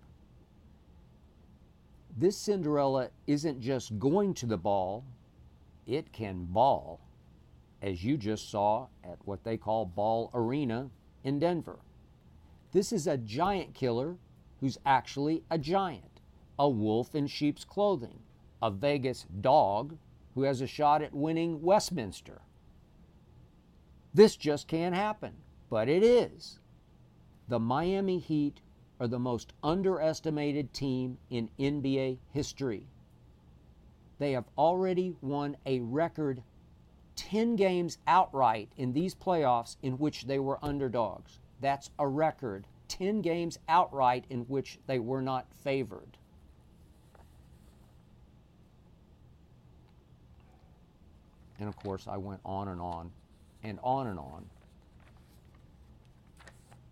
This 2.16 2.36
Cinderella 2.36 3.10
isn't 3.26 3.60
just 3.60 3.98
going 3.98 4.32
to 4.34 4.46
the 4.46 4.56
ball, 4.56 5.04
it 5.86 6.12
can 6.12 6.44
ball, 6.44 7.00
as 7.82 8.04
you 8.04 8.16
just 8.16 8.48
saw 8.48 8.86
at 9.02 9.18
what 9.24 9.42
they 9.42 9.56
call 9.56 9.84
Ball 9.84 10.30
Arena 10.32 10.88
in 11.24 11.40
Denver. 11.40 11.80
This 12.70 12.92
is 12.92 13.08
a 13.08 13.18
giant 13.18 13.74
killer 13.74 14.16
who's 14.60 14.78
actually 14.86 15.42
a 15.50 15.58
giant, 15.58 16.20
a 16.60 16.68
wolf 16.68 17.16
in 17.16 17.26
sheep's 17.26 17.64
clothing, 17.64 18.20
a 18.62 18.70
Vegas 18.70 19.26
dog 19.40 19.98
who 20.36 20.42
has 20.42 20.60
a 20.60 20.66
shot 20.68 21.02
at 21.02 21.12
winning 21.12 21.60
Westminster. 21.60 22.40
This 24.14 24.36
just 24.36 24.68
can't 24.68 24.94
happen 24.94 25.34
but 25.74 25.88
it 25.88 26.04
is. 26.04 26.60
The 27.48 27.58
Miami 27.58 28.20
Heat 28.20 28.60
are 29.00 29.08
the 29.08 29.18
most 29.18 29.52
underestimated 29.60 30.72
team 30.72 31.18
in 31.30 31.50
NBA 31.58 32.18
history. 32.30 32.86
They 34.20 34.30
have 34.30 34.44
already 34.56 35.16
won 35.20 35.56
a 35.66 35.80
record 35.80 36.44
10 37.16 37.56
games 37.56 37.98
outright 38.06 38.68
in 38.76 38.92
these 38.92 39.16
playoffs 39.16 39.74
in 39.82 39.98
which 39.98 40.26
they 40.26 40.38
were 40.38 40.64
underdogs. 40.64 41.40
That's 41.60 41.90
a 41.98 42.06
record. 42.06 42.68
10 42.86 43.20
games 43.20 43.58
outright 43.68 44.26
in 44.30 44.42
which 44.42 44.78
they 44.86 45.00
were 45.00 45.22
not 45.22 45.52
favored. 45.52 46.18
And 51.58 51.68
of 51.68 51.74
course, 51.74 52.06
I 52.06 52.18
went 52.18 52.42
on 52.44 52.68
and 52.68 52.80
on 52.80 53.10
and 53.64 53.80
on 53.82 54.06
and 54.06 54.20
on 54.20 54.46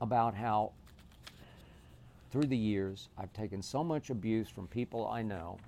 about 0.02 0.34
how 0.34 0.72
through 2.32 2.46
the 2.46 2.56
years 2.56 3.08
I've 3.16 3.32
taken 3.32 3.62
so 3.62 3.84
much 3.84 4.10
abuse 4.10 4.48
from 4.48 4.66
people 4.66 5.06
I 5.06 5.22
know 5.22 5.58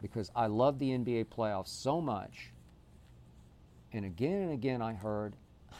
because 0.00 0.30
I 0.34 0.46
love 0.46 0.78
the 0.78 0.90
NBA 0.90 1.26
playoffs 1.26 1.68
so 1.68 2.00
much. 2.00 2.52
And 3.92 4.06
again 4.06 4.42
and 4.42 4.52
again 4.52 4.80
I 4.80 4.94
heard, 4.94 5.36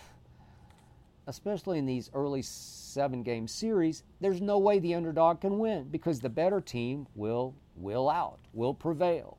especially 1.26 1.78
in 1.78 1.86
these 1.86 2.10
early 2.12 2.42
seven 2.42 3.22
game 3.22 3.48
series, 3.48 4.02
there's 4.20 4.42
no 4.42 4.58
way 4.58 4.78
the 4.78 4.94
underdog 4.94 5.40
can 5.40 5.58
win 5.58 5.84
because 5.84 6.20
the 6.20 6.28
better 6.28 6.60
team 6.60 7.06
will 7.14 7.54
will 7.76 8.10
out, 8.10 8.40
will 8.52 8.74
prevail, 8.74 9.38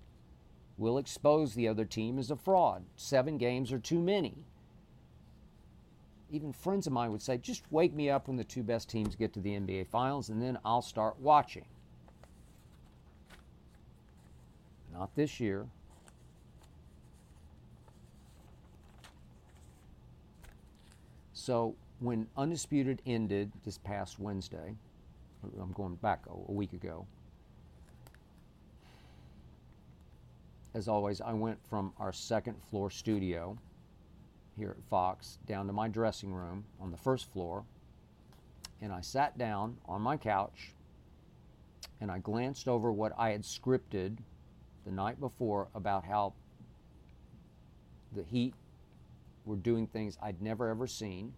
will 0.77 0.97
expose 0.97 1.53
the 1.53 1.67
other 1.67 1.85
team 1.85 2.17
as 2.17 2.31
a 2.31 2.35
fraud. 2.35 2.85
Seven 2.95 3.37
games 3.37 3.71
are 3.71 3.79
too 3.79 3.99
many 3.99 4.46
even 6.31 6.51
friends 6.51 6.87
of 6.87 6.93
mine 6.93 7.11
would 7.11 7.21
say, 7.21 7.37
just 7.37 7.63
wake 7.71 7.93
me 7.93 8.09
up 8.09 8.27
when 8.27 8.37
the 8.37 8.43
two 8.43 8.63
best 8.63 8.89
teams 8.89 9.15
get 9.15 9.33
to 9.33 9.39
the 9.39 9.51
NBA 9.51 9.87
Finals 9.87 10.29
and 10.29 10.41
then 10.41 10.57
I'll 10.65 10.81
start 10.81 11.19
watching. 11.19 11.65
Not 14.93 15.15
this 15.15 15.39
year. 15.39 15.67
So 21.33 21.75
when 21.99 22.27
Undisputed 22.35 23.01
ended 23.05 23.51
this 23.63 23.77
past 23.77 24.19
Wednesday, 24.19 24.75
I'm 25.61 25.71
going 25.71 25.95
back 25.95 26.25
a, 26.27 26.51
week 26.51 26.73
ago. 26.73 27.05
As 30.73 30.87
always, 30.87 31.21
I 31.21 31.31
went 31.33 31.57
from 31.69 31.93
our 31.99 32.11
second 32.11 32.55
floor 32.69 32.89
studio 32.89 33.57
here 34.57 34.75
at 34.77 34.83
Fox 34.89 35.37
down 35.45 35.67
to 35.67 35.73
my 35.73 35.87
dressing 35.87 36.33
room 36.33 36.65
on 36.81 36.91
the 36.91 36.97
first 36.97 37.31
floor, 37.31 37.63
and 38.81 38.91
I 38.91 39.01
sat 39.01 39.37
down 39.37 39.77
on 39.85 40.01
my 40.01 40.17
couch 40.17 40.73
and 41.99 42.11
I 42.11 42.19
glanced 42.19 42.67
over 42.67 42.91
what 42.91 43.13
I 43.17 43.29
had 43.31 43.41
scripted 43.43 44.17
the 44.85 44.91
night 44.91 45.19
before 45.19 45.67
about 45.73 46.05
how 46.05 46.33
the 48.15 48.23
Heat 48.23 48.53
were 49.45 49.55
doing 49.55 49.87
things 49.87 50.17
I'd 50.21 50.41
never 50.41 50.69
ever 50.69 50.87
seen. 50.87 51.33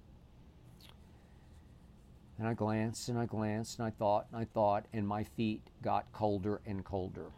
And 2.37 2.47
I 2.47 2.53
glanced 2.53 3.09
and 3.09 3.17
I 3.17 3.25
glanced 3.25 3.79
and 3.79 3.87
I 3.87 3.91
thought 3.91 4.27
and 4.31 4.39
I 4.41 4.45
thought, 4.45 4.85
and 4.93 5.07
my 5.07 5.23
feet 5.23 5.61
got 5.81 6.11
colder 6.11 6.61
and 6.65 6.83
colder. 6.83 7.31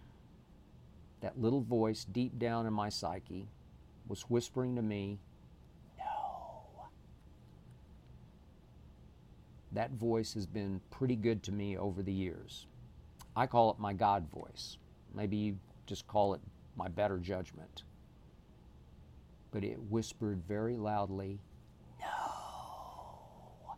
That 1.22 1.40
little 1.40 1.62
voice 1.62 2.06
deep 2.06 2.38
down 2.40 2.66
in 2.66 2.74
my 2.74 2.90
psyche 2.90 3.48
was 4.08 4.24
whispering 4.24 4.76
to 4.76 4.82
me, 4.82 5.20
No. 5.98 6.88
That 9.74 9.92
voice 9.92 10.34
has 10.34 10.46
been 10.46 10.82
pretty 10.92 11.16
good 11.16 11.44
to 11.44 11.52
me 11.52 11.78
over 11.78 12.04
the 12.04 12.12
years. 12.12 12.68
I 13.36 13.48
call 13.48 13.72
it 13.72 13.80
my 13.80 13.94
God 13.94 14.30
voice. 14.30 14.78
Maybe 15.14 15.38
you 15.38 15.58
just 15.86 16.08
call 16.08 16.34
it 16.34 16.42
my 16.76 16.88
better 16.90 17.18
judgment. 17.18 17.84
But 19.52 19.64
it 19.64 19.80
whispered 19.90 20.44
very 20.48 20.78
loudly, 20.78 21.40
No. 22.00 23.78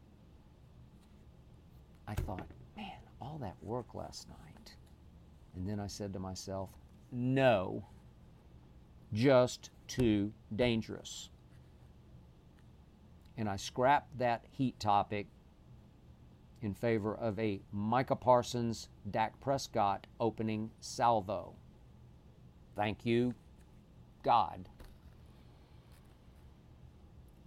I 2.07 2.15
thought, 2.15 2.47
man, 2.75 2.91
all 3.21 3.37
that 3.39 3.55
work 3.61 3.93
last 3.93 4.27
night. 4.29 4.75
And 5.55 5.67
then 5.67 5.79
I 5.79 5.87
said 5.87 6.13
to 6.13 6.19
myself, 6.19 6.69
no, 7.11 7.85
just 9.13 9.69
too 9.87 10.31
dangerous. 10.55 11.29
And 13.37 13.47
I 13.47 13.55
scrapped 13.55 14.17
that 14.19 14.45
heat 14.51 14.79
topic 14.79 15.27
in 16.63 16.73
favor 16.73 17.13
of 17.15 17.37
a 17.39 17.61
Micah 17.71 18.15
Parsons 18.15 18.89
Dak 19.09 19.39
Prescott 19.41 20.07
opening 20.19 20.71
salvo. 20.79 21.53
Thank 22.75 23.05
you, 23.05 23.33
God. 24.23 24.69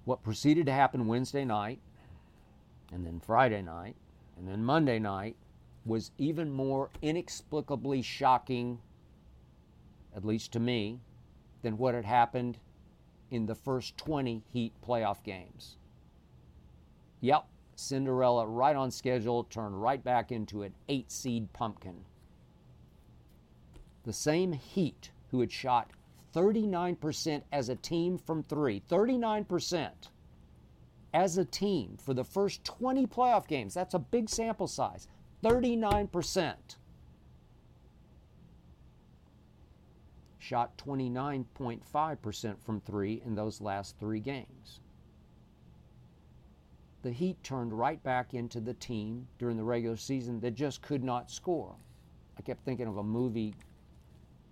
What 0.05 0.23
proceeded 0.23 0.67
to 0.67 0.73
happen 0.73 1.07
Wednesday 1.07 1.45
night, 1.45 1.81
and 2.93 3.05
then 3.05 3.19
Friday 3.19 3.63
night, 3.63 3.97
and 4.37 4.47
then 4.47 4.65
Monday 4.65 4.99
night 4.99 5.37
was 5.85 6.13
even 6.19 6.51
more 6.51 6.91
inexplicably 7.03 8.03
shocking, 8.03 8.79
at 10.15 10.25
least 10.25 10.53
to 10.53 10.61
me, 10.61 11.01
than 11.63 11.79
what 11.79 11.95
had 11.95 12.05
happened 12.05 12.59
in 13.31 13.47
the 13.47 13.55
first 13.55 13.97
20 13.97 14.45
Heat 14.53 14.73
playoff 14.87 15.23
games. 15.25 15.77
Yep, 17.21 17.47
Cinderella 17.77 18.47
right 18.47 18.75
on 18.75 18.91
schedule, 18.91 19.45
turned 19.45 19.81
right 19.81 20.03
back 20.03 20.33
into 20.33 20.63
an 20.63 20.75
eight 20.89 21.13
seed 21.13 21.53
pumpkin. 21.53 22.05
The 24.05 24.13
same 24.13 24.53
Heat 24.53 25.11
who 25.31 25.41
had 25.41 25.53
shot 25.53 25.91
39% 26.35 27.43
as 27.53 27.69
a 27.69 27.77
team 27.77 28.19
from 28.19 28.43
three, 28.43 28.81
39% 28.81 29.91
as 31.13 31.39
a 31.39 31.45
team 31.45 31.97
for 32.03 32.15
the 32.15 32.25
first 32.25 32.65
20 32.65 33.07
playoff 33.07 33.47
games. 33.47 33.75
That's 33.75 33.95
a 33.95 33.99
big 33.99 34.29
sample 34.29 34.67
size. 34.67 35.09
39%. 35.43 36.55
Shot 40.39 40.79
29.5% 40.79 42.57
from 42.63 42.81
three 42.81 43.23
in 43.25 43.35
those 43.35 43.61
last 43.61 43.99
three 43.99 44.21
games 44.21 44.81
the 47.07 47.13
Heat 47.13 47.41
turned 47.45 47.73
right 47.73 48.03
back 48.03 48.35
into 48.35 48.59
the 48.59 48.75
team 48.75 49.29
during 49.39 49.57
the 49.57 49.63
regular 49.63 49.97
season 49.97 50.41
that 50.41 50.57
just 50.57 50.83
could 50.83 51.05
not 51.05 51.31
score. 51.31 51.73
I 52.37 52.43
kept 52.43 52.65
thinking 52.65 52.89
of 52.89 52.97
a 52.97 53.03
movie 53.05 53.55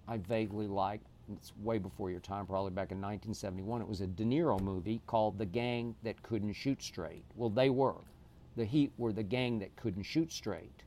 I 0.07 0.19
vaguely 0.19 0.69
liked. 0.69 1.09
It's 1.33 1.53
way 1.65 1.79
before 1.79 2.13
your 2.13 2.21
time, 2.21 2.47
probably 2.47 2.71
back 2.71 2.93
in 2.93 2.99
1971. 2.99 3.81
It 3.81 3.89
was 3.89 4.03
a 4.03 4.07
De 4.07 4.23
Niro 4.23 4.61
movie 4.61 5.01
called 5.09 5.37
The 5.37 5.47
Gang 5.47 5.97
That 6.05 6.23
Couldn't 6.23 6.53
Shoot 6.53 6.81
Straight. 6.81 7.25
Well, 7.35 7.51
they 7.51 7.71
were. 7.71 7.97
The 8.55 8.67
Heat 8.67 8.93
were 8.99 9.13
the 9.13 9.25
gang 9.25 9.59
that 9.59 9.75
couldn't 9.75 10.05
shoot 10.05 10.31
straight. 10.31 10.85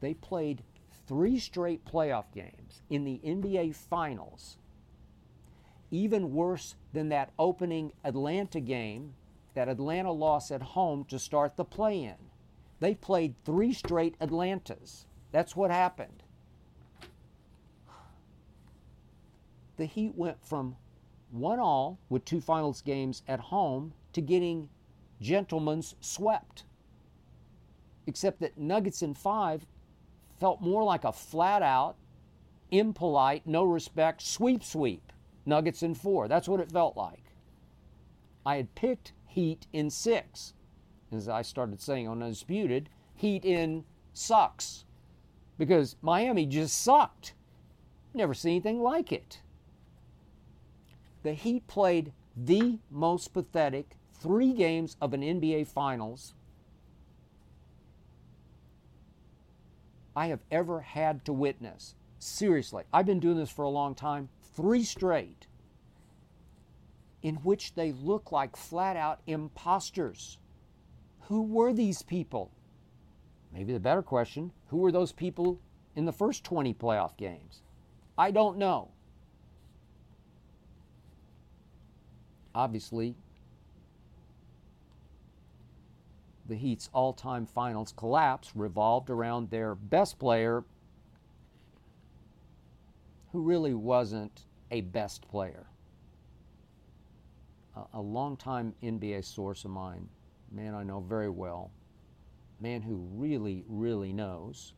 They 0.00 0.14
played 0.14 0.64
three 1.06 1.38
straight 1.38 1.84
playoff 1.84 2.24
games 2.34 2.82
in 2.90 3.04
the 3.04 3.20
NBA 3.24 3.76
Finals. 3.76 4.56
Even 5.92 6.34
worse 6.34 6.74
than 6.92 7.08
that 7.10 7.30
opening 7.38 7.92
Atlanta 8.02 8.58
game 8.58 9.14
that 9.54 9.68
Atlanta 9.68 10.12
loss 10.12 10.50
at 10.50 10.62
home 10.62 11.04
to 11.04 11.18
start 11.18 11.56
the 11.56 11.64
play 11.64 12.02
in. 12.02 12.16
They 12.80 12.94
played 12.94 13.34
three 13.44 13.72
straight 13.72 14.16
Atlantas. 14.20 15.06
That's 15.32 15.56
what 15.56 15.70
happened. 15.70 16.22
The 19.76 19.86
Heat 19.86 20.14
went 20.14 20.44
from 20.44 20.76
one 21.30 21.58
all 21.58 21.98
with 22.08 22.24
two 22.24 22.40
finals 22.40 22.80
games 22.80 23.22
at 23.26 23.40
home 23.40 23.92
to 24.12 24.20
getting 24.20 24.68
gentlemen's 25.20 25.96
swept. 26.00 26.64
Except 28.06 28.40
that 28.40 28.58
Nuggets 28.58 29.02
in 29.02 29.14
five 29.14 29.66
felt 30.38 30.60
more 30.60 30.84
like 30.84 31.04
a 31.04 31.12
flat 31.12 31.62
out, 31.62 31.96
impolite, 32.70 33.46
no 33.46 33.64
respect 33.64 34.22
sweep 34.22 34.62
sweep. 34.62 35.12
Nuggets 35.46 35.82
in 35.82 35.94
four. 35.94 36.28
That's 36.28 36.48
what 36.48 36.60
it 36.60 36.70
felt 36.70 36.96
like. 36.96 37.24
I 38.46 38.56
had 38.56 38.74
picked 38.74 39.12
Heat 39.34 39.66
in 39.72 39.90
six. 39.90 40.54
As 41.10 41.28
I 41.28 41.42
started 41.42 41.80
saying 41.80 42.06
on 42.06 42.22
Undisputed, 42.22 42.88
Heat 43.16 43.44
in 43.44 43.84
sucks. 44.12 44.84
Because 45.58 45.96
Miami 46.00 46.46
just 46.46 46.80
sucked. 46.80 47.34
Never 48.14 48.32
seen 48.32 48.52
anything 48.52 48.80
like 48.80 49.10
it. 49.10 49.40
The 51.24 51.32
Heat 51.32 51.66
played 51.66 52.12
the 52.36 52.78
most 52.92 53.32
pathetic 53.32 53.96
three 54.12 54.52
games 54.52 54.96
of 55.00 55.12
an 55.12 55.22
NBA 55.22 55.66
Finals 55.66 56.34
I 60.14 60.28
have 60.28 60.44
ever 60.52 60.80
had 60.82 61.24
to 61.24 61.32
witness. 61.32 61.96
Seriously, 62.20 62.84
I've 62.92 63.06
been 63.06 63.18
doing 63.18 63.38
this 63.38 63.50
for 63.50 63.64
a 63.64 63.68
long 63.68 63.96
time, 63.96 64.28
three 64.54 64.84
straight 64.84 65.43
in 67.24 67.36
which 67.36 67.74
they 67.74 67.90
look 67.90 68.30
like 68.30 68.54
flat 68.54 68.96
out 68.96 69.18
imposters. 69.26 70.38
Who 71.22 71.42
were 71.42 71.72
these 71.72 72.02
people? 72.02 72.52
Maybe 73.50 73.72
the 73.72 73.80
better 73.80 74.02
question 74.02 74.52
who 74.66 74.76
were 74.76 74.92
those 74.92 75.10
people 75.10 75.58
in 75.96 76.04
the 76.04 76.12
first 76.12 76.44
20 76.44 76.74
playoff 76.74 77.16
games? 77.16 77.62
I 78.18 78.30
don't 78.30 78.58
know. 78.58 78.90
Obviously, 82.54 83.16
the 86.46 86.56
Heat's 86.56 86.90
all 86.92 87.14
time 87.14 87.46
finals 87.46 87.94
collapse 87.96 88.52
revolved 88.54 89.08
around 89.08 89.48
their 89.48 89.74
best 89.74 90.18
player, 90.18 90.62
who 93.32 93.40
really 93.40 93.74
wasn't 93.74 94.44
a 94.70 94.82
best 94.82 95.26
player 95.26 95.66
a, 97.92 98.00
longtime 98.00 98.74
NBA 98.82 99.24
source 99.24 99.64
of 99.64 99.70
mine, 99.70 100.08
man 100.50 100.74
I 100.74 100.82
know 100.82 101.00
very 101.00 101.30
well, 101.30 101.70
man 102.60 102.82
who 102.82 102.96
really, 103.12 103.64
really 103.68 104.12
knows, 104.12 104.74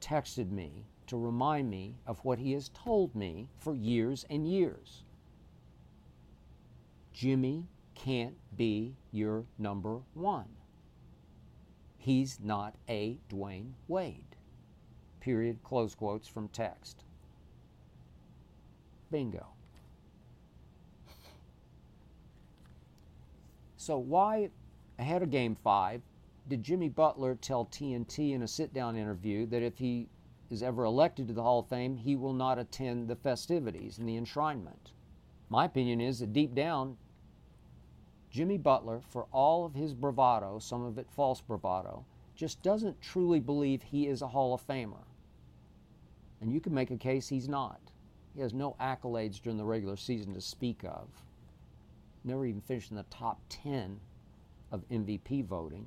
texted 0.00 0.50
me 0.50 0.86
to 1.06 1.16
remind 1.16 1.70
me 1.70 1.96
of 2.06 2.24
what 2.24 2.38
he 2.38 2.52
has 2.52 2.68
told 2.70 3.14
me 3.14 3.48
for 3.58 3.74
years 3.74 4.24
and 4.30 4.46
years. 4.46 5.04
Jimmy 7.12 7.66
can't 7.94 8.36
be 8.56 8.94
your 9.12 9.44
number 9.58 10.00
one. 10.14 10.48
He's 11.98 12.40
not 12.40 12.76
a 12.88 13.18
Dwyane 13.28 13.72
Wade. 13.88 14.36
Period. 15.20 15.62
Close 15.62 15.94
quotes 15.94 16.26
from 16.26 16.48
text. 16.48 17.04
Bingo. 19.10 19.48
So, 23.80 23.96
why, 23.96 24.50
ahead 24.98 25.22
of 25.22 25.30
game 25.30 25.54
five, 25.54 26.02
did 26.46 26.62
Jimmy 26.62 26.90
Butler 26.90 27.34
tell 27.34 27.64
TNT 27.64 28.34
in 28.34 28.42
a 28.42 28.46
sit 28.46 28.74
down 28.74 28.94
interview 28.94 29.46
that 29.46 29.62
if 29.62 29.78
he 29.78 30.06
is 30.50 30.62
ever 30.62 30.84
elected 30.84 31.28
to 31.28 31.32
the 31.32 31.42
Hall 31.42 31.60
of 31.60 31.68
Fame, 31.68 31.96
he 31.96 32.14
will 32.14 32.34
not 32.34 32.58
attend 32.58 33.08
the 33.08 33.16
festivities 33.16 33.96
and 33.96 34.06
the 34.06 34.18
enshrinement? 34.18 34.92
My 35.48 35.64
opinion 35.64 35.98
is 35.98 36.18
that 36.18 36.34
deep 36.34 36.54
down, 36.54 36.98
Jimmy 38.28 38.58
Butler, 38.58 39.00
for 39.00 39.26
all 39.32 39.64
of 39.64 39.72
his 39.72 39.94
bravado, 39.94 40.58
some 40.58 40.82
of 40.82 40.98
it 40.98 41.10
false 41.10 41.40
bravado, 41.40 42.04
just 42.36 42.62
doesn't 42.62 43.00
truly 43.00 43.40
believe 43.40 43.82
he 43.82 44.06
is 44.06 44.20
a 44.20 44.28
Hall 44.28 44.52
of 44.52 44.66
Famer. 44.66 45.06
And 46.42 46.52
you 46.52 46.60
can 46.60 46.74
make 46.74 46.90
a 46.90 46.98
case 46.98 47.28
he's 47.28 47.48
not. 47.48 47.80
He 48.34 48.42
has 48.42 48.52
no 48.52 48.76
accolades 48.78 49.40
during 49.40 49.56
the 49.56 49.64
regular 49.64 49.96
season 49.96 50.34
to 50.34 50.42
speak 50.42 50.84
of. 50.84 51.08
Never 52.24 52.44
even 52.44 52.60
finished 52.60 52.90
in 52.90 52.96
the 52.96 53.04
top 53.04 53.40
10 53.48 54.00
of 54.70 54.88
MVP 54.88 55.44
voting. 55.44 55.86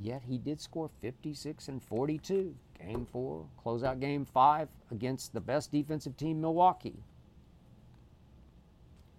Yet 0.00 0.22
he 0.28 0.38
did 0.38 0.60
score 0.60 0.90
56 1.00 1.68
and 1.68 1.82
42. 1.82 2.54
Game 2.78 3.06
four, 3.10 3.46
close 3.60 3.82
out 3.82 3.98
game 3.98 4.24
five 4.24 4.68
against 4.92 5.32
the 5.32 5.40
best 5.40 5.72
defensive 5.72 6.16
team, 6.16 6.40
Milwaukee. 6.40 7.02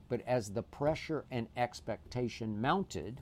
But 0.08 0.22
as 0.26 0.52
the 0.52 0.64
pressure 0.64 1.26
and 1.30 1.48
expectation 1.58 2.62
mounted, 2.62 3.22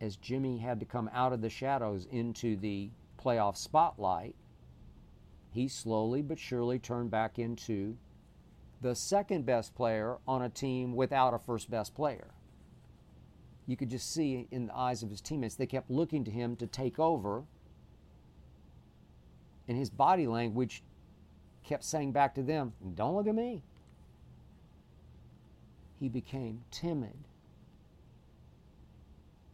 as 0.00 0.16
Jimmy 0.16 0.58
had 0.58 0.78
to 0.80 0.86
come 0.86 1.10
out 1.12 1.32
of 1.32 1.40
the 1.40 1.48
shadows 1.50 2.06
into 2.10 2.56
the 2.56 2.90
playoff 3.18 3.56
spotlight, 3.56 4.34
he 5.50 5.66
slowly 5.66 6.22
but 6.22 6.38
surely 6.38 6.78
turned 6.78 7.10
back 7.10 7.38
into 7.38 7.96
the 8.80 8.94
second 8.94 9.44
best 9.44 9.74
player 9.74 10.18
on 10.26 10.42
a 10.42 10.48
team 10.48 10.94
without 10.94 11.34
a 11.34 11.38
first 11.38 11.70
best 11.70 11.94
player. 11.94 12.28
You 13.66 13.76
could 13.76 13.90
just 13.90 14.12
see 14.12 14.46
in 14.50 14.66
the 14.66 14.76
eyes 14.76 15.02
of 15.02 15.10
his 15.10 15.20
teammates, 15.20 15.56
they 15.56 15.66
kept 15.66 15.90
looking 15.90 16.24
to 16.24 16.30
him 16.30 16.56
to 16.56 16.66
take 16.66 16.98
over. 16.98 17.44
And 19.66 19.76
his 19.76 19.90
body 19.90 20.26
language 20.26 20.82
kept 21.64 21.84
saying 21.84 22.12
back 22.12 22.34
to 22.36 22.42
them, 22.42 22.72
Don't 22.94 23.14
look 23.14 23.26
at 23.26 23.34
me. 23.34 23.62
He 26.00 26.08
became 26.08 26.62
timid. 26.70 27.16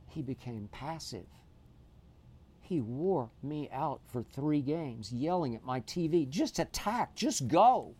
He 0.08 0.22
became 0.22 0.68
passive. 0.70 1.26
He 2.60 2.80
wore 2.80 3.30
me 3.42 3.68
out 3.72 4.00
for 4.06 4.22
three 4.22 4.60
games, 4.62 5.12
yelling 5.12 5.56
at 5.56 5.64
my 5.64 5.80
TV, 5.80 6.28
just 6.28 6.58
attack, 6.58 7.16
just 7.16 7.48
go. 7.48 7.94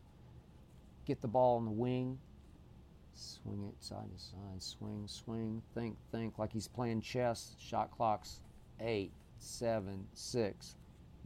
Get 1.07 1.21
the 1.21 1.29
ball 1.29 1.57
on 1.57 1.67
the 1.67 1.71
wing, 1.71 2.19
swing 3.13 3.65
it 3.69 3.85
side 3.85 4.11
to 4.11 4.23
side, 4.23 4.63
swing, 4.63 5.05
swing, 5.07 5.63
think, 5.75 5.97
think, 6.11 6.39
like 6.39 6.53
he's 6.53 6.69
playing 6.69 7.03
chess. 7.03 7.57
Shot 7.59 7.91
clocks 7.91 8.41
eight, 8.81 9.13
seven, 9.39 10.07
six. 10.15 10.77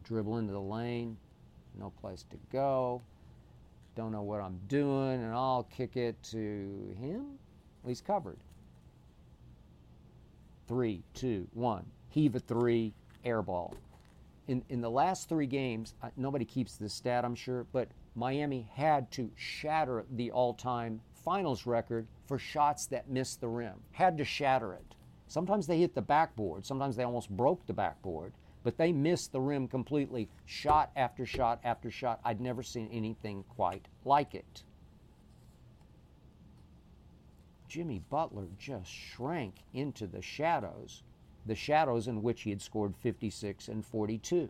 Dribble 0.03 0.37
into 0.37 0.51
the 0.51 0.59
lane, 0.59 1.17
no 1.77 1.91
place 2.01 2.25
to 2.31 2.37
go. 2.51 3.01
Don't 3.95 4.11
know 4.11 4.21
what 4.21 4.41
I'm 4.41 4.59
doing, 4.67 5.23
and 5.23 5.33
I'll 5.33 5.63
kick 5.63 5.97
it 5.97 6.21
to 6.31 6.95
him. 6.99 7.37
He's 7.85 8.01
covered. 8.01 8.37
Three, 10.67 11.03
two, 11.13 11.47
one. 11.53 11.85
Heave 12.09 12.35
a 12.35 12.39
three, 12.39 12.93
air 13.23 13.41
ball. 13.41 13.75
In, 14.47 14.63
in 14.69 14.81
the 14.81 14.89
last 14.89 15.29
three 15.29 15.47
games, 15.47 15.93
nobody 16.17 16.45
keeps 16.45 16.75
this 16.75 16.93
stat, 16.93 17.23
I'm 17.23 17.35
sure, 17.35 17.65
but 17.71 17.87
Miami 18.19 18.67
had 18.73 19.09
to 19.11 19.31
shatter 19.35 20.05
the 20.11 20.29
all 20.29 20.53
time 20.53 20.99
finals 21.13 21.65
record 21.65 22.05
for 22.27 22.37
shots 22.37 22.85
that 22.87 23.09
missed 23.09 23.39
the 23.39 23.47
rim. 23.47 23.75
Had 23.91 24.17
to 24.17 24.25
shatter 24.25 24.73
it. 24.73 24.95
Sometimes 25.27 25.65
they 25.65 25.79
hit 25.79 25.95
the 25.95 26.01
backboard, 26.01 26.65
sometimes 26.65 26.97
they 26.97 27.03
almost 27.03 27.29
broke 27.29 27.65
the 27.65 27.73
backboard, 27.73 28.33
but 28.63 28.77
they 28.77 28.91
missed 28.91 29.31
the 29.31 29.39
rim 29.39 29.69
completely, 29.69 30.27
shot 30.45 30.91
after 30.97 31.25
shot 31.25 31.61
after 31.63 31.89
shot. 31.89 32.19
I'd 32.25 32.41
never 32.41 32.61
seen 32.61 32.89
anything 32.91 33.45
quite 33.55 33.87
like 34.03 34.35
it. 34.35 34.63
Jimmy 37.69 38.01
Butler 38.09 38.47
just 38.57 38.91
shrank 38.91 39.55
into 39.73 40.07
the 40.07 40.21
shadows 40.21 41.03
the 41.45 41.55
shadows 41.55 42.07
in 42.07 42.21
which 42.21 42.41
he 42.41 42.49
had 42.49 42.61
scored 42.61 42.95
56 42.97 43.69
and 43.69 43.85
42. 43.85 44.49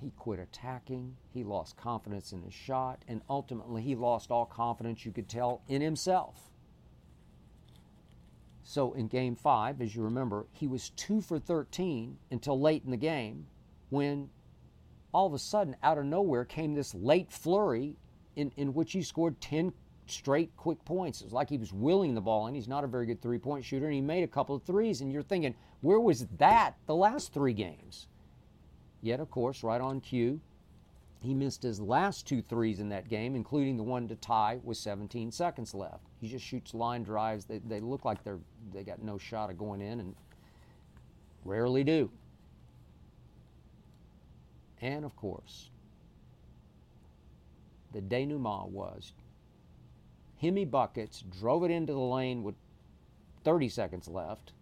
He 0.00 0.12
quit 0.16 0.38
attacking, 0.38 1.16
he 1.32 1.42
lost 1.42 1.76
confidence 1.76 2.32
in 2.32 2.42
his 2.42 2.54
shot, 2.54 3.04
and 3.08 3.20
ultimately 3.28 3.82
he 3.82 3.96
lost 3.96 4.30
all 4.30 4.46
confidence 4.46 5.04
you 5.04 5.12
could 5.12 5.28
tell 5.28 5.62
in 5.66 5.82
himself. 5.82 6.50
So 8.62 8.92
in 8.92 9.08
game 9.08 9.34
five, 9.34 9.80
as 9.80 9.96
you 9.96 10.02
remember, 10.02 10.46
he 10.52 10.66
was 10.66 10.90
two 10.90 11.20
for 11.20 11.38
13 11.38 12.18
until 12.30 12.60
late 12.60 12.84
in 12.84 12.90
the 12.90 12.96
game 12.96 13.46
when 13.88 14.28
all 15.12 15.26
of 15.26 15.32
a 15.32 15.38
sudden, 15.38 15.74
out 15.82 15.98
of 15.98 16.04
nowhere, 16.04 16.44
came 16.44 16.74
this 16.74 16.94
late 16.94 17.32
flurry 17.32 17.96
in, 18.36 18.52
in 18.56 18.74
which 18.74 18.92
he 18.92 19.02
scored 19.02 19.40
10 19.40 19.72
straight 20.06 20.54
quick 20.56 20.84
points. 20.84 21.20
It 21.20 21.24
was 21.24 21.32
like 21.32 21.48
he 21.48 21.58
was 21.58 21.72
willing 21.72 22.14
the 22.14 22.20
ball, 22.20 22.46
and 22.46 22.54
he's 22.54 22.68
not 22.68 22.84
a 22.84 22.86
very 22.86 23.06
good 23.06 23.20
three 23.20 23.38
point 23.38 23.64
shooter, 23.64 23.86
and 23.86 23.94
he 23.94 24.00
made 24.00 24.22
a 24.22 24.28
couple 24.28 24.54
of 24.54 24.62
threes, 24.62 25.00
and 25.00 25.12
you're 25.12 25.22
thinking, 25.22 25.54
where 25.80 26.00
was 26.00 26.26
that 26.38 26.76
the 26.86 26.94
last 26.94 27.32
three 27.32 27.52
games? 27.52 28.06
Yet, 29.00 29.20
of 29.20 29.30
course, 29.30 29.62
right 29.62 29.80
on 29.80 30.00
cue, 30.00 30.40
he 31.20 31.34
missed 31.34 31.62
his 31.62 31.80
last 31.80 32.26
two 32.26 32.42
threes 32.42 32.80
in 32.80 32.88
that 32.90 33.08
game, 33.08 33.34
including 33.34 33.76
the 33.76 33.82
one 33.82 34.06
to 34.08 34.16
tie 34.16 34.60
with 34.62 34.76
17 34.76 35.32
seconds 35.32 35.74
left. 35.74 36.06
He 36.20 36.28
just 36.28 36.44
shoots 36.44 36.74
line 36.74 37.02
drives. 37.02 37.44
They, 37.44 37.58
they 37.58 37.80
look 37.80 38.04
like 38.04 38.22
they're 38.22 38.38
they 38.72 38.84
got 38.84 39.02
no 39.02 39.18
shot 39.18 39.50
of 39.50 39.58
going 39.58 39.80
in, 39.80 40.00
and 40.00 40.14
rarely 41.44 41.82
do. 41.82 42.10
And 44.80 45.04
of 45.04 45.16
course, 45.16 45.70
the 47.92 48.00
denouement 48.00 48.68
was 48.68 49.12
Himmy 50.42 50.70
Buckets 50.70 51.24
drove 51.40 51.64
it 51.64 51.70
into 51.70 51.92
the 51.92 51.98
lane 51.98 52.44
with 52.44 52.54
30 53.42 53.68
seconds 53.68 54.06
left, 54.06 54.52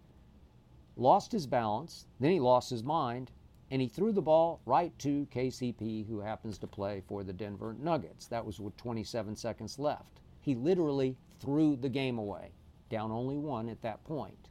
lost 0.96 1.32
his 1.32 1.46
balance, 1.46 2.06
then 2.18 2.30
he 2.30 2.40
lost 2.40 2.70
his 2.70 2.82
mind, 2.82 3.30
and 3.70 3.82
he 3.82 3.88
threw 3.88 4.12
the 4.12 4.22
ball 4.22 4.60
right 4.64 4.96
to 5.00 5.26
KCP, 5.34 6.06
who 6.06 6.20
happens 6.20 6.58
to 6.58 6.66
play 6.66 7.02
for 7.06 7.24
the 7.24 7.32
Denver 7.32 7.74
Nuggets. 7.78 8.26
That 8.26 8.46
was 8.46 8.60
with 8.60 8.76
27 8.76 9.34
seconds 9.36 9.78
left. 9.78 10.20
He 10.40 10.54
literally 10.54 11.16
threw 11.40 11.76
the 11.76 11.88
game 11.88 12.18
away, 12.18 12.52
down 12.90 13.10
only 13.10 13.36
one 13.36 13.68
at 13.68 13.82
that 13.82 14.04
point. 14.04 14.48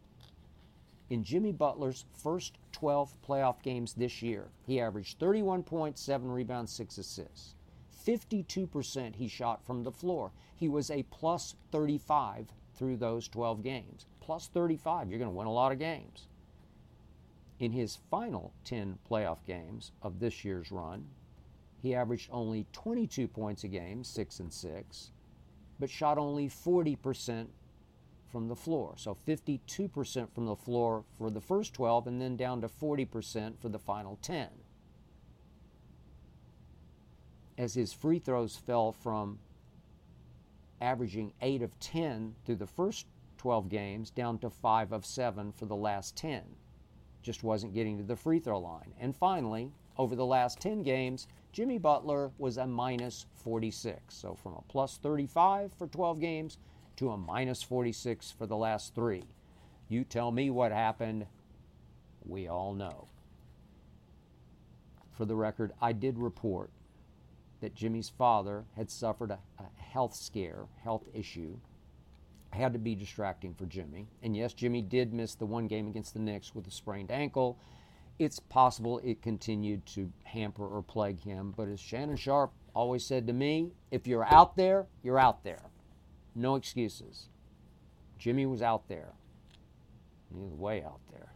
In 1.09 1.24
Jimmy 1.24 1.51
Butler's 1.51 2.05
first 2.13 2.57
12 2.72 3.16
playoff 3.22 3.61
games 3.61 3.93
this 3.93 4.22
year, 4.22 4.49
he 4.66 4.82
averaged 4.82 5.20
31 5.20 5.63
points, 5.63 6.01
7 6.01 6.30
rebounds, 6.30 6.74
6 6.74 6.97
assists. 6.97 7.55
52% 8.05 9.16
he 9.16 9.28
shot 9.28 9.63
from 9.66 9.84
the 9.84 9.91
floor. 9.91 10.32
He 10.55 10.68
was 10.68 10.91
a 10.91 11.03
plus 11.03 11.55
35 11.72 12.47
through 12.74 12.97
those 12.97 13.28
12 13.28 13.63
games. 13.63 14.05
Plus 14.20 14.47
35, 14.47 15.09
you're 15.09 15.20
going 15.20 15.32
to 15.32 15.36
win 15.36 15.47
a 15.47 15.51
lot 15.51 15.72
of 15.72 15.80
games. 15.80 16.28
In 17.60 17.72
his 17.72 17.97
final 18.12 18.53
10 18.66 18.99
playoff 19.10 19.45
games 19.45 19.91
of 20.01 20.20
this 20.20 20.43
year's 20.43 20.72
run, 20.72 21.08
he 21.82 21.95
averaged 21.95 22.30
only 22.32 22.66
22 22.74 23.28
points 23.28 23.64
a 23.64 23.68
game, 23.68 24.03
6 24.03 24.39
and 24.39 24.51
6, 24.51 25.12
but 25.80 25.89
shot 25.89 26.18
only 26.18 26.49
40% 26.49 27.47
from 28.28 28.47
the 28.47 28.56
floor. 28.56 28.95
So 28.97 29.16
52% 29.28 30.34
from 30.34 30.45
the 30.45 30.56
floor 30.56 31.06
for 31.18 31.30
the 31.30 31.39
first 31.39 31.74
12 31.74 32.08
and 32.08 32.22
then 32.22 32.36
down 32.36 32.62
to 32.62 32.68
40% 32.68 33.60
for 33.60 33.70
the 33.70 33.80
final 33.80 34.18
10 34.22 34.49
as 37.58 37.74
his 37.74 37.93
free 37.93 38.20
throws 38.20 38.56
fell 38.56 38.91
from 38.91 39.39
averaging 40.82 41.34
8 41.41 41.62
of 41.62 41.80
10 41.80 42.36
through 42.45 42.56
the 42.56 42.68
first 42.68 43.08
12 43.38 43.70
games 43.70 44.10
down 44.10 44.38
to 44.39 44.49
5 44.49 44.91
of 44.91 45.06
7 45.06 45.51
for 45.51 45.66
the 45.66 45.76
last 45.76 46.16
10. 46.16 46.43
Just 47.26 47.43
wasn't 47.43 47.73
getting 47.73 47.97
to 47.97 48.03
the 48.03 48.15
free 48.15 48.38
throw 48.38 48.59
line. 48.59 48.93
And 48.99 49.15
finally, 49.15 49.71
over 49.97 50.15
the 50.15 50.23
last 50.23 50.59
10 50.59 50.84
games, 50.84 51.28
Jimmy 51.51 51.80
Butler 51.80 52.30
was 52.38 52.57
a 52.57 52.67
minus 52.67 53.26
46. 53.43 54.13
So 54.13 54.36
from 54.36 54.53
a 54.53 54.61
plus 54.67 54.99
35 55.01 55.73
for 55.73 55.88
12 55.88 56.19
games 56.19 56.59
to 56.97 57.09
a 57.09 57.17
minus 57.17 57.63
46 57.63 58.30
for 58.30 58.45
the 58.45 58.55
last 58.55 58.93
three. 58.93 59.23
You 59.89 60.03
tell 60.03 60.30
me 60.30 60.51
what 60.51 60.71
happened. 60.71 61.26
We 62.23 62.47
all 62.47 62.76
know. 62.76 63.07
For 65.11 65.26
the 65.26 65.36
record, 65.36 65.71
I 65.82 65.93
did 65.93 66.19
report 66.19 66.69
that 67.59 67.73
Jimmy's 67.73 68.09
father 68.09 68.65
had 68.76 68.91
suffered 68.91 69.32
a, 69.32 69.39
a 69.57 69.82
health 69.82 70.13
scare, 70.13 70.65
health 70.84 71.07
issue, 71.11 71.57
had 72.56 72.74
to 72.74 72.80
be 72.80 72.95
distracting 72.95 73.53
for 73.53 73.66
Jimmy. 73.66 74.08
And 74.24 74.36
yes, 74.36 74.53
Jimmy 74.53 74.82
did 74.82 75.14
miss 75.14 75.36
the 75.36 75.45
one 75.45 75.68
game 75.68 75.88
against 75.88 76.14
the 76.14 76.20
Knicks 76.20 76.56
with 76.56 76.68
a 76.68 76.72
sprained 76.72 77.12
ankle. 77.12 77.60
It's 78.18 78.39
possible 78.39 78.99
it 79.03 79.22
continued 79.22 79.86
to 79.88 80.12
hamper 80.24 80.66
or 80.66 80.82
plague 80.82 81.20
him, 81.22 81.53
but 81.56 81.68
as 81.68 81.80
Shannon 81.80 82.16
Sharpe 82.16 82.53
always 82.74 83.06
said 83.06 83.28
to 83.28 83.34
me, 83.34 83.72
if 83.91 84.08
you're 84.08 84.26
out 84.26 84.56
there, 84.56 84.88
you're 85.03 85.20
out 85.20 85.43
there. 85.43 85.70
No 86.34 86.56
excuses. 86.56 87.30
Jimmy 88.18 88.45
was 88.45 88.62
out 88.62 88.88
there. 88.88 89.14
He 90.30 90.38
was 90.38 90.53
way 90.53 90.84
out 90.84 91.01
there. 91.12 91.34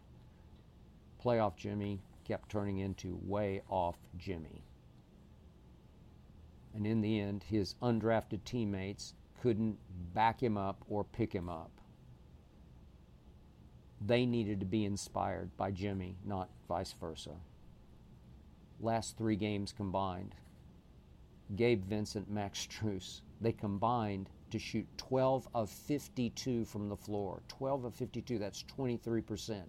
Playoff 1.23 1.55
Jimmy 1.55 2.01
kept 2.23 2.49
turning 2.49 2.77
into 2.77 3.19
way 3.23 3.61
off 3.69 3.97
Jimmy. 4.17 4.63
And 6.73 6.85
in 6.85 7.01
the 7.01 7.19
end, 7.19 7.43
his 7.43 7.75
undrafted 7.81 8.43
teammates 8.45 9.15
couldn't 9.41 9.77
back 10.13 10.41
him 10.41 10.57
up 10.57 10.83
or 10.89 11.03
pick 11.03 11.33
him 11.33 11.49
up. 11.49 11.71
They 14.01 14.25
needed 14.25 14.59
to 14.61 14.65
be 14.65 14.85
inspired 14.85 15.55
by 15.57 15.71
Jimmy, 15.71 16.17
not 16.25 16.49
vice 16.67 16.93
versa. 16.93 17.35
Last 18.79 19.17
three 19.17 19.35
games 19.35 19.73
combined, 19.75 20.35
Gabe 21.55 21.83
Vincent, 21.83 22.29
Max 22.29 22.67
Strus, 22.67 23.21
they 23.41 23.51
combined 23.51 24.29
to 24.51 24.59
shoot 24.59 24.87
12 24.97 25.47
of 25.53 25.69
52 25.69 26.65
from 26.65 26.89
the 26.89 26.95
floor. 26.95 27.41
12 27.47 27.85
of 27.85 27.95
52, 27.95 28.39
that's 28.39 28.63
23%. 28.63 29.63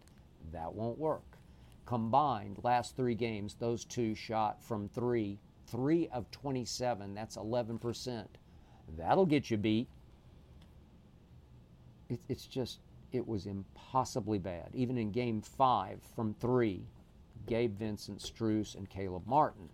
That 0.53 0.73
won't 0.73 0.99
work. 0.99 1.39
Combined, 1.87 2.59
last 2.63 2.97
three 2.97 3.15
games, 3.15 3.57
those 3.59 3.85
two 3.85 4.15
shot 4.15 4.63
from 4.63 4.89
three, 4.89 5.39
3 5.67 6.09
of 6.09 6.31
27, 6.31 7.15
that's 7.15 7.37
11%. 7.37 8.27
That'll 8.97 9.27
get 9.27 9.51
you 9.51 9.57
beat. 9.57 9.89
It, 12.09 12.21
it's 12.29 12.47
just, 12.47 12.81
it 13.13 13.27
was 13.27 13.47
impossibly 13.47 14.39
bad. 14.39 14.71
Even 14.75 14.99
in 14.99 15.11
game 15.13 15.41
five 15.41 16.01
from 16.15 16.35
three, 16.35 16.83
Gabe 17.47 17.77
Vincent, 17.79 18.19
Strus, 18.19 18.75
and 18.75 18.89
Caleb 18.89 19.27
Martin 19.27 19.69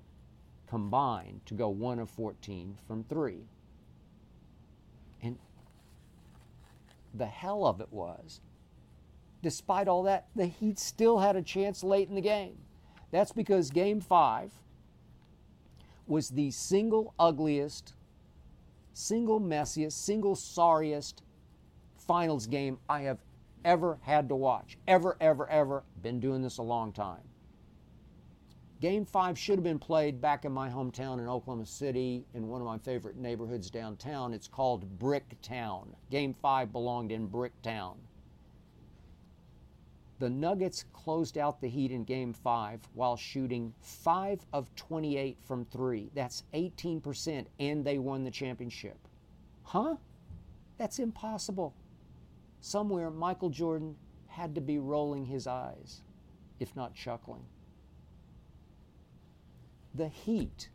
combined 0.67 1.41
to 1.47 1.55
go 1.55 1.69
1 1.69 1.99
of 1.99 2.11
14 2.11 2.77
from 2.87 3.05
three. 3.05 3.45
And 5.23 5.39
the 7.14 7.27
hell 7.27 7.67
of 7.67 7.81
it 7.81 7.89
was, 7.91 8.41
despite 9.43 9.89
all 9.89 10.03
that, 10.05 10.27
the 10.35 10.47
Heat 10.47 10.79
still 10.79 11.19
had 11.19 11.37
a 11.37 11.43
chance 11.43 11.83
late 11.83 12.09
in 12.09 12.14
the 12.14 12.21
game. 12.21 12.59
That's 13.11 13.33
because 13.33 13.71
game 13.71 14.01
five 14.01 14.51
was 16.07 16.31
the 16.31 16.51
single 16.51 17.14
ugliest, 17.19 17.95
single 18.97 19.38
messiest, 19.38 19.92
single 19.92 20.34
sorriest 20.34 21.22
finals 21.99 22.47
game 22.47 22.78
I 22.88 23.03
have 23.03 23.18
ever 23.62 23.99
had 24.01 24.28
to 24.30 24.34
watch. 24.34 24.78
Ever, 24.88 25.18
ever, 25.20 25.49
ever. 25.51 25.84
Been 26.01 26.18
doing 26.18 26.40
this 26.40 26.57
a 26.59 26.62
long 26.62 26.92
time. 26.92 27.20
Game 28.80 29.05
five 29.05 29.38
should 29.38 29.57
have 29.57 29.64
been 29.64 29.78
played 29.78 30.20
back 30.20 30.47
in 30.47 30.53
my 30.53 30.70
hometown 30.70 31.18
in 31.18 31.28
Oklahoma 31.28 31.66
City 31.66 32.24
in 32.32 32.49
one 32.49 32.62
of 32.62 32.66
my 32.66 32.78
favorite 32.78 33.16
neighborhoods 33.16 33.70
downtown. 33.70 34.32
It's 34.32 34.49
called 34.49 34.99
Bricktown. 34.99 35.88
Game 36.11 36.34
five 36.34 36.72
belonged 36.72 37.12
in 37.12 37.28
Bricktown. 37.28 37.97
The 40.19 40.31
Nuggets 40.31 40.85
closed 40.93 41.37
out 41.37 41.61
the 41.61 41.69
Heat 41.69 41.93
in 41.93 42.05
game 42.05 42.33
five 42.33 42.81
while 42.95 43.17
shooting 43.17 43.75
five 43.81 44.45
of 44.53 44.75
28 44.77 45.37
from 45.43 45.64
three. 45.67 46.11
That's 46.14 46.43
18%, 46.55 47.47
and 47.61 47.85
they 47.85 47.99
won 47.99 48.25
the 48.25 48.31
championship. 48.31 48.97
Huh? 49.62 49.97
That's 50.79 50.99
impossible. 50.99 51.75
Somewhere 52.61 53.11
Michael 53.11 53.51
Jordan 53.51 53.97
had 54.27 54.55
to 54.55 54.61
be 54.61 54.79
rolling 54.79 55.27
his 55.27 55.47
eyes, 55.47 56.03
if 56.61 56.75
not 56.75 56.95
chuckling 56.95 57.45
the 59.97 60.09
Heat, 60.09 60.69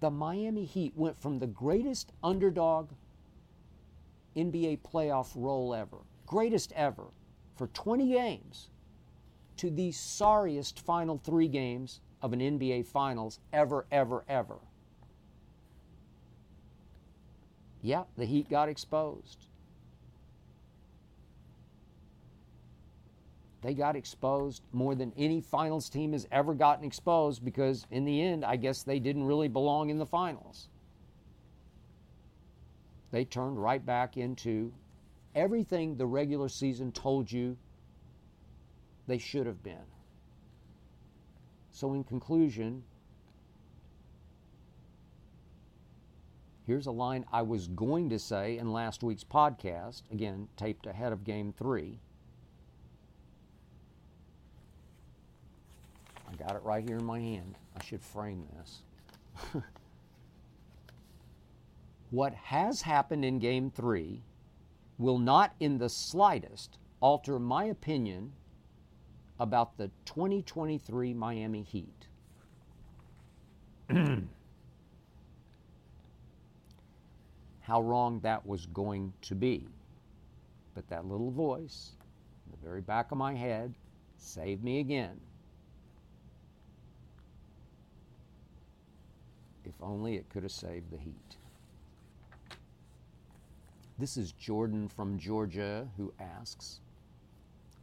the 0.00 0.10
Miami 0.10 0.64
Heat 0.64 0.92
went 0.96 1.16
from 1.16 1.38
the 1.38 1.46
greatest 1.46 2.12
underdog 2.22 2.90
NBA 4.36 4.80
playoff 4.80 5.32
role 5.34 5.74
ever, 5.74 5.98
greatest 6.26 6.72
ever, 6.72 7.04
for 7.56 7.66
20 7.68 8.08
games, 8.08 8.70
to 9.56 9.70
the 9.70 9.90
sorriest 9.92 10.78
final 10.78 11.18
three 11.18 11.48
games 11.48 12.00
of 12.22 12.32
an 12.32 12.40
NBA 12.40 12.86
Finals 12.86 13.40
ever, 13.52 13.86
ever, 13.90 14.24
ever. 14.28 14.58
Yeah, 17.82 18.04
the 18.16 18.26
Heat 18.26 18.50
got 18.50 18.68
exposed. 18.68 19.46
they 23.66 23.74
got 23.74 23.96
exposed 23.96 24.62
more 24.72 24.94
than 24.94 25.12
any 25.16 25.40
finals 25.40 25.88
team 25.88 26.12
has 26.12 26.28
ever 26.30 26.54
gotten 26.54 26.84
exposed 26.84 27.44
because, 27.44 27.84
in 27.90 28.04
the 28.04 28.22
end, 28.22 28.44
I 28.44 28.54
guess 28.54 28.84
they 28.84 29.00
didn't 29.00 29.24
really 29.24 29.48
belong 29.48 29.90
in 29.90 29.98
the 29.98 30.06
finals. 30.06 30.68
They 33.10 33.24
turned 33.24 33.60
right 33.60 33.84
back 33.84 34.16
into 34.16 34.72
everything 35.36 35.96
the 35.96 36.06
regular 36.06 36.48
season 36.48 36.90
told 36.90 37.30
you 37.30 37.56
they 39.06 39.18
should 39.18 39.46
have 39.46 39.62
been. 39.62 39.84
So, 41.70 41.92
in 41.92 42.02
conclusion, 42.02 42.82
here's 46.66 46.86
a 46.86 46.90
line 46.90 47.26
I 47.30 47.42
was 47.42 47.68
going 47.68 48.08
to 48.08 48.18
say 48.18 48.56
in 48.56 48.72
last 48.72 49.02
week's 49.02 49.22
podcast, 49.22 50.02
again, 50.10 50.48
taped 50.56 50.86
ahead 50.86 51.12
of 51.12 51.22
game 51.22 51.52
three. 51.56 52.00
I 56.28 56.34
got 56.34 56.56
it 56.56 56.62
right 56.64 56.82
here 56.82 56.96
in 56.96 57.04
my 57.04 57.20
hand. 57.20 57.56
I 57.78 57.84
should 57.84 58.02
frame 58.02 58.46
this. 58.58 58.82
what 62.10 62.32
has 62.32 62.80
happened 62.80 63.24
in 63.24 63.38
game 63.38 63.70
three 63.70 64.22
will 64.98 65.18
not 65.18 65.54
in 65.60 65.78
the 65.78 65.88
slightest 65.88 66.78
alter 67.00 67.38
my 67.38 67.64
opinion 67.64 68.32
about 69.38 69.76
the 69.76 69.90
2023 70.06 71.12
Miami 71.12 71.62
Heat. 71.62 72.08
How 77.60 77.82
wrong 77.82 78.20
that 78.20 78.46
was 78.46 78.66
going 78.66 79.12
to 79.22 79.34
be. 79.34 79.66
But 80.74 80.88
that 80.88 81.06
little 81.06 81.30
voice 81.30 81.92
in 82.46 82.52
the 82.52 82.58
very 82.66 82.80
back 82.80 83.12
of 83.12 83.18
my 83.18 83.34
head 83.34 83.74
saved 84.16 84.64
me 84.64 84.80
again. 84.80 85.20
If 89.64 89.74
only 89.82 90.16
it 90.16 90.28
could 90.30 90.44
have 90.44 90.52
saved 90.52 90.90
the 90.90 90.98
Heat. 90.98 91.36
This 93.98 94.18
is 94.18 94.32
Jordan 94.32 94.88
from 94.88 95.18
Georgia 95.18 95.88
who 95.96 96.12
asks, 96.20 96.80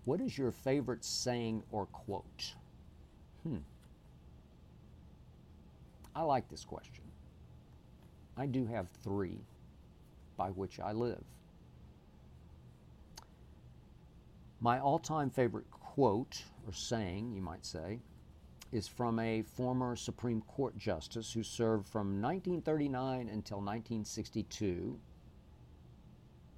What 0.05 0.21
is 0.21 0.37
your 0.37 0.51
favorite 0.51 1.03
saying 1.03 1.63
or 1.71 1.87
quote? 1.87 2.53
Hmm. 3.41 3.57
I 6.15 6.21
like 6.21 6.47
this 6.49 6.63
question. 6.63 7.03
I 8.37 8.45
do 8.45 8.65
have 8.67 8.87
three 9.03 9.39
by 10.37 10.49
which 10.49 10.79
I 10.79 10.91
live. 10.91 11.23
My 14.61 14.79
all 14.79 14.99
time 14.99 15.31
favorite 15.31 15.69
quote, 15.71 16.43
or 16.67 16.73
saying, 16.73 17.33
you 17.33 17.41
might 17.41 17.65
say, 17.65 17.99
is 18.71 18.87
from 18.87 19.19
a 19.19 19.41
former 19.41 19.95
Supreme 19.95 20.41
Court 20.41 20.77
justice 20.77 21.33
who 21.33 21.43
served 21.43 21.87
from 21.87 22.21
1939 22.21 23.29
until 23.29 23.57
1962, 23.57 24.99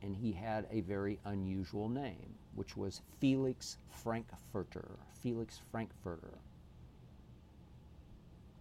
and 0.01 0.15
he 0.15 0.33
had 0.33 0.67
a 0.71 0.81
very 0.81 1.19
unusual 1.25 1.89
name, 1.89 2.35
which 2.53 2.77
was 2.77 3.01
Felix 3.19 3.77
Frankfurter. 3.89 4.99
Felix 5.21 5.59
Frankfurter. 5.71 6.39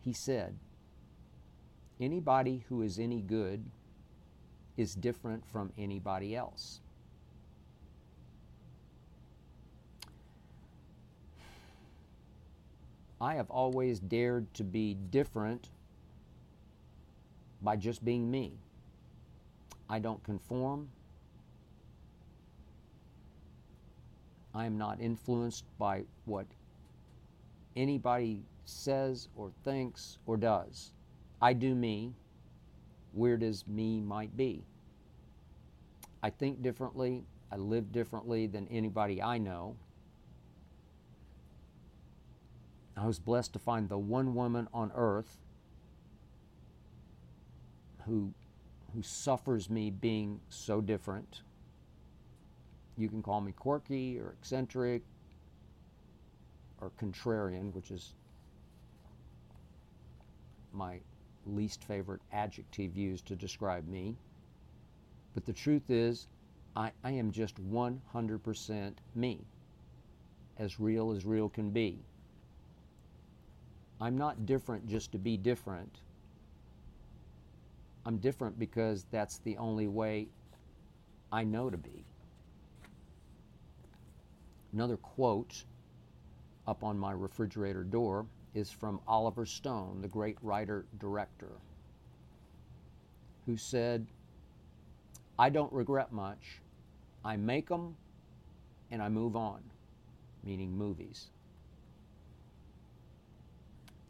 He 0.00 0.12
said, 0.12 0.58
Anybody 2.00 2.64
who 2.68 2.82
is 2.82 2.98
any 2.98 3.20
good 3.20 3.64
is 4.76 4.94
different 4.94 5.46
from 5.46 5.72
anybody 5.78 6.34
else. 6.34 6.80
I 13.20 13.36
have 13.36 13.50
always 13.50 14.00
dared 14.00 14.52
to 14.54 14.64
be 14.64 14.94
different 14.94 15.70
by 17.62 17.76
just 17.76 18.04
being 18.04 18.30
me. 18.30 18.58
I 19.88 19.98
don't 19.98 20.22
conform. 20.22 20.90
I 24.54 24.66
am 24.66 24.78
not 24.78 25.00
influenced 25.00 25.64
by 25.78 26.04
what 26.26 26.46
anybody 27.74 28.44
says 28.64 29.28
or 29.36 29.50
thinks 29.64 30.18
or 30.26 30.36
does. 30.36 30.92
I 31.42 31.52
do 31.52 31.74
me, 31.74 32.14
weird 33.12 33.42
as 33.42 33.66
me 33.66 34.00
might 34.00 34.36
be. 34.36 34.64
I 36.22 36.30
think 36.30 36.62
differently, 36.62 37.24
I 37.50 37.56
live 37.56 37.92
differently 37.92 38.46
than 38.46 38.68
anybody 38.68 39.20
I 39.20 39.38
know. 39.38 39.76
I 42.96 43.06
was 43.06 43.18
blessed 43.18 43.52
to 43.54 43.58
find 43.58 43.88
the 43.88 43.98
one 43.98 44.34
woman 44.34 44.68
on 44.72 44.92
earth 44.94 45.38
who, 48.06 48.32
who 48.94 49.02
suffers 49.02 49.68
me 49.68 49.90
being 49.90 50.40
so 50.48 50.80
different. 50.80 51.42
You 52.96 53.08
can 53.08 53.22
call 53.22 53.40
me 53.40 53.52
quirky 53.52 54.18
or 54.18 54.34
eccentric 54.40 55.02
or 56.80 56.90
contrarian, 57.00 57.72
which 57.74 57.90
is 57.90 58.14
my 60.72 61.00
least 61.46 61.84
favorite 61.84 62.20
adjective 62.32 62.96
used 62.96 63.26
to 63.26 63.36
describe 63.36 63.86
me. 63.88 64.16
But 65.34 65.44
the 65.44 65.52
truth 65.52 65.90
is, 65.90 66.28
I, 66.76 66.92
I 67.02 67.10
am 67.12 67.30
just 67.30 67.56
100% 67.56 68.94
me, 69.14 69.40
as 70.58 70.80
real 70.80 71.12
as 71.12 71.24
real 71.24 71.48
can 71.48 71.70
be. 71.70 71.98
I'm 74.00 74.18
not 74.18 74.46
different 74.46 74.86
just 74.88 75.12
to 75.12 75.18
be 75.18 75.36
different. 75.36 76.00
I'm 78.06 78.18
different 78.18 78.58
because 78.58 79.06
that's 79.10 79.38
the 79.38 79.56
only 79.56 79.86
way 79.86 80.28
I 81.32 81.44
know 81.44 81.70
to 81.70 81.76
be. 81.76 82.04
Another 84.74 84.96
quote 84.96 85.64
up 86.66 86.82
on 86.82 86.98
my 86.98 87.12
refrigerator 87.12 87.84
door 87.84 88.26
is 88.54 88.72
from 88.72 89.00
Oliver 89.06 89.46
Stone, 89.46 90.00
the 90.02 90.08
great 90.08 90.36
writer 90.42 90.84
director, 90.98 91.52
who 93.46 93.56
said, 93.56 94.04
I 95.38 95.48
don't 95.48 95.72
regret 95.72 96.10
much. 96.10 96.60
I 97.24 97.36
make 97.36 97.68
them 97.68 97.94
and 98.90 99.00
I 99.00 99.08
move 99.08 99.36
on, 99.36 99.62
meaning 100.42 100.76
movies. 100.76 101.28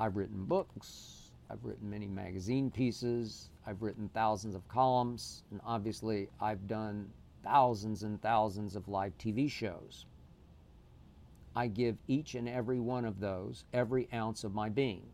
I've 0.00 0.16
written 0.16 0.46
books, 0.46 1.32
I've 1.50 1.62
written 1.62 1.90
many 1.90 2.06
magazine 2.06 2.70
pieces, 2.70 3.50
I've 3.66 3.82
written 3.82 4.08
thousands 4.14 4.54
of 4.54 4.66
columns, 4.68 5.42
and 5.50 5.60
obviously 5.62 6.30
I've 6.40 6.66
done 6.66 7.10
thousands 7.42 8.02
and 8.02 8.20
thousands 8.22 8.76
of 8.76 8.88
live 8.88 9.12
TV 9.18 9.50
shows. 9.50 10.06
I 11.56 11.68
give 11.68 11.96
each 12.08 12.34
and 12.34 12.48
every 12.48 12.80
one 12.80 13.04
of 13.04 13.20
those 13.20 13.64
every 13.72 14.08
ounce 14.12 14.44
of 14.44 14.54
my 14.54 14.68
being. 14.68 15.06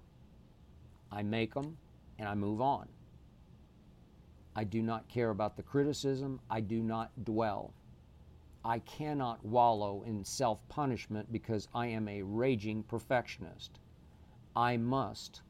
I 1.13 1.23
make 1.23 1.55
them 1.55 1.77
and 2.19 2.29
I 2.29 2.35
move 2.35 2.61
on. 2.61 2.89
I 4.55 4.65
do 4.65 4.83
not 4.83 5.09
care 5.09 5.31
about 5.31 5.57
the 5.57 5.63
criticism. 5.63 6.41
I 6.51 6.61
do 6.61 6.83
not 6.83 7.25
dwell. 7.25 7.73
I 8.65 8.79
cannot 8.81 9.45
wallow 9.45 10.03
in 10.07 10.25
self 10.25 10.67
punishment 10.69 11.33
because 11.33 11.69
I 11.75 11.87
am 11.87 12.09
a 12.09 12.23
raging 12.23 12.83
perfectionist. 12.83 13.79
I 14.55 14.77
must 14.77 15.43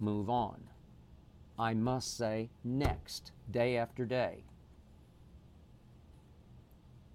move 0.00 0.28
on. 0.28 0.68
I 1.58 1.74
must 1.74 2.16
say 2.16 2.50
next, 2.64 3.32
day 3.50 3.76
after 3.76 4.04
day. 4.04 4.44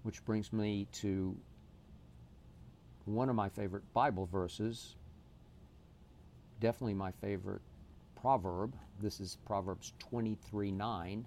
Which 0.02 0.24
brings 0.24 0.52
me 0.52 0.86
to 0.92 1.36
one 3.14 3.28
of 3.28 3.36
my 3.36 3.48
favorite 3.48 3.82
Bible 3.94 4.26
verses, 4.26 4.96
definitely 6.60 6.94
my 6.94 7.12
favorite 7.12 7.62
proverb. 8.20 8.74
This 9.00 9.20
is 9.20 9.38
Proverbs 9.46 9.92
23 9.98 10.72
9. 10.72 11.26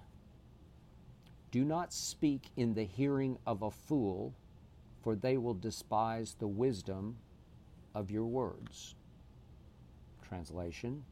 Do 1.51 1.65
not 1.65 1.91
speak 1.91 2.43
in 2.55 2.73
the 2.73 2.83
hearing 2.83 3.37
of 3.45 3.61
a 3.61 3.71
fool, 3.71 4.33
for 5.01 5.15
they 5.15 5.37
will 5.37 5.53
despise 5.53 6.35
the 6.39 6.47
wisdom 6.47 7.17
of 7.93 8.11
your 8.11 8.25
words. 8.25 8.95
Translation 10.27 11.03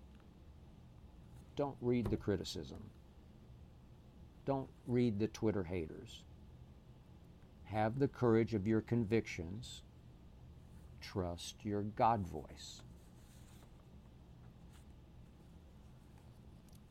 Don't 1.56 1.76
read 1.82 2.08
the 2.08 2.18
criticism. 2.18 2.80
Don't 4.46 4.70
read 4.88 5.20
the 5.20 5.28
Twitter 5.28 5.64
haters. 5.64 6.24
Have 7.66 8.00
the 8.00 8.08
courage 8.08 8.54
of 8.54 8.66
your 8.66 8.82
convictions 8.82 9.82
trust 11.02 11.56
your 11.64 11.82
God 11.82 12.26
voice. 12.28 12.82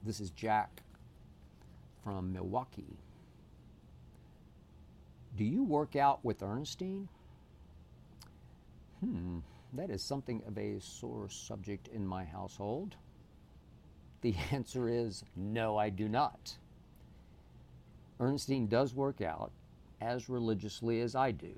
This 0.05 0.21
is 0.21 0.31
Jack 0.31 0.83
from 2.03 2.33
Milwaukee. 2.33 2.97
Do 5.37 5.45
you 5.45 5.63
work 5.63 5.97
out 5.97 6.25
with 6.25 6.43
Ernestine? 6.43 7.09
Hmm, 9.01 9.39
that 9.75 9.91
is 9.91 10.03
something 10.03 10.43
of 10.47 10.57
a 10.59 10.81
sore 10.81 11.29
subject 11.29 11.89
in 11.89 12.07
my 12.07 12.25
household. 12.25 12.97
The 14.23 14.35
answer 14.53 14.89
is 14.89 15.25
no, 15.37 15.77
I 15.77 15.91
do 15.91 16.09
not. 16.09 16.57
Ernestine 18.21 18.67
does 18.67 18.95
work 18.95 19.21
out 19.21 19.53
as 20.01 20.29
religiously 20.29 21.01
as 21.01 21.15
I 21.15 21.31
do. 21.31 21.55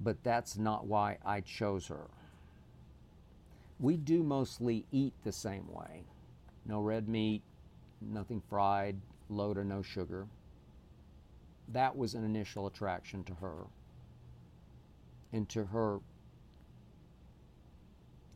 But 0.00 0.22
that's 0.22 0.56
not 0.56 0.86
why 0.86 1.18
I 1.24 1.40
chose 1.40 1.86
her. 1.88 2.08
We 3.80 3.96
do 3.96 4.22
mostly 4.22 4.86
eat 4.90 5.14
the 5.24 5.32
same 5.32 5.66
way 5.72 6.04
no 6.66 6.82
red 6.82 7.08
meat, 7.08 7.42
nothing 8.02 8.42
fried, 8.50 8.96
low 9.30 9.54
to 9.54 9.64
no 9.64 9.80
sugar. 9.80 10.26
That 11.72 11.96
was 11.96 12.14
an 12.14 12.24
initial 12.24 12.66
attraction 12.66 13.24
to 13.24 13.34
her. 13.34 13.64
And 15.32 15.48
to 15.48 15.64
her 15.64 16.00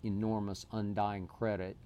enormous 0.02 0.66
undying 0.72 1.26
credit, 1.26 1.76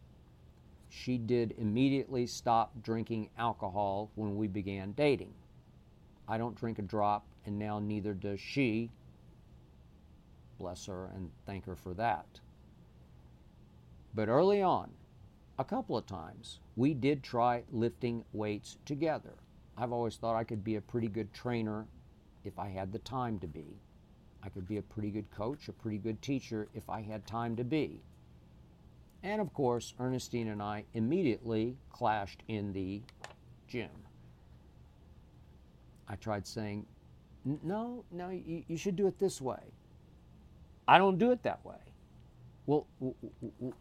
she 0.89 1.18
did 1.18 1.55
immediately 1.59 2.27
stop 2.27 2.72
drinking 2.83 3.29
alcohol 3.37 4.11
when 4.14 4.37
we 4.37 4.47
began 4.47 4.93
dating. 4.93 5.35
I 6.29 6.39
don't 6.39 6.57
drink 6.57 6.79
a 6.79 6.83
drop, 6.83 7.27
and 7.45 7.59
now 7.59 7.79
neither 7.79 8.14
does 8.14 8.41
she, 8.41 8.91
bless 10.59 10.86
her 10.86 11.11
and 11.14 11.30
thank 11.46 11.66
her 11.66 11.76
for 11.76 11.94
that. 11.94 12.40
But 14.14 14.28
early 14.28 14.62
on, 14.62 14.90
a 15.59 15.64
couple 15.64 15.96
of 15.96 16.07
times, 16.07 16.61
we 16.76 16.94
did 16.94 17.22
try 17.22 17.62
lifting 17.70 18.24
weights 18.32 18.78
together. 18.84 19.34
I've 19.76 19.92
always 19.92 20.16
thought 20.16 20.36
I 20.36 20.44
could 20.44 20.64
be 20.64 20.76
a 20.76 20.80
pretty 20.80 21.09
good 21.09 21.32
trainer 21.32 21.86
if 22.44 22.59
I 22.59 22.68
had 22.68 22.92
the 22.92 22.98
time 23.00 23.38
to 23.40 23.46
be. 23.46 23.66
I 24.42 24.48
could 24.48 24.68
be 24.68 24.76
a 24.76 24.82
pretty 24.82 25.11
good 25.11 25.30
coach, 25.30 25.68
a 25.68 25.72
pretty 25.72 25.98
good 25.98 26.22
teacher 26.22 26.68
if 26.74 26.88
I 26.88 27.02
had 27.02 27.26
time 27.26 27.57
to 27.57 27.64
be. 27.64 28.00
And 29.22 29.40
of 29.40 29.52
course, 29.52 29.94
Ernestine 29.98 30.48
and 30.48 30.62
I 30.62 30.84
immediately 30.94 31.76
clashed 31.90 32.42
in 32.48 32.72
the 32.72 33.02
gym. 33.66 33.90
I 36.09 36.16
tried 36.16 36.46
saying, 36.46 36.86
no, 37.62 38.04
no, 38.12 38.30
you, 38.30 38.76
should 38.76 38.96
do 38.96 39.07
it 39.07 39.18
this 39.18 39.40
way. 39.40 39.72
I 40.89 40.99
don't 40.99 41.18
do 41.18 41.32
it 41.32 41.43
that 41.43 41.64
way. 41.64 41.76
Well, 42.66 42.87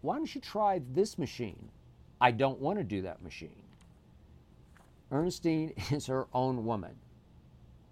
why 0.01 0.18
don't 0.18 0.34
you 0.34 0.41
try 0.41 0.82
this 0.93 1.18
machine? 1.18 1.70
I 2.22 2.32
don't 2.32 2.60
want 2.60 2.78
to 2.78 2.84
do 2.84 3.01
that 3.03 3.24
machine. 3.24 3.64
Ernestine 5.12 5.74
is 5.91 6.08
her 6.08 6.28
own 6.34 6.66
woman. 6.66 6.95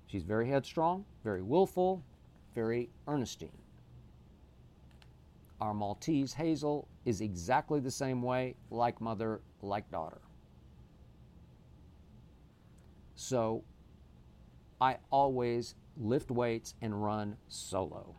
She's 0.08 0.24
very 0.24 0.48
headstrong, 0.48 1.06
very 1.24 1.42
willful, 1.42 2.04
very 2.54 2.90
Ernestine. 3.08 3.58
Our 5.60 5.74
Maltese 5.74 6.34
Hazel 6.34 6.88
is 7.06 7.22
exactly 7.22 7.80
the 7.80 7.92
same 7.92 8.22
way, 8.22 8.56
like 8.70 9.02
mother, 9.02 9.42
like 9.62 9.90
daughter. 9.90 10.20
So 13.16 13.64
I 14.82 14.98
always 15.10 15.76
lift 15.98 16.30
weights 16.30 16.76
and 16.82 17.02
run 17.02 17.38
solo. 17.48 18.16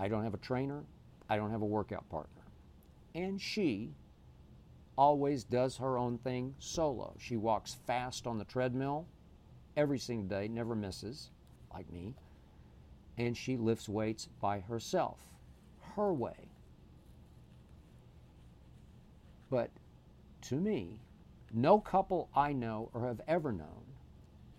I 0.00 0.08
don't 0.08 0.24
have 0.24 0.32
a 0.32 0.38
trainer, 0.38 0.82
I 1.28 1.36
don't 1.36 1.50
have 1.50 1.60
a 1.60 1.66
workout 1.66 2.08
partner. 2.08 2.42
And 3.14 3.38
she 3.38 3.90
always 4.96 5.44
does 5.44 5.76
her 5.76 5.98
own 5.98 6.16
thing 6.16 6.54
solo. 6.58 7.14
She 7.18 7.36
walks 7.36 7.76
fast 7.86 8.26
on 8.26 8.38
the 8.38 8.44
treadmill 8.46 9.06
every 9.76 9.98
single 9.98 10.26
day, 10.26 10.48
never 10.48 10.74
misses, 10.74 11.28
like 11.72 11.92
me. 11.92 12.14
And 13.18 13.36
she 13.36 13.58
lifts 13.58 13.90
weights 13.90 14.26
by 14.40 14.60
herself, 14.60 15.20
her 15.96 16.14
way. 16.14 16.48
But 19.50 19.70
to 20.42 20.56
me, 20.56 20.98
no 21.52 21.78
couple 21.78 22.30
I 22.34 22.54
know 22.54 22.88
or 22.94 23.06
have 23.06 23.20
ever 23.28 23.52
known 23.52 23.89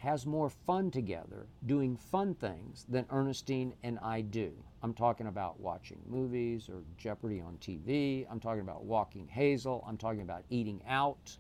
has 0.02 0.26
more 0.26 0.49
fun 0.49 0.89
together 0.89 1.45
doing 1.68 1.95
fun 1.95 2.34
things 2.34 2.88
than 2.89 3.06
Ernestine 3.12 3.72
and 3.84 3.99
I 3.99 4.22
do. 4.22 4.52
I'm 4.82 4.95
talking 4.95 5.28
about 5.28 5.60
watching 5.60 5.99
movies 6.10 6.68
or 6.70 6.82
Jeopardy 6.97 7.39
on 7.39 7.58
TV. 7.58 8.26
I'm 8.30 8.39
talking 8.39 8.62
about 8.62 8.84
walking 8.84 9.28
Hazel. 9.28 9.86
I'm 9.88 9.97
talking 9.97 10.24
about 10.24 10.43
eating 10.49 10.82
out. 10.88 11.38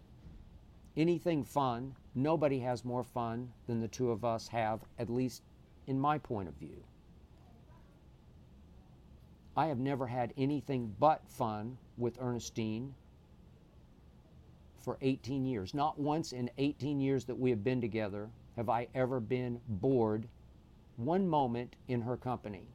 Anything 0.95 1.43
fun, 1.43 1.95
nobody 2.13 2.59
has 2.59 2.85
more 2.85 3.03
fun 3.03 3.51
than 3.65 3.81
the 3.81 3.87
two 3.87 4.11
of 4.11 4.23
us 4.23 4.47
have, 4.49 4.81
at 4.99 5.09
least 5.09 5.41
in 5.87 5.99
my 5.99 6.19
point 6.19 6.47
of 6.47 6.53
view. 6.53 6.83
I 9.57 9.67
have 9.67 9.79
never 9.79 10.05
had 10.05 10.35
anything 10.37 10.95
but 10.99 11.27
fun 11.27 11.79
with 11.97 12.19
Ernestine 12.21 12.93
for 14.77 14.99
18 15.01 15.45
years. 15.45 15.73
Not 15.73 15.99
once 15.99 16.31
in 16.31 16.51
18 16.59 16.99
years 16.99 17.25
that 17.25 17.39
we 17.39 17.49
have 17.49 17.63
been 17.63 17.81
together 17.81 18.29
have 18.55 18.69
I 18.69 18.87
ever 18.93 19.19
been 19.19 19.59
bored 19.67 20.27
one 20.97 21.27
moment 21.27 21.75
in 21.87 22.01
her 22.01 22.17
company. 22.17 22.67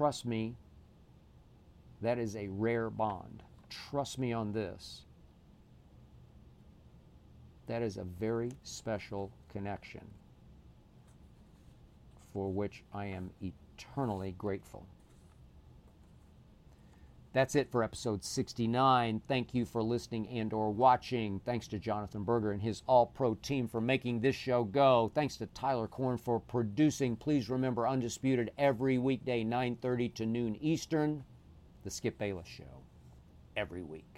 trust 0.00 0.24
me, 0.24 0.54
that 2.00 2.18
is 2.18 2.34
a 2.34 2.48
rare 2.48 2.88
bond. 2.88 3.42
Trust 3.68 4.18
me 4.18 4.32
on 4.32 4.50
this. 4.50 5.02
That 7.66 7.82
is 7.82 7.98
a 7.98 8.04
very 8.04 8.50
special 8.62 9.30
connection 9.52 10.06
for 12.32 12.48
which 12.50 12.82
I 12.94 13.04
am 13.04 13.30
eternally 13.42 14.34
grateful. 14.38 14.86
That's 17.32 17.54
it 17.54 17.70
for 17.70 17.84
episode 17.84 18.24
69. 18.24 19.22
Thank 19.28 19.54
you 19.54 19.64
for 19.64 19.84
listening 19.84 20.28
and 20.28 20.52
or 20.52 20.72
watching. 20.72 21.40
Thanks 21.44 21.68
to 21.68 21.78
Jonathan 21.78 22.24
Berger 22.24 22.50
and 22.50 22.60
his 22.60 22.82
all-pro 22.88 23.34
team 23.36 23.68
for 23.68 23.80
making 23.80 24.20
this 24.20 24.34
show 24.34 24.64
go. 24.64 25.12
Thanks 25.14 25.36
to 25.36 25.46
Tyler 25.46 25.86
Korn 25.86 26.18
for 26.18 26.40
producing. 26.40 27.14
Please 27.14 27.48
remember 27.48 27.86
Undisputed 27.86 28.50
every 28.58 28.98
weekday 28.98 29.44
9:30 29.44 30.08
to 30.16 30.26
noon 30.26 30.56
Eastern. 30.56 31.22
The 31.84 31.90
Skip 31.90 32.18
Bayless 32.18 32.48
show 32.48 32.82
every 33.56 33.82
week. 33.82 34.09